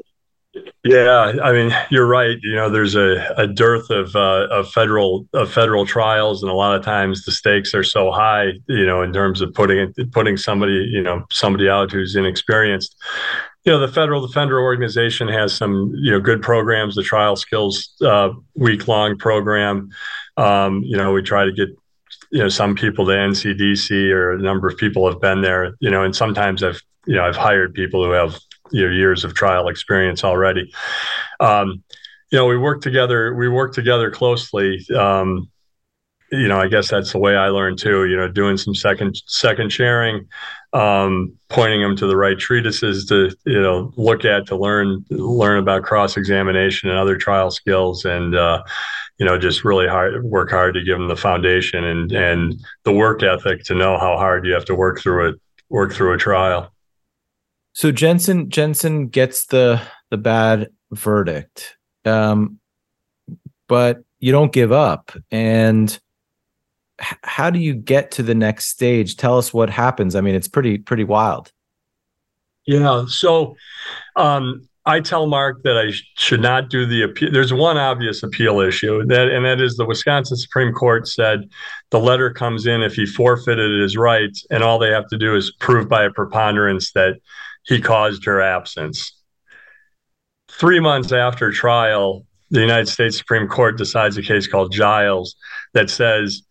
Yeah, 0.83 1.33
I 1.41 1.51
mean, 1.51 1.75
you're 1.89 2.05
right. 2.05 2.37
You 2.43 2.55
know, 2.55 2.69
there's 2.69 2.95
a, 2.95 3.33
a 3.37 3.47
dearth 3.47 3.89
of 3.89 4.15
uh, 4.15 4.47
of 4.51 4.69
federal 4.69 5.27
of 5.33 5.51
federal 5.51 5.85
trials, 5.85 6.43
and 6.43 6.51
a 6.51 6.55
lot 6.55 6.75
of 6.75 6.83
times 6.83 7.25
the 7.25 7.31
stakes 7.31 7.73
are 7.73 7.83
so 7.83 8.11
high. 8.11 8.51
You 8.67 8.85
know, 8.85 9.01
in 9.01 9.13
terms 9.13 9.41
of 9.41 9.53
putting 9.53 9.93
putting 10.11 10.37
somebody, 10.37 10.73
you 10.91 11.01
know, 11.01 11.25
somebody 11.31 11.69
out 11.69 11.91
who's 11.91 12.15
inexperienced. 12.15 12.95
You 13.65 13.71
know, 13.71 13.79
the 13.79 13.87
federal 13.87 14.25
defender 14.27 14.59
organization 14.59 15.27
has 15.29 15.55
some 15.55 15.91
you 15.95 16.11
know 16.11 16.19
good 16.19 16.41
programs. 16.41 16.95
The 16.95 17.03
trial 17.03 17.35
skills 17.35 17.89
uh, 18.01 18.29
week 18.55 18.87
long 18.87 19.17
program. 19.17 19.89
Um, 20.37 20.83
you 20.83 20.97
know, 20.97 21.13
we 21.13 21.23
try 21.23 21.45
to 21.45 21.51
get 21.51 21.69
you 22.29 22.39
know 22.39 22.49
some 22.49 22.75
people 22.75 23.05
to 23.05 23.11
NCDC 23.11 24.11
or 24.11 24.33
a 24.33 24.37
number 24.41 24.67
of 24.67 24.77
people 24.77 25.09
have 25.09 25.19
been 25.19 25.41
there. 25.41 25.73
You 25.79 25.89
know, 25.89 26.03
and 26.03 26.15
sometimes 26.15 26.61
I've 26.61 26.81
you 27.05 27.15
know, 27.15 27.25
I've 27.25 27.35
hired 27.35 27.73
people 27.73 28.03
who 28.03 28.11
have 28.11 28.39
you 28.73 28.85
know 28.85 28.91
years 28.91 29.23
of 29.23 29.33
trial 29.33 29.69
experience 29.69 30.23
already. 30.23 30.73
Um, 31.39 31.83
you 32.31 32.39
know, 32.39 32.47
we 32.47 32.57
work 32.57 32.81
together. 32.81 33.33
We 33.35 33.47
work 33.47 33.73
together 33.73 34.09
closely. 34.09 34.85
Um, 34.97 35.49
you 36.31 36.47
know, 36.47 36.59
I 36.59 36.67
guess 36.67 36.89
that's 36.89 37.11
the 37.11 37.19
way 37.19 37.35
I 37.35 37.49
learned 37.49 37.77
too. 37.77 38.05
You 38.05 38.17
know, 38.17 38.27
doing 38.27 38.57
some 38.57 38.73
second 38.73 39.21
second 39.27 39.71
sharing, 39.71 40.27
um, 40.73 41.33
pointing 41.49 41.81
them 41.81 41.95
to 41.97 42.07
the 42.07 42.17
right 42.17 42.37
treatises 42.37 43.05
to 43.05 43.29
you 43.45 43.61
know 43.61 43.93
look 43.97 44.25
at 44.25 44.47
to 44.47 44.55
learn 44.55 45.05
learn 45.11 45.59
about 45.59 45.83
cross 45.83 46.17
examination 46.17 46.89
and 46.89 46.97
other 46.97 47.17
trial 47.17 47.51
skills, 47.51 48.03
and 48.03 48.35
uh, 48.35 48.63
you 49.19 49.27
know 49.27 49.37
just 49.37 49.63
really 49.63 49.87
hard 49.87 50.23
work 50.23 50.49
hard 50.49 50.73
to 50.73 50.83
give 50.83 50.97
them 50.97 51.07
the 51.07 51.15
foundation 51.15 51.83
and 51.83 52.11
and 52.11 52.55
the 52.83 52.91
work 52.91 53.21
ethic 53.21 53.63
to 53.65 53.75
know 53.75 53.99
how 53.99 54.17
hard 54.17 54.43
you 54.43 54.53
have 54.53 54.65
to 54.65 54.75
work 54.75 54.99
through 54.99 55.29
it 55.29 55.35
work 55.69 55.93
through 55.93 56.13
a 56.13 56.17
trial. 56.17 56.73
So 57.73 57.91
Jensen 57.91 58.49
Jensen 58.49 59.07
gets 59.07 59.47
the 59.47 59.81
the 60.09 60.17
bad 60.17 60.69
verdict, 60.91 61.75
um, 62.05 62.59
but 63.67 64.03
you 64.19 64.31
don't 64.31 64.51
give 64.51 64.71
up 64.71 65.11
and 65.31 65.99
how 66.99 67.49
do 67.49 67.59
you 67.59 67.73
get 67.73 68.11
to 68.11 68.23
the 68.23 68.35
next 68.35 68.67
stage? 68.67 69.17
Tell 69.17 69.37
us 69.37 69.53
what 69.53 69.69
happens. 69.69 70.15
I 70.15 70.21
mean, 70.21 70.35
it's 70.35 70.47
pretty 70.47 70.77
pretty 70.77 71.03
wild. 71.03 71.51
Yeah. 72.65 73.05
So 73.07 73.55
um, 74.15 74.67
I 74.85 74.99
tell 74.99 75.27
Mark 75.27 75.63
that 75.63 75.77
I 75.77 75.91
sh- 75.91 76.03
should 76.17 76.41
not 76.41 76.69
do 76.69 76.85
the 76.85 77.03
appeal. 77.03 77.31
There's 77.31 77.53
one 77.53 77.77
obvious 77.77 78.23
appeal 78.23 78.59
issue 78.59 79.05
that, 79.05 79.29
and 79.29 79.45
that 79.45 79.61
is 79.61 79.75
the 79.75 79.85
Wisconsin 79.85 80.37
Supreme 80.37 80.73
Court 80.73 81.07
said 81.07 81.49
the 81.89 81.99
letter 81.99 82.31
comes 82.31 82.65
in 82.65 82.81
if 82.81 82.93
he 82.93 83.05
forfeited 83.05 83.81
his 83.81 83.97
rights, 83.97 84.45
and 84.49 84.63
all 84.63 84.79
they 84.79 84.91
have 84.91 85.07
to 85.07 85.17
do 85.17 85.35
is 85.35 85.51
prove 85.59 85.89
by 85.89 86.03
a 86.03 86.11
preponderance 86.11 86.91
that 86.93 87.15
he 87.65 87.81
caused 87.81 88.25
her 88.25 88.41
absence. 88.41 89.19
Three 90.51 90.79
months 90.79 91.11
after 91.11 91.51
trial, 91.51 92.25
the 92.51 92.61
United 92.61 92.87
States 92.87 93.17
Supreme 93.17 93.47
Court 93.47 93.77
decides 93.77 94.17
a 94.17 94.21
case 94.21 94.47
called 94.47 94.71
Giles 94.71 95.35
that 95.73 95.89
says 95.89 96.43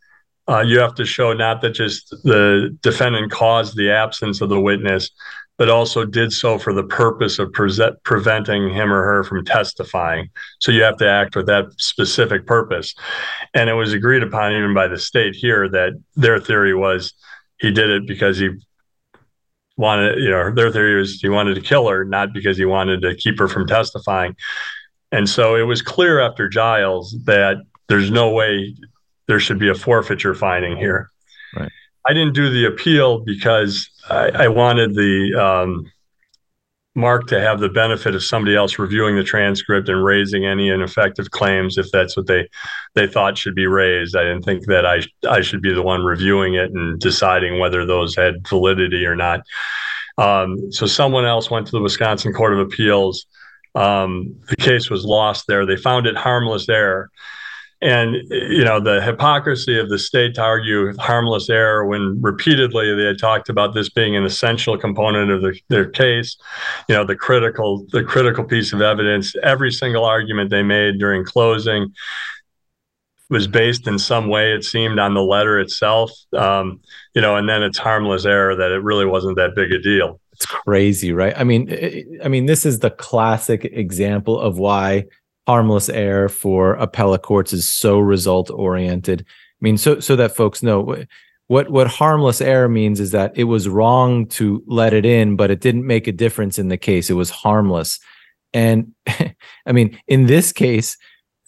uh, 0.48 0.60
you 0.60 0.80
have 0.80 0.94
to 0.96 1.04
show 1.04 1.32
not 1.32 1.60
that 1.60 1.70
just 1.70 2.10
the 2.24 2.76
defendant 2.82 3.30
caused 3.30 3.76
the 3.76 3.90
absence 3.90 4.40
of 4.40 4.48
the 4.48 4.60
witness, 4.60 5.10
but 5.58 5.68
also 5.68 6.04
did 6.04 6.32
so 6.32 6.58
for 6.58 6.72
the 6.72 6.82
purpose 6.82 7.38
of 7.38 7.52
pre- 7.52 7.92
preventing 8.02 8.70
him 8.70 8.92
or 8.92 9.02
her 9.04 9.22
from 9.22 9.44
testifying. 9.44 10.28
So 10.58 10.72
you 10.72 10.82
have 10.82 10.96
to 10.96 11.08
act 11.08 11.36
with 11.36 11.46
that 11.46 11.66
specific 11.78 12.46
purpose. 12.46 12.94
And 13.54 13.70
it 13.70 13.74
was 13.74 13.92
agreed 13.92 14.24
upon 14.24 14.52
even 14.52 14.74
by 14.74 14.88
the 14.88 14.98
state 14.98 15.36
here 15.36 15.68
that 15.68 15.92
their 16.16 16.40
theory 16.40 16.74
was 16.74 17.12
he 17.58 17.70
did 17.70 17.90
it 17.90 18.08
because 18.08 18.38
he 18.38 18.50
wanted, 19.76 20.18
you 20.18 20.30
know, 20.30 20.52
their 20.52 20.70
theory 20.70 20.96
was 20.96 21.20
he 21.20 21.28
wanted 21.28 21.54
to 21.54 21.60
kill 21.60 21.88
her, 21.88 22.04
not 22.04 22.32
because 22.32 22.56
he 22.56 22.64
wanted 22.64 23.02
to 23.02 23.14
keep 23.14 23.38
her 23.38 23.48
from 23.48 23.66
testifying. 23.66 24.36
And 25.10 25.28
so 25.28 25.56
it 25.56 25.62
was 25.62 25.82
clear 25.82 26.20
after 26.20 26.48
Giles 26.48 27.14
that 27.24 27.58
there's 27.88 28.10
no 28.10 28.30
way 28.30 28.74
there 29.26 29.40
should 29.40 29.58
be 29.58 29.68
a 29.68 29.74
forfeiture 29.74 30.34
finding 30.34 30.76
here. 30.76 31.10
Right. 31.54 31.70
I 32.06 32.12
didn't 32.12 32.34
do 32.34 32.50
the 32.50 32.64
appeal 32.64 33.20
because 33.20 33.88
I, 34.08 34.30
I 34.30 34.48
wanted 34.48 34.94
the 34.94 35.34
um, 35.34 35.90
Mark 36.94 37.26
to 37.28 37.40
have 37.40 37.60
the 37.60 37.70
benefit 37.70 38.14
of 38.14 38.22
somebody 38.22 38.54
else 38.54 38.78
reviewing 38.78 39.16
the 39.16 39.24
transcript 39.24 39.88
and 39.88 40.04
raising 40.04 40.44
any 40.44 40.68
ineffective 40.68 41.30
claims 41.30 41.78
if 41.78 41.90
that's 41.90 42.16
what 42.16 42.26
they 42.26 42.46
they 42.94 43.06
thought 43.06 43.38
should 43.38 43.54
be 43.54 43.66
raised. 43.66 44.14
I 44.14 44.24
didn't 44.24 44.42
think 44.42 44.66
that 44.66 44.84
I 44.84 45.02
I 45.28 45.40
should 45.40 45.62
be 45.62 45.72
the 45.72 45.82
one 45.82 46.04
reviewing 46.04 46.54
it 46.54 46.70
and 46.70 47.00
deciding 47.00 47.58
whether 47.58 47.86
those 47.86 48.14
had 48.14 48.46
validity 48.46 49.06
or 49.06 49.16
not. 49.16 49.40
Um, 50.18 50.70
so 50.70 50.84
someone 50.84 51.24
else 51.24 51.50
went 51.50 51.66
to 51.66 51.72
the 51.72 51.80
Wisconsin 51.80 52.34
Court 52.34 52.52
of 52.52 52.58
Appeals. 52.58 53.26
Um, 53.74 54.36
the 54.48 54.56
case 54.56 54.90
was 54.90 55.06
lost 55.06 55.46
there. 55.46 55.64
They 55.64 55.76
found 55.76 56.06
it 56.06 56.16
harmless 56.16 56.68
error 56.68 57.10
and 57.82 58.16
you 58.30 58.64
know 58.64 58.80
the 58.80 59.02
hypocrisy 59.02 59.78
of 59.78 59.90
the 59.90 59.98
state 59.98 60.34
to 60.36 60.40
argue 60.40 60.96
harmless 60.98 61.50
error 61.50 61.84
when 61.84 62.16
repeatedly 62.22 62.94
they 62.94 63.04
had 63.04 63.18
talked 63.18 63.48
about 63.48 63.74
this 63.74 63.90
being 63.90 64.14
an 64.16 64.24
essential 64.24 64.78
component 64.78 65.30
of 65.30 65.42
the, 65.42 65.58
their 65.68 65.90
case 65.90 66.36
you 66.88 66.94
know 66.94 67.04
the 67.04 67.16
critical 67.16 67.84
the 67.90 68.04
critical 68.04 68.44
piece 68.44 68.72
of 68.72 68.80
evidence 68.80 69.34
every 69.42 69.70
single 69.70 70.04
argument 70.04 70.48
they 70.48 70.62
made 70.62 70.98
during 70.98 71.24
closing 71.24 71.92
was 73.28 73.48
based 73.48 73.88
in 73.88 73.98
some 73.98 74.28
way 74.28 74.52
it 74.52 74.62
seemed 74.62 74.98
on 74.98 75.14
the 75.14 75.22
letter 75.22 75.58
itself. 75.58 76.12
Um, 76.34 76.80
you 77.14 77.20
know 77.20 77.36
and 77.36 77.48
then 77.48 77.62
it's 77.62 77.78
harmless 77.78 78.24
error 78.24 78.54
that 78.54 78.70
it 78.70 78.82
really 78.82 79.06
wasn't 79.06 79.36
that 79.36 79.56
big 79.56 79.72
a 79.72 79.80
deal. 79.80 80.20
It's 80.32 80.46
crazy 80.46 81.12
right? 81.12 81.34
I 81.36 81.42
mean 81.42 82.20
i 82.24 82.28
mean 82.28 82.46
this 82.46 82.64
is 82.64 82.78
the 82.78 82.90
classic 82.90 83.64
example 83.64 84.38
of 84.38 84.58
why 84.58 85.06
harmless 85.46 85.88
error 85.88 86.28
for 86.28 86.74
appellate 86.74 87.22
courts 87.22 87.52
is 87.52 87.68
so 87.68 87.98
result 87.98 88.50
oriented. 88.50 89.22
I 89.22 89.60
mean, 89.60 89.76
so 89.76 90.00
so 90.00 90.16
that 90.16 90.36
folks 90.36 90.62
know 90.62 91.04
what 91.48 91.70
what 91.70 91.86
harmless 91.86 92.40
error 92.40 92.68
means 92.68 93.00
is 93.00 93.10
that 93.10 93.32
it 93.36 93.44
was 93.44 93.68
wrong 93.68 94.26
to 94.26 94.62
let 94.66 94.94
it 94.94 95.04
in, 95.04 95.36
but 95.36 95.50
it 95.50 95.60
didn't 95.60 95.86
make 95.86 96.06
a 96.06 96.12
difference 96.12 96.58
in 96.58 96.68
the 96.68 96.78
case. 96.78 97.10
It 97.10 97.14
was 97.14 97.30
harmless. 97.30 97.98
And 98.52 98.94
I 99.66 99.72
mean, 99.72 99.98
in 100.06 100.26
this 100.26 100.52
case, 100.52 100.96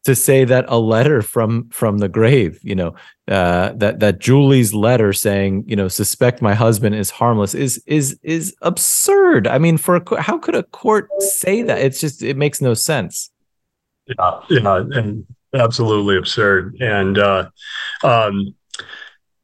to 0.05 0.15
say 0.15 0.45
that 0.45 0.67
a 0.69 0.79
letter 0.79 1.23
from 1.23 1.69
from 1.71 1.99
the 1.99 2.09
grave, 2.09 2.61
you 2.63 2.75
know, 2.75 2.95
uh, 3.29 3.73
that 3.77 4.01
that 4.01 4.19
Julie's 4.19 4.75
letter 4.75 5.13
saying, 5.13 5.65
you 5.67 5.77
know, 5.77 5.89
suspect 5.89 6.43
my 6.43 6.55
husband 6.55 6.95
is 6.95 7.11
harmless 7.11 7.55
is 7.55 7.83
is 7.87 8.19
is 8.23 8.55
absurd. 8.61 9.47
I 9.47 9.59
mean, 9.59 9.79
for 9.79 9.97
a, 9.97 10.21
how 10.21 10.39
could 10.39 10.55
a 10.55 10.63
court 10.65 11.09
say 11.21 11.63
that? 11.63 11.79
It's 11.79 12.01
just 12.01 12.23
it 12.23 12.37
makes 12.37 12.61
no 12.61 12.75
sense. 12.75 13.31
Yeah, 14.07 14.41
yeah, 14.51 14.77
and 14.93 15.27
absolutely 15.55 16.17
absurd. 16.17 16.77
And 16.81 17.19
uh, 17.19 17.49
um, 18.03 18.55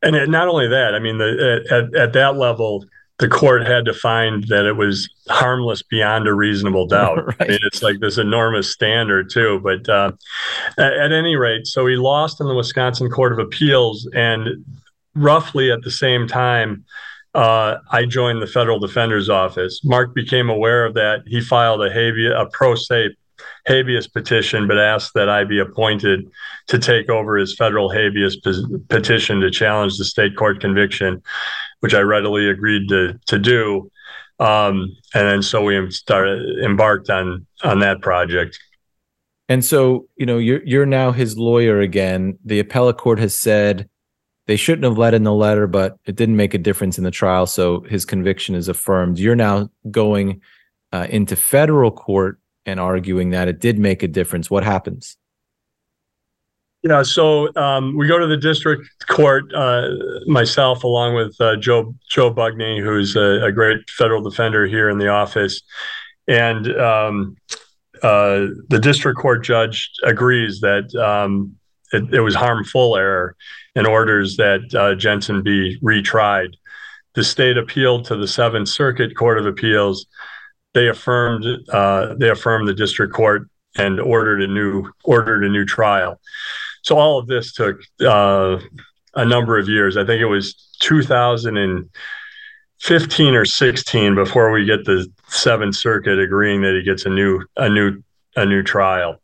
and 0.02 0.30
not 0.30 0.48
only 0.48 0.68
that, 0.68 0.94
I 0.94 0.98
mean, 0.98 1.18
the, 1.18 1.64
at 1.70 1.94
at 1.94 2.12
that 2.12 2.36
level, 2.36 2.84
the 3.18 3.28
court 3.28 3.66
had 3.66 3.84
to 3.86 3.94
find 3.94 4.44
that 4.48 4.66
it 4.66 4.76
was 4.76 5.08
harmless 5.28 5.82
beyond 5.82 6.26
a 6.26 6.34
reasonable 6.34 6.86
doubt. 6.88 7.26
right. 7.26 7.36
I 7.40 7.48
mean, 7.48 7.58
it's 7.62 7.82
like 7.82 8.00
this 8.00 8.18
enormous 8.18 8.70
standard 8.70 9.30
too. 9.30 9.60
But 9.62 9.88
uh, 9.88 10.12
at, 10.78 10.92
at 10.92 11.12
any 11.12 11.36
rate, 11.36 11.66
so 11.66 11.86
he 11.86 11.96
lost 11.96 12.40
in 12.40 12.48
the 12.48 12.54
Wisconsin 12.54 13.10
Court 13.10 13.32
of 13.32 13.38
Appeals, 13.38 14.08
and 14.14 14.64
roughly 15.14 15.70
at 15.70 15.82
the 15.82 15.90
same 15.90 16.26
time. 16.26 16.84
Uh, 17.32 17.78
I 17.92 18.06
joined 18.06 18.42
the 18.42 18.48
federal 18.48 18.80
defender's 18.80 19.28
office. 19.28 19.84
Mark 19.84 20.16
became 20.16 20.50
aware 20.50 20.84
of 20.84 20.94
that. 20.94 21.22
He 21.28 21.40
filed 21.40 21.80
a 21.80 21.88
habeas, 21.88 22.34
a 22.36 22.46
pro 22.52 22.74
se 22.74 23.14
habeas 23.66 24.06
petition, 24.08 24.66
but 24.66 24.78
asked 24.78 25.14
that 25.14 25.28
I 25.28 25.44
be 25.44 25.58
appointed 25.58 26.30
to 26.68 26.78
take 26.78 27.08
over 27.08 27.36
his 27.36 27.54
federal 27.54 27.90
habeas 27.90 28.36
petition 28.88 29.40
to 29.40 29.50
challenge 29.50 29.98
the 29.98 30.04
state 30.04 30.36
court 30.36 30.60
conviction, 30.60 31.22
which 31.80 31.94
I 31.94 32.00
readily 32.00 32.48
agreed 32.48 32.88
to 32.88 33.18
to 33.26 33.38
do. 33.38 33.90
Um, 34.38 34.96
and 35.14 35.26
then 35.26 35.42
so 35.42 35.62
we 35.64 35.90
started 35.90 36.64
embarked 36.64 37.10
on 37.10 37.46
on 37.62 37.80
that 37.80 38.00
project. 38.00 38.58
And 39.48 39.64
so, 39.64 40.06
you 40.16 40.26
know, 40.26 40.38
you're 40.38 40.62
you're 40.64 40.86
now 40.86 41.12
his 41.12 41.36
lawyer 41.36 41.80
again. 41.80 42.38
The 42.44 42.60
appellate 42.60 42.98
court 42.98 43.18
has 43.18 43.34
said 43.34 43.88
they 44.46 44.56
shouldn't 44.56 44.84
have 44.84 44.98
let 44.98 45.14
in 45.14 45.22
the 45.22 45.32
letter, 45.32 45.66
but 45.66 45.96
it 46.06 46.16
didn't 46.16 46.36
make 46.36 46.54
a 46.54 46.58
difference 46.58 46.98
in 46.98 47.04
the 47.04 47.10
trial, 47.12 47.46
so 47.46 47.82
his 47.82 48.04
conviction 48.04 48.56
is 48.56 48.68
affirmed. 48.68 49.18
You're 49.18 49.36
now 49.36 49.70
going 49.90 50.40
uh, 50.92 51.06
into 51.08 51.36
federal 51.36 51.92
court 51.92 52.39
and 52.66 52.78
arguing 52.78 53.30
that 53.30 53.48
it 53.48 53.60
did 53.60 53.78
make 53.78 54.02
a 54.02 54.08
difference, 54.08 54.50
what 54.50 54.64
happens? 54.64 55.16
Yeah, 56.82 57.02
so 57.02 57.54
um, 57.56 57.94
we 57.94 58.08
go 58.08 58.18
to 58.18 58.26
the 58.26 58.38
district 58.38 59.06
court. 59.06 59.52
Uh, 59.52 59.90
myself, 60.26 60.82
along 60.82 61.14
with 61.14 61.38
uh, 61.38 61.56
Joe 61.56 61.94
Joe 62.08 62.32
Bugni, 62.32 62.82
who's 62.82 63.16
a, 63.16 63.44
a, 63.44 63.52
great 63.52 63.90
federal 63.90 64.22
defender 64.22 64.66
here 64.66 64.88
in 64.88 64.96
the 64.96 65.08
office, 65.08 65.60
and 66.26 66.74
um, 66.78 67.36
uh, 68.02 68.46
the 68.68 68.78
district 68.80 69.18
court 69.18 69.44
judge 69.44 69.90
agrees 70.04 70.60
that 70.60 70.94
um, 70.94 71.54
it, 71.92 72.14
it, 72.14 72.20
was 72.20 72.34
harmful 72.34 72.96
error 72.96 73.36
and 73.74 73.86
orders 73.86 74.36
that 74.38 74.74
uh, 74.74 74.94
Jensen 74.94 75.42
be 75.42 75.78
retried. 75.80 76.54
The 77.14 77.24
state 77.24 77.58
appealed 77.58 78.06
to 78.06 78.16
the 78.16 78.28
Seventh 78.28 78.68
Circuit 78.68 79.14
Court 79.16 79.38
of 79.38 79.44
Appeals, 79.44 80.06
they 80.74 80.88
affirmed 80.88 81.44
uh, 81.72 82.14
they 82.14 82.30
affirmed 82.30 82.68
the 82.68 82.74
district 82.74 83.12
court 83.12 83.48
and 83.76 84.00
ordered 84.00 84.42
a 84.42 84.46
new 84.46 84.90
ordered 85.04 85.44
a 85.44 85.48
new 85.48 85.64
trial. 85.64 86.20
So 86.82 86.98
all 86.98 87.18
of 87.18 87.26
this 87.26 87.52
took 87.52 87.80
uh, 88.00 88.58
a 89.14 89.24
number 89.24 89.58
of 89.58 89.68
years. 89.68 89.96
I 89.96 90.04
think 90.04 90.20
it 90.20 90.26
was 90.26 90.54
2015 90.80 93.34
or 93.34 93.44
16 93.44 94.14
before 94.14 94.50
we 94.50 94.64
get 94.64 94.84
the 94.84 95.06
Seventh 95.28 95.76
Circuit 95.76 96.18
agreeing 96.18 96.62
that 96.62 96.74
he 96.74 96.82
gets 96.82 97.06
a 97.06 97.10
new 97.10 97.44
a 97.56 97.68
new 97.68 98.02
a 98.36 98.46
new 98.46 98.62
trial. 98.62 99.20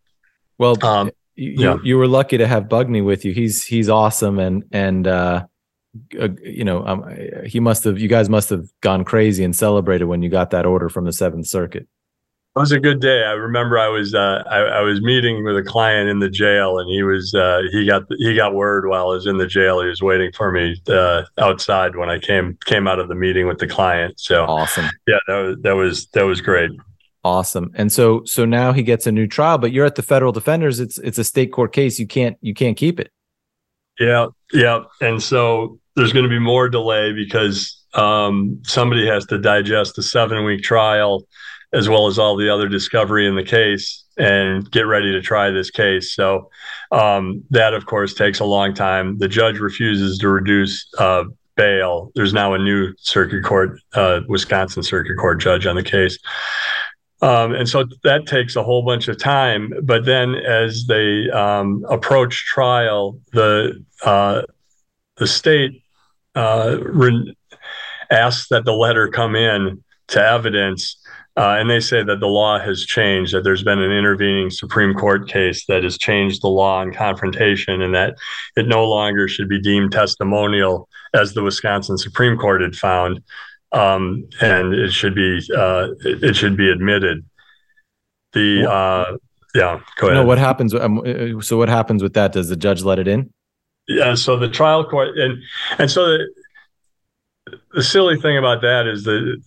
Well, 0.58 0.82
um, 0.84 1.10
you, 1.34 1.54
yeah. 1.56 1.76
you 1.82 1.98
were 1.98 2.08
lucky 2.08 2.38
to 2.38 2.46
have 2.46 2.64
Bugni 2.64 3.04
with 3.04 3.24
you. 3.24 3.32
He's 3.32 3.64
he's 3.64 3.88
awesome 3.88 4.38
and 4.38 4.64
and 4.72 5.06
uh, 5.06 5.46
uh, 6.20 6.28
you 6.42 6.64
know, 6.64 6.86
um, 6.86 7.04
he 7.44 7.60
must 7.60 7.84
have, 7.84 7.98
you 7.98 8.08
guys 8.08 8.28
must 8.28 8.50
have 8.50 8.66
gone 8.80 9.04
crazy 9.04 9.44
and 9.44 9.54
celebrated 9.54 10.04
when 10.04 10.22
you 10.22 10.28
got 10.28 10.50
that 10.50 10.66
order 10.66 10.88
from 10.88 11.04
the 11.04 11.12
Seventh 11.12 11.46
Circuit. 11.46 11.88
It 12.56 12.58
was 12.60 12.72
a 12.72 12.80
good 12.80 13.00
day. 13.00 13.22
I 13.22 13.32
remember 13.32 13.78
I 13.78 13.88
was 13.88 14.14
uh, 14.14 14.42
I, 14.46 14.60
I, 14.60 14.80
was 14.80 15.02
meeting 15.02 15.44
with 15.44 15.58
a 15.58 15.62
client 15.62 16.08
in 16.08 16.20
the 16.20 16.30
jail, 16.30 16.78
and 16.78 16.88
he 16.88 17.02
was 17.02 17.34
uh, 17.34 17.60
he 17.70 17.84
got 17.84 18.04
he 18.16 18.34
got 18.34 18.54
word 18.54 18.88
while 18.88 19.10
I 19.10 19.14
was 19.14 19.26
in 19.26 19.36
the 19.36 19.46
jail. 19.46 19.82
He 19.82 19.88
was 19.88 20.00
waiting 20.00 20.32
for 20.32 20.50
me 20.50 20.80
uh, 20.88 21.24
outside 21.36 21.96
when 21.96 22.08
I 22.08 22.18
came 22.18 22.56
came 22.64 22.88
out 22.88 22.98
of 22.98 23.08
the 23.08 23.14
meeting 23.14 23.46
with 23.46 23.58
the 23.58 23.66
client. 23.66 24.18
So 24.18 24.46
awesome. 24.46 24.86
Yeah, 25.06 25.18
that 25.28 25.36
was 25.36 25.56
that 25.64 25.76
was 25.76 26.06
that 26.14 26.22
was 26.22 26.40
great. 26.40 26.70
Awesome. 27.22 27.72
And 27.74 27.92
so 27.92 28.22
so 28.24 28.46
now 28.46 28.72
he 28.72 28.82
gets 28.82 29.06
a 29.06 29.12
new 29.12 29.26
trial, 29.26 29.58
but 29.58 29.70
you're 29.70 29.84
at 29.84 29.96
the 29.96 30.02
federal 30.02 30.32
defenders. 30.32 30.80
It's 30.80 30.96
it's 30.98 31.18
a 31.18 31.24
state 31.24 31.52
court 31.52 31.74
case. 31.74 31.98
You 31.98 32.06
can't 32.06 32.38
you 32.40 32.54
can't 32.54 32.78
keep 32.78 32.98
it. 32.98 33.10
Yeah, 33.98 34.26
yeah. 34.52 34.84
And 35.00 35.22
so 35.22 35.78
there's 35.94 36.12
going 36.12 36.24
to 36.24 36.30
be 36.30 36.38
more 36.38 36.68
delay 36.68 37.12
because 37.12 37.84
um, 37.94 38.60
somebody 38.64 39.06
has 39.06 39.24
to 39.26 39.38
digest 39.38 39.96
the 39.96 40.02
seven 40.02 40.44
week 40.44 40.62
trial 40.62 41.26
as 41.72 41.88
well 41.88 42.06
as 42.06 42.18
all 42.18 42.36
the 42.36 42.48
other 42.48 42.68
discovery 42.68 43.26
in 43.26 43.34
the 43.34 43.42
case 43.42 44.04
and 44.18 44.70
get 44.70 44.82
ready 44.82 45.12
to 45.12 45.20
try 45.20 45.50
this 45.50 45.70
case. 45.70 46.14
So 46.14 46.50
um, 46.92 47.42
that, 47.50 47.74
of 47.74 47.86
course, 47.86 48.14
takes 48.14 48.40
a 48.40 48.44
long 48.44 48.72
time. 48.72 49.18
The 49.18 49.28
judge 49.28 49.58
refuses 49.58 50.18
to 50.18 50.28
reduce 50.28 50.88
uh, 50.98 51.24
bail. 51.56 52.12
There's 52.14 52.32
now 52.32 52.54
a 52.54 52.58
new 52.58 52.94
circuit 52.98 53.44
court, 53.44 53.78
uh, 53.94 54.20
Wisconsin 54.28 54.82
circuit 54.82 55.16
court 55.16 55.40
judge 55.40 55.66
on 55.66 55.76
the 55.76 55.82
case. 55.82 56.18
Um, 57.22 57.54
and 57.54 57.68
so 57.68 57.84
that 58.04 58.26
takes 58.26 58.56
a 58.56 58.62
whole 58.62 58.84
bunch 58.84 59.08
of 59.08 59.18
time. 59.18 59.72
But 59.82 60.04
then, 60.04 60.34
as 60.34 60.86
they 60.86 61.30
um, 61.30 61.84
approach 61.88 62.44
trial, 62.46 63.18
the 63.32 63.82
uh, 64.04 64.42
the 65.16 65.26
state 65.26 65.82
uh, 66.34 66.76
re- 66.82 67.34
asks 68.10 68.48
that 68.48 68.64
the 68.64 68.74
letter 68.74 69.08
come 69.08 69.34
in 69.34 69.82
to 70.08 70.20
evidence 70.20 70.96
uh, 71.36 71.56
and 71.58 71.68
they 71.68 71.80
say 71.80 72.02
that 72.02 72.20
the 72.20 72.26
law 72.26 72.58
has 72.58 72.86
changed, 72.86 73.34
that 73.34 73.44
there's 73.44 73.62
been 73.62 73.82
an 73.82 73.92
intervening 73.92 74.48
Supreme 74.48 74.94
Court 74.94 75.28
case 75.28 75.66
that 75.66 75.84
has 75.84 75.98
changed 75.98 76.42
the 76.42 76.48
law 76.48 76.80
on 76.80 76.94
confrontation, 76.94 77.82
and 77.82 77.94
that 77.94 78.16
it 78.56 78.66
no 78.66 78.84
longer 78.84 79.28
should 79.28 79.48
be 79.48 79.60
deemed 79.60 79.92
testimonial, 79.92 80.88
as 81.12 81.34
the 81.34 81.42
Wisconsin 81.42 81.98
Supreme 81.98 82.38
Court 82.38 82.62
had 82.62 82.74
found, 82.74 83.20
um, 83.72 84.28
and 84.40 84.74
it 84.74 84.92
should 84.92 85.14
be 85.14 85.40
uh, 85.56 85.88
it, 86.04 86.36
should 86.36 86.56
be 86.56 86.70
admitted. 86.70 87.24
The 88.32 88.70
uh, 88.70 89.16
yeah, 89.54 89.80
go 89.96 90.08
ahead. 90.08 90.22
No, 90.22 90.26
what 90.26 90.38
happens? 90.38 90.74
Um, 90.74 90.98
uh, 90.98 91.40
so 91.40 91.56
what 91.56 91.68
happens 91.68 92.02
with 92.02 92.14
that? 92.14 92.32
Does 92.32 92.48
the 92.48 92.56
judge 92.56 92.82
let 92.82 92.98
it 92.98 93.08
in? 93.08 93.32
Yeah. 93.88 94.14
So 94.14 94.36
the 94.38 94.48
trial 94.48 94.84
court 94.84 95.16
and 95.16 95.42
and 95.78 95.90
so 95.90 96.06
the 96.06 96.26
the 97.72 97.82
silly 97.82 98.20
thing 98.20 98.36
about 98.36 98.62
that 98.62 98.86
is 98.86 99.04
that 99.04 99.42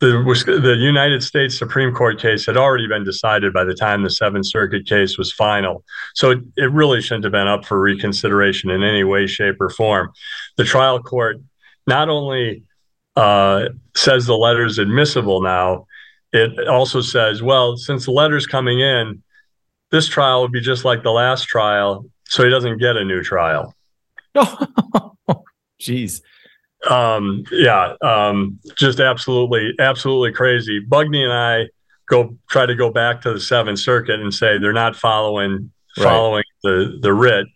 the, 0.00 0.60
the 0.62 0.76
United 0.76 1.22
States 1.22 1.56
Supreme 1.56 1.94
Court 1.94 2.20
case 2.20 2.44
had 2.44 2.56
already 2.56 2.86
been 2.86 3.04
decided 3.04 3.52
by 3.52 3.64
the 3.64 3.74
time 3.74 4.02
the 4.02 4.10
Seventh 4.10 4.46
Circuit 4.46 4.86
case 4.86 5.16
was 5.16 5.32
final. 5.32 5.84
So 6.14 6.32
it, 6.32 6.38
it 6.56 6.72
really 6.72 7.00
shouldn't 7.00 7.24
have 7.24 7.32
been 7.32 7.46
up 7.46 7.64
for 7.64 7.80
reconsideration 7.80 8.70
in 8.70 8.82
any 8.82 9.04
way, 9.04 9.26
shape, 9.26 9.60
or 9.60 9.70
form. 9.70 10.10
The 10.56 10.64
trial 10.64 11.02
court 11.02 11.36
not 11.86 12.08
only 12.08 12.64
uh, 13.16 13.68
says 13.94 14.26
the 14.26 14.36
letter 14.36 14.64
is 14.64 14.78
admissible 14.78 15.42
now, 15.42 15.86
it 16.32 16.66
also 16.66 17.00
says, 17.00 17.42
well, 17.42 17.76
since 17.76 18.06
the 18.06 18.10
letter's 18.10 18.46
coming 18.46 18.80
in, 18.80 19.22
this 19.90 20.08
trial 20.08 20.42
would 20.42 20.52
be 20.52 20.60
just 20.60 20.84
like 20.84 21.02
the 21.02 21.12
last 21.12 21.44
trial, 21.44 22.06
so 22.24 22.42
he 22.42 22.50
doesn't 22.50 22.78
get 22.78 22.96
a 22.96 23.04
new 23.04 23.22
trial. 23.22 23.74
Oh, 24.34 24.66
jeez 25.80 26.20
um, 26.88 27.44
yeah, 27.50 27.94
um, 28.02 28.58
just 28.76 29.00
absolutely, 29.00 29.74
absolutely 29.78 30.32
crazy. 30.32 30.84
Bugni 30.84 31.24
and 31.24 31.32
I 31.32 31.68
go 32.06 32.36
try 32.48 32.66
to 32.66 32.74
go 32.74 32.90
back 32.90 33.22
to 33.22 33.32
the 33.32 33.40
Seventh 33.40 33.78
Circuit 33.78 34.20
and 34.20 34.32
say 34.32 34.58
they're 34.58 34.72
not 34.72 34.96
following 34.96 35.70
right. 35.96 36.04
following 36.04 36.44
the 36.62 36.98
the 37.00 37.12
writ. 37.12 37.46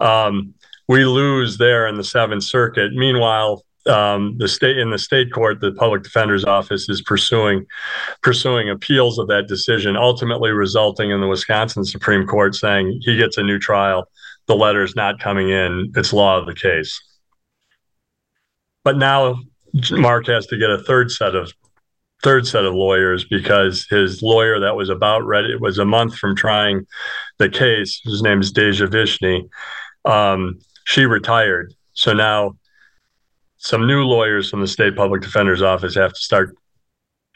Um, 0.00 0.54
we 0.88 1.04
lose 1.04 1.58
there 1.58 1.86
in 1.86 1.96
the 1.96 2.04
Seventh 2.04 2.44
Circuit. 2.44 2.92
Meanwhile, 2.92 3.62
um, 3.86 4.36
the 4.38 4.48
state 4.48 4.78
in 4.78 4.90
the 4.90 4.98
state 4.98 5.32
court, 5.32 5.60
the 5.60 5.72
public 5.72 6.02
defender's 6.02 6.44
office 6.44 6.88
is 6.88 7.02
pursuing 7.02 7.66
pursuing 8.22 8.70
appeals 8.70 9.18
of 9.18 9.28
that 9.28 9.48
decision, 9.48 9.96
ultimately 9.96 10.50
resulting 10.50 11.10
in 11.10 11.20
the 11.20 11.28
Wisconsin 11.28 11.84
Supreme 11.84 12.26
Court 12.26 12.54
saying 12.54 13.00
he 13.02 13.16
gets 13.16 13.38
a 13.38 13.42
new 13.42 13.58
trial. 13.58 14.08
The 14.46 14.56
letter 14.56 14.82
is 14.82 14.94
not 14.94 15.20
coming 15.20 15.48
in. 15.48 15.92
It's 15.96 16.12
law 16.12 16.38
of 16.38 16.46
the 16.46 16.54
case. 16.54 17.00
But 18.84 18.98
now 18.98 19.36
Mark 19.90 20.26
has 20.26 20.46
to 20.48 20.58
get 20.58 20.70
a 20.70 20.78
third 20.78 21.10
set 21.10 21.34
of 21.34 21.52
third 22.22 22.46
set 22.46 22.64
of 22.64 22.74
lawyers 22.74 23.24
because 23.24 23.86
his 23.90 24.22
lawyer 24.22 24.60
that 24.60 24.76
was 24.76 24.88
about 24.88 25.26
ready 25.26 25.52
it 25.52 25.60
was 25.60 25.78
a 25.78 25.84
month 25.84 26.16
from 26.16 26.36
trying 26.36 26.86
the 27.38 27.48
case. 27.48 28.00
His 28.04 28.22
name 28.22 28.40
is 28.40 28.52
Deja 28.52 28.86
Vishny. 28.86 29.48
Um, 30.04 30.60
she 30.84 31.04
retired, 31.04 31.74
so 31.94 32.12
now 32.12 32.56
some 33.62 33.86
new 33.86 34.02
lawyers 34.02 34.50
from 34.50 34.60
the 34.60 34.66
state 34.66 34.96
public 34.96 35.22
defender's 35.22 35.62
office 35.62 35.94
have 35.94 36.12
to 36.12 36.20
start 36.20 36.56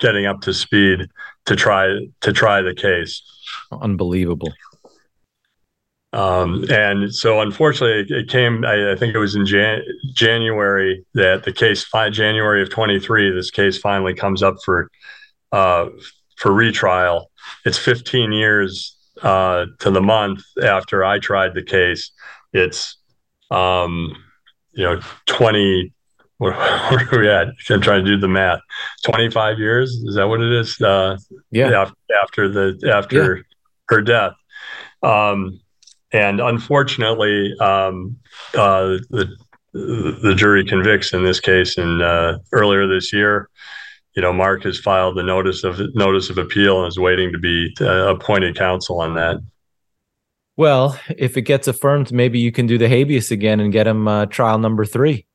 getting 0.00 0.26
up 0.26 0.40
to 0.40 0.52
speed 0.52 1.08
to 1.46 1.54
try 1.54 1.96
to 2.20 2.32
try 2.32 2.60
the 2.60 2.74
case. 2.74 3.22
Unbelievable. 3.70 4.52
Um, 6.12 6.64
and 6.68 7.14
so, 7.14 7.40
unfortunately, 7.40 8.16
it, 8.16 8.28
came. 8.28 8.64
I, 8.64 8.92
I, 8.92 8.96
think 8.96 9.14
it 9.14 9.18
was 9.18 9.36
in 9.36 9.46
Jan- 9.46 9.84
January 10.14 11.04
that 11.14 11.44
the 11.44 11.52
case, 11.52 11.84
fi- 11.84 12.10
January 12.10 12.60
of 12.60 12.70
23, 12.70 13.30
this 13.30 13.52
case 13.52 13.78
finally 13.78 14.14
comes 14.14 14.42
up 14.42 14.56
for 14.64 14.90
uh, 15.52 15.86
for 16.36 16.52
retrial. 16.52 17.30
It's 17.64 17.78
15 17.78 18.32
years 18.32 18.96
uh, 19.22 19.66
to 19.78 19.90
the 19.92 20.02
month 20.02 20.42
after 20.60 21.04
I 21.04 21.20
tried 21.20 21.54
the 21.54 21.62
case. 21.62 22.10
It's 22.52 22.96
um, 23.52 24.16
you 24.72 24.82
know 24.82 25.00
20. 25.26 25.92
What 26.38 26.54
are 26.54 27.18
we 27.18 27.30
at? 27.30 27.48
I'm 27.70 27.80
trying 27.80 28.04
to 28.04 28.10
do 28.10 28.20
the 28.20 28.28
math. 28.28 28.60
25 29.04 29.58
years 29.58 29.90
is 29.90 30.16
that 30.16 30.28
what 30.28 30.42
it 30.42 30.52
is? 30.52 30.78
Uh, 30.80 31.16
yeah. 31.50 31.90
After 32.22 32.48
the 32.48 32.92
after 32.94 33.36
yeah. 33.36 33.42
her 33.88 34.02
death. 34.02 34.34
Um, 35.02 35.60
and 36.12 36.40
unfortunately, 36.40 37.54
um, 37.58 38.18
uh, 38.54 38.98
the 39.10 39.34
the 39.76 40.34
jury 40.36 40.64
convicts 40.64 41.12
in 41.12 41.24
this 41.24 41.40
case. 41.40 41.76
And 41.76 42.02
uh, 42.02 42.38
earlier 42.52 42.86
this 42.86 43.12
year, 43.12 43.48
you 44.14 44.22
know, 44.22 44.32
Mark 44.32 44.64
has 44.64 44.78
filed 44.78 45.16
the 45.16 45.22
notice 45.22 45.64
of 45.64 45.80
notice 45.94 46.30
of 46.30 46.38
appeal 46.38 46.82
and 46.82 46.88
is 46.88 46.98
waiting 46.98 47.32
to 47.32 47.38
be 47.38 47.74
uh, 47.80 48.14
appointed 48.14 48.56
counsel 48.56 49.00
on 49.00 49.14
that. 49.14 49.36
Well, 50.56 50.98
if 51.18 51.36
it 51.36 51.42
gets 51.42 51.68
affirmed, 51.68 52.12
maybe 52.12 52.38
you 52.38 52.50
can 52.50 52.66
do 52.66 52.78
the 52.78 52.88
habeas 52.88 53.30
again 53.30 53.60
and 53.60 53.72
get 53.72 53.86
him 53.86 54.08
uh, 54.08 54.26
trial 54.26 54.58
number 54.58 54.86
three. 54.86 55.25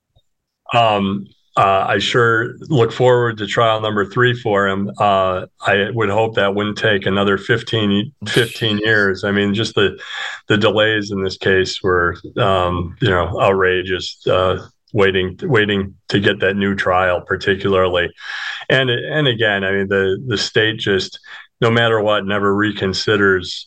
Um, 0.74 1.28
uh, 1.58 1.86
I 1.90 2.00
sure 2.00 2.56
look 2.70 2.94
forward 2.94 3.38
to 3.40 3.48
trial 3.48 3.82
number 3.82 4.06
three 4.06 4.34
for 4.34 4.68
him. 4.68 4.90
Uh, 4.98 5.48
I 5.60 5.90
would 5.92 6.10
hope 6.10 6.36
that 6.36 6.56
wouldn't 6.56 6.78
take 6.78 7.06
another 7.06 7.38
15, 7.38 8.14
15 8.28 8.78
years. 8.78 9.26
I 9.26 9.32
mean, 9.32 9.54
just 9.54 9.76
the 9.76 10.02
the 10.48 10.58
delays 10.58 11.12
in 11.12 11.24
this 11.24 11.38
case 11.38 11.84
were, 11.84 12.16
um, 12.38 12.96
you 13.02 13.10
know, 13.10 13.40
outrageous. 13.40 14.26
Uh, 14.26 14.68
waiting, 14.94 15.40
waiting 15.44 15.96
to 16.10 16.20
get 16.20 16.42
that 16.42 16.56
new 16.56 16.76
trial, 16.76 17.22
particularly, 17.22 18.10
and 18.70 18.90
and 18.90 19.28
again, 19.28 19.64
I 19.64 19.72
mean, 19.72 19.88
the 19.88 20.22
the 20.28 20.38
state 20.38 20.80
just, 20.80 21.20
no 21.62 21.72
matter 21.72 22.02
what, 22.02 22.26
never 22.26 22.54
reconsiders. 22.54 23.66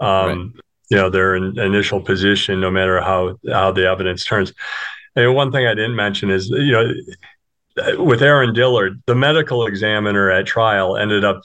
Um, 0.00 0.52
right. 0.54 0.62
You 0.88 0.96
know 0.98 1.10
their 1.10 1.34
in, 1.34 1.58
initial 1.58 2.00
position, 2.00 2.60
no 2.60 2.70
matter 2.70 3.00
how 3.00 3.38
how 3.50 3.72
the 3.72 3.88
evidence 3.88 4.24
turns. 4.24 4.52
And 5.16 5.34
one 5.34 5.50
thing 5.50 5.66
I 5.66 5.74
didn't 5.74 5.96
mention 5.96 6.30
is, 6.30 6.48
you 6.50 6.72
know, 6.72 6.92
with 7.98 8.22
Aaron 8.22 8.54
Dillard, 8.54 9.02
the 9.06 9.14
medical 9.14 9.66
examiner 9.66 10.30
at 10.30 10.46
trial 10.46 10.96
ended 10.96 11.24
up 11.24 11.42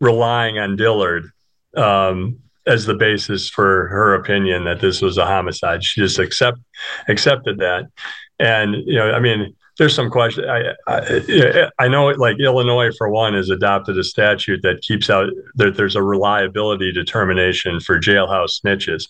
relying 0.00 0.58
on 0.58 0.76
Dillard 0.76 1.30
um, 1.76 2.38
as 2.66 2.86
the 2.86 2.94
basis 2.94 3.48
for 3.48 3.88
her 3.88 4.14
opinion 4.14 4.64
that 4.64 4.80
this 4.80 5.00
was 5.00 5.18
a 5.18 5.26
homicide. 5.26 5.84
She 5.84 6.00
just 6.00 6.18
accept 6.18 6.58
accepted 7.08 7.58
that, 7.58 7.86
and 8.38 8.74
you 8.74 8.96
know, 8.96 9.12
I 9.12 9.20
mean, 9.20 9.54
there's 9.78 9.94
some 9.94 10.10
question. 10.10 10.44
I, 10.48 10.74
I, 10.86 11.70
I 11.78 11.88
know 11.88 12.06
like 12.08 12.38
Illinois 12.38 12.90
for 12.96 13.08
one 13.08 13.34
has 13.34 13.50
adopted 13.50 13.98
a 13.98 14.04
statute 14.04 14.62
that 14.62 14.82
keeps 14.82 15.08
out 15.08 15.30
that 15.56 15.76
there's 15.76 15.96
a 15.96 16.02
reliability 16.02 16.92
determination 16.92 17.80
for 17.80 17.98
jailhouse 17.98 18.60
snitches, 18.62 19.08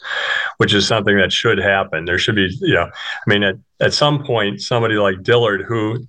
which 0.58 0.72
is 0.72 0.86
something 0.86 1.16
that 1.16 1.32
should 1.32 1.58
happen. 1.58 2.04
There 2.04 2.18
should 2.18 2.36
be, 2.36 2.56
you 2.60 2.74
know, 2.74 2.86
I 2.86 3.30
mean, 3.30 3.42
at, 3.42 3.56
at 3.80 3.92
some 3.92 4.24
point, 4.24 4.60
somebody 4.60 4.94
like 4.94 5.22
Dillard 5.22 5.62
who 5.62 6.06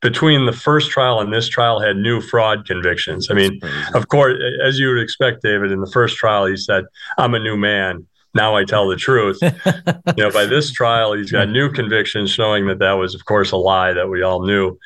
between 0.00 0.46
the 0.46 0.52
first 0.52 0.90
trial 0.90 1.20
and 1.20 1.32
this 1.32 1.48
trial 1.48 1.80
had 1.80 1.96
new 1.96 2.20
fraud 2.20 2.66
convictions. 2.66 3.30
I 3.30 3.34
mean, 3.34 3.60
of 3.94 4.08
course, 4.08 4.34
as 4.64 4.78
you 4.78 4.88
would 4.88 5.00
expect, 5.00 5.42
David, 5.42 5.70
in 5.70 5.80
the 5.80 5.90
first 5.90 6.16
trial, 6.16 6.46
he 6.46 6.56
said, 6.56 6.84
I'm 7.18 7.34
a 7.34 7.38
new 7.38 7.56
man 7.56 8.06
now 8.36 8.54
I 8.54 8.64
tell 8.64 8.88
the 8.88 8.96
truth. 8.96 9.38
you 9.42 10.24
know, 10.24 10.30
by 10.30 10.46
this 10.46 10.70
trial, 10.70 11.14
he's 11.14 11.32
got 11.32 11.48
new 11.48 11.70
convictions 11.70 12.30
showing 12.30 12.66
that 12.68 12.78
that 12.78 12.92
was, 12.92 13.14
of 13.14 13.24
course, 13.24 13.50
a 13.50 13.56
lie 13.56 13.92
that 13.92 14.08
we 14.08 14.22
all 14.22 14.46
knew. 14.46 14.78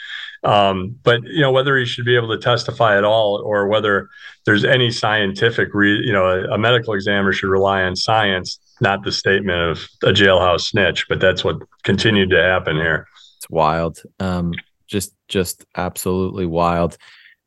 Um, 0.42 0.96
but 1.02 1.22
you 1.24 1.42
know 1.42 1.52
whether 1.52 1.76
he 1.76 1.84
should 1.84 2.06
be 2.06 2.16
able 2.16 2.34
to 2.34 2.38
testify 2.38 2.96
at 2.96 3.04
all, 3.04 3.42
or 3.44 3.68
whether 3.68 4.08
there's 4.46 4.64
any 4.64 4.90
scientific, 4.90 5.68
re- 5.74 6.00
you 6.02 6.12
know, 6.12 6.26
a, 6.26 6.54
a 6.54 6.58
medical 6.58 6.94
examiner 6.94 7.32
should 7.32 7.50
rely 7.50 7.82
on 7.82 7.94
science, 7.94 8.58
not 8.80 9.04
the 9.04 9.12
statement 9.12 9.60
of 9.60 9.86
a 10.02 10.14
jailhouse 10.14 10.62
snitch. 10.62 11.06
But 11.08 11.20
that's 11.20 11.44
what 11.44 11.56
continued 11.82 12.30
to 12.30 12.42
happen 12.42 12.76
here. 12.76 13.06
It's 13.36 13.50
wild. 13.50 14.02
Um, 14.18 14.54
just 14.86 15.14
just 15.28 15.66
absolutely 15.76 16.46
wild. 16.46 16.96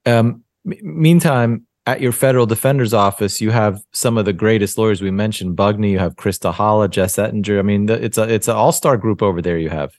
Um, 0.06 0.44
m- 0.66 0.78
meantime, 0.84 1.66
at 1.86 2.02
your 2.02 2.12
federal 2.12 2.46
defender's 2.46 2.94
office, 2.94 3.42
you 3.42 3.52
have 3.52 3.82
some 3.92 4.18
of 4.18 4.26
the 4.26 4.34
greatest 4.34 4.78
lawyers. 4.78 5.02
We 5.02 5.12
mentioned 5.12 5.58
Bugni. 5.58 5.92
You 5.92 6.00
have 6.00 6.16
Krista 6.16 6.54
Halla, 6.54 6.88
Jess 6.88 7.18
Ettinger. 7.18 7.60
I 7.60 7.62
mean, 7.62 7.90
it's 7.90 8.18
a 8.18 8.24
it's 8.24 8.48
an 8.48 8.56
all 8.56 8.72
star 8.72 8.98
group 8.98 9.22
over 9.22 9.42
there. 9.42 9.58
You 9.58 9.70
have. 9.70 9.94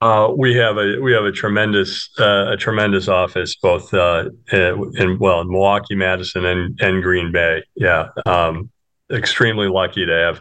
Uh, 0.00 0.32
we 0.36 0.54
have 0.56 0.78
a 0.78 0.98
we 1.00 1.12
have 1.12 1.24
a 1.24 1.30
tremendous 1.30 2.08
uh, 2.18 2.52
a 2.52 2.56
tremendous 2.56 3.08
office 3.08 3.54
both 3.54 3.92
uh, 3.94 4.30
in 4.52 5.18
well 5.20 5.42
in 5.42 5.50
Milwaukee, 5.50 5.94
Madison, 5.94 6.44
and 6.44 6.80
and 6.80 7.02
Green 7.02 7.30
Bay. 7.30 7.62
Yeah, 7.76 8.08
um, 8.26 8.70
extremely 9.12 9.68
lucky 9.68 10.04
to 10.06 10.12
have 10.12 10.40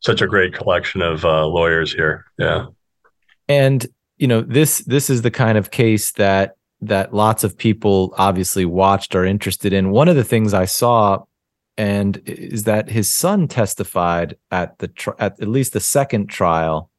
such 0.00 0.20
a 0.20 0.26
great 0.26 0.52
collection 0.52 1.00
of 1.00 1.24
uh, 1.24 1.46
lawyers 1.46 1.92
here. 1.92 2.26
Yeah, 2.38 2.66
and 3.48 3.86
you 4.18 4.26
know 4.26 4.42
this 4.42 4.80
this 4.80 5.08
is 5.08 5.22
the 5.22 5.30
kind 5.30 5.56
of 5.56 5.70
case 5.70 6.12
that 6.12 6.57
that 6.80 7.12
lots 7.12 7.44
of 7.44 7.58
people 7.58 8.14
obviously 8.16 8.64
watched 8.64 9.14
or 9.14 9.24
interested 9.24 9.72
in. 9.72 9.90
One 9.90 10.08
of 10.08 10.16
the 10.16 10.24
things 10.24 10.54
I 10.54 10.64
saw 10.64 11.24
and 11.78 12.20
is 12.26 12.64
that 12.64 12.90
his 12.90 13.14
son 13.14 13.46
testified 13.46 14.36
at 14.50 14.78
the 14.78 14.88
tri- 14.88 15.14
at 15.18 15.40
at 15.40 15.48
least 15.48 15.72
the 15.72 15.80
second 15.80 16.26
trial. 16.26 16.90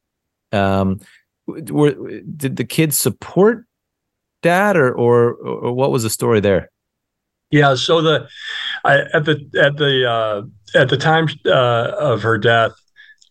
Um, 0.54 1.02
were, 1.46 1.92
did 2.22 2.56
the 2.56 2.64
kids 2.64 2.98
support 2.98 3.66
dad 4.42 4.78
or, 4.78 4.92
or, 4.94 5.34
or 5.34 5.74
what 5.74 5.92
was 5.92 6.04
the 6.04 6.10
story 6.10 6.40
there? 6.40 6.72
Yeah, 7.52 7.76
so 7.76 8.02
the 8.02 8.28
I, 8.86 9.00
at 9.14 9.26
the 9.26 9.50
at 9.60 9.76
the 9.78 10.10
uh, 10.10 10.80
at 10.80 10.90
the 10.90 10.98
time 10.98 11.28
uh, 11.46 11.92
of 12.00 12.22
her 12.22 12.38
death, 12.38 12.72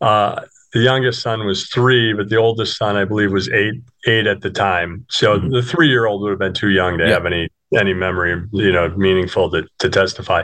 uh, 0.00 0.42
the 0.72 0.80
youngest 0.80 1.22
son 1.22 1.46
was 1.46 1.68
three, 1.68 2.12
but 2.12 2.28
the 2.28 2.36
oldest 2.36 2.76
son, 2.76 2.96
I 2.96 3.04
believe, 3.04 3.32
was 3.32 3.48
eight 3.48 3.74
eight 4.06 4.26
at 4.26 4.42
the 4.42 4.50
time. 4.50 5.06
So 5.08 5.38
mm-hmm. 5.38 5.50
the 5.50 5.62
three 5.62 5.88
year 5.88 6.06
old 6.06 6.22
would 6.22 6.30
have 6.30 6.38
been 6.38 6.54
too 6.54 6.70
young 6.70 6.98
to 6.98 7.06
yeah. 7.06 7.14
have 7.14 7.26
any 7.26 7.48
any 7.78 7.94
memory, 7.94 8.42
you 8.52 8.72
know, 8.72 8.88
meaningful 8.96 9.50
to, 9.50 9.66
to 9.78 9.90
testify. 9.90 10.42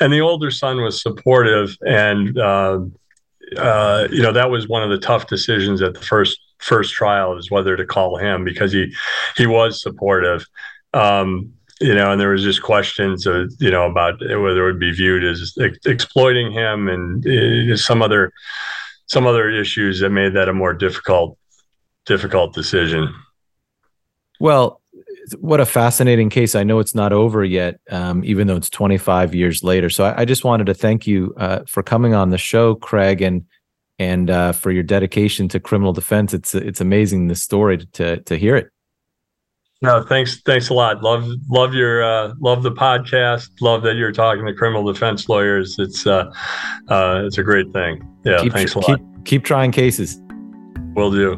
And 0.00 0.12
the 0.12 0.20
older 0.20 0.50
son 0.50 0.82
was 0.82 1.00
supportive, 1.00 1.76
and 1.86 2.38
uh, 2.38 2.80
uh, 3.56 4.08
you 4.10 4.22
know 4.22 4.32
that 4.32 4.50
was 4.50 4.68
one 4.68 4.82
of 4.82 4.90
the 4.90 4.98
tough 4.98 5.26
decisions 5.26 5.82
at 5.82 5.94
the 5.94 6.00
first 6.00 6.38
first 6.58 6.94
trial 6.94 7.36
is 7.36 7.50
whether 7.50 7.76
to 7.76 7.84
call 7.84 8.16
him 8.16 8.44
because 8.44 8.72
he 8.72 8.92
he 9.36 9.46
was 9.46 9.82
supportive. 9.82 10.44
Um, 10.94 11.52
you 11.80 11.94
know, 11.94 12.10
and 12.10 12.18
there 12.18 12.30
was 12.30 12.42
just 12.42 12.62
questions, 12.62 13.26
of, 13.26 13.52
you 13.58 13.70
know, 13.70 13.84
about 13.84 14.18
whether 14.20 14.62
it 14.62 14.72
would 14.72 14.80
be 14.80 14.92
viewed 14.92 15.22
as 15.22 15.52
ex- 15.60 15.78
exploiting 15.84 16.50
him 16.50 16.88
and 16.88 17.26
uh, 17.26 17.76
some 17.76 18.00
other 18.00 18.32
some 19.06 19.26
other 19.26 19.50
issues 19.50 20.00
that 20.00 20.10
made 20.10 20.34
that 20.34 20.48
a 20.48 20.52
more 20.52 20.74
difficult 20.74 21.38
difficult 22.04 22.54
decision. 22.54 23.12
Well, 24.38 24.80
what 25.38 25.60
a 25.60 25.66
fascinating 25.66 26.30
case. 26.30 26.54
I 26.54 26.62
know 26.62 26.78
it's 26.78 26.94
not 26.94 27.12
over 27.12 27.44
yet, 27.44 27.80
um, 27.90 28.22
even 28.24 28.46
though 28.46 28.56
it's 28.56 28.70
25 28.70 29.34
years 29.34 29.64
later. 29.64 29.90
So 29.90 30.04
I, 30.04 30.20
I 30.20 30.24
just 30.24 30.44
wanted 30.44 30.66
to 30.66 30.74
thank 30.74 31.06
you 31.06 31.34
uh, 31.36 31.60
for 31.66 31.82
coming 31.82 32.14
on 32.14 32.30
the 32.30 32.38
show, 32.38 32.74
Craig, 32.74 33.22
and 33.22 33.44
and 33.98 34.30
uh, 34.30 34.52
for 34.52 34.70
your 34.70 34.82
dedication 34.82 35.48
to 35.48 35.60
criminal 35.60 35.92
defense. 35.92 36.34
It's 36.34 36.54
it's 36.54 36.80
amazing 36.80 37.28
the 37.28 37.34
story 37.34 37.78
to 37.78 38.18
to 38.18 38.36
hear 38.36 38.56
it. 38.56 38.70
No, 39.82 40.02
thanks, 40.02 40.40
thanks 40.40 40.70
a 40.70 40.74
lot. 40.74 41.02
Love 41.02 41.28
love 41.50 41.74
your 41.74 42.02
uh, 42.02 42.32
love 42.40 42.62
the 42.62 42.72
podcast. 42.72 43.50
Love 43.60 43.82
that 43.82 43.96
you're 43.96 44.12
talking 44.12 44.46
to 44.46 44.54
criminal 44.54 44.90
defense 44.90 45.28
lawyers. 45.28 45.76
It's 45.78 46.06
uh, 46.06 46.32
uh, 46.88 47.22
it's 47.26 47.36
a 47.36 47.42
great 47.42 47.70
thing. 47.74 48.02
Yeah, 48.24 48.40
keep, 48.40 48.52
thanks 48.52 48.74
a 48.74 48.78
lot. 48.78 48.86
Keep, 48.86 49.24
keep 49.26 49.44
trying 49.44 49.72
cases. 49.72 50.18
Will 50.94 51.10
do. 51.10 51.36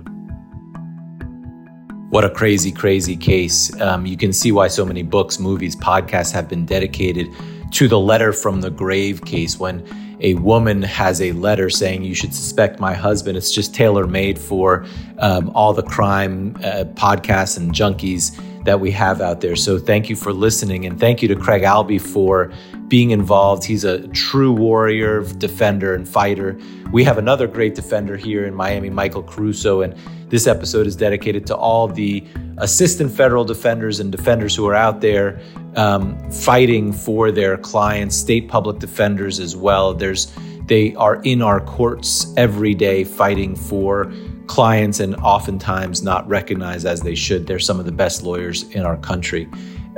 What 2.10 2.24
a 2.24 2.30
crazy, 2.30 2.70
crazy 2.70 3.16
case. 3.16 3.78
Um, 3.80 4.06
you 4.06 4.16
can 4.16 4.32
see 4.32 4.52
why 4.52 4.68
so 4.68 4.84
many 4.84 5.02
books, 5.02 5.40
movies, 5.40 5.74
podcasts 5.74 6.32
have 6.32 6.48
been 6.48 6.64
dedicated 6.64 7.26
to 7.72 7.88
the 7.88 7.98
letter 7.98 8.32
from 8.32 8.60
the 8.60 8.70
grave 8.70 9.24
case 9.24 9.58
when 9.58 9.84
a 10.20 10.34
woman 10.34 10.82
has 10.82 11.20
a 11.20 11.32
letter 11.32 11.70
saying 11.70 12.02
you 12.02 12.14
should 12.14 12.34
suspect 12.34 12.80
my 12.80 12.94
husband. 12.94 13.36
It's 13.36 13.52
just 13.52 13.74
tailor 13.74 14.06
made 14.06 14.38
for 14.38 14.84
um, 15.18 15.50
all 15.54 15.72
the 15.72 15.82
crime 15.82 16.56
uh, 16.56 16.84
podcasts 16.94 17.56
and 17.56 17.72
junkies 17.72 18.38
that 18.64 18.80
we 18.80 18.90
have 18.90 19.20
out 19.20 19.40
there. 19.40 19.56
So 19.56 19.78
thank 19.78 20.10
you 20.10 20.16
for 20.16 20.32
listening. 20.32 20.86
And 20.86 20.98
thank 20.98 21.22
you 21.22 21.28
to 21.28 21.36
Craig 21.36 21.62
Albee 21.62 21.98
for 21.98 22.52
being 22.88 23.10
involved. 23.10 23.64
He's 23.64 23.84
a 23.84 24.08
true 24.08 24.52
warrior, 24.52 25.22
defender, 25.34 25.94
and 25.94 26.08
fighter. 26.08 26.58
We 26.90 27.04
have 27.04 27.18
another 27.18 27.46
great 27.46 27.74
defender 27.74 28.16
here 28.16 28.46
in 28.46 28.54
Miami, 28.54 28.90
Michael 28.90 29.22
Caruso. 29.22 29.82
And 29.82 29.94
this 30.30 30.46
episode 30.46 30.86
is 30.86 30.96
dedicated 30.96 31.46
to 31.46 31.56
all 31.56 31.88
the 31.88 32.24
assistant 32.58 33.12
federal 33.12 33.44
defenders 33.44 34.00
and 34.00 34.10
defenders 34.10 34.56
who 34.56 34.66
are 34.66 34.74
out 34.74 35.00
there 35.00 35.40
um, 35.76 36.18
fighting 36.30 36.92
for 36.92 37.30
their 37.30 37.56
clients, 37.58 38.16
state 38.16 38.48
public 38.48 38.78
defenders 38.78 39.38
as 39.38 39.56
well. 39.56 39.94
There's 39.94 40.32
they 40.66 40.94
are 40.96 41.22
in 41.22 41.40
our 41.40 41.60
courts 41.62 42.32
every 42.36 42.74
day 42.74 43.02
fighting 43.02 43.56
for 43.56 44.12
clients 44.48 45.00
and 45.00 45.16
oftentimes 45.16 46.02
not 46.02 46.28
recognized 46.28 46.86
as 46.86 47.00
they 47.00 47.14
should. 47.14 47.46
They're 47.46 47.58
some 47.58 47.80
of 47.80 47.86
the 47.86 47.92
best 47.92 48.22
lawyers 48.22 48.64
in 48.70 48.84
our 48.84 48.98
country. 48.98 49.48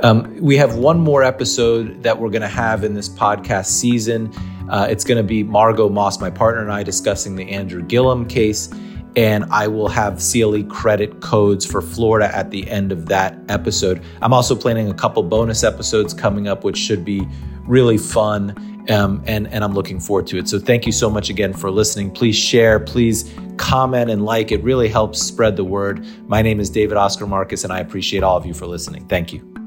Um, 0.01 0.35
we 0.41 0.57
have 0.57 0.75
one 0.75 0.99
more 0.99 1.23
episode 1.23 2.01
that 2.03 2.19
we're 2.19 2.29
going 2.29 2.41
to 2.41 2.47
have 2.47 2.83
in 2.83 2.93
this 2.93 3.07
podcast 3.07 3.67
season. 3.67 4.33
Uh, 4.69 4.87
it's 4.89 5.03
going 5.03 5.17
to 5.17 5.23
be 5.23 5.43
Margot 5.43 5.89
Moss, 5.89 6.19
my 6.19 6.29
partner, 6.29 6.61
and 6.61 6.71
I 6.71 6.83
discussing 6.83 7.35
the 7.35 7.49
Andrew 7.49 7.83
Gillum 7.83 8.27
case 8.27 8.69
and 9.15 9.45
I 9.45 9.67
will 9.67 9.89
have 9.89 10.21
CLE 10.21 10.63
credit 10.63 11.19
codes 11.21 11.65
for 11.65 11.81
Florida 11.81 12.33
at 12.35 12.51
the 12.51 12.69
end 12.69 12.91
of 12.91 13.07
that 13.07 13.37
episode. 13.49 14.01
I'm 14.21 14.33
also 14.33 14.55
planning 14.55 14.89
a 14.89 14.93
couple 14.93 15.21
bonus 15.23 15.63
episodes 15.63 16.13
coming 16.13 16.47
up, 16.47 16.63
which 16.63 16.77
should 16.77 17.03
be 17.03 17.27
really 17.65 17.97
fun. 17.97 18.55
Um, 18.89 19.23
and, 19.27 19.47
and 19.47 19.63
I'm 19.63 19.73
looking 19.73 19.99
forward 19.99 20.25
to 20.27 20.39
it. 20.39 20.47
So 20.49 20.57
thank 20.57 20.87
you 20.87 20.91
so 20.91 21.07
much 21.09 21.29
again 21.29 21.53
for 21.53 21.69
listening. 21.69 22.09
Please 22.09 22.35
share, 22.35 22.79
please 22.79 23.31
comment 23.57 24.09
and 24.09 24.25
like. 24.25 24.51
It 24.51 24.63
really 24.63 24.87
helps 24.87 25.21
spread 25.21 25.55
the 25.55 25.63
word. 25.63 26.03
My 26.27 26.41
name 26.41 26.59
is 26.59 26.69
David 26.69 26.97
Oscar 26.97 27.27
Markus, 27.27 27.63
and 27.63 27.71
I 27.71 27.79
appreciate 27.79 28.23
all 28.23 28.37
of 28.37 28.45
you 28.45 28.55
for 28.55 28.65
listening. 28.65 29.07
Thank 29.07 29.33
you. 29.33 29.60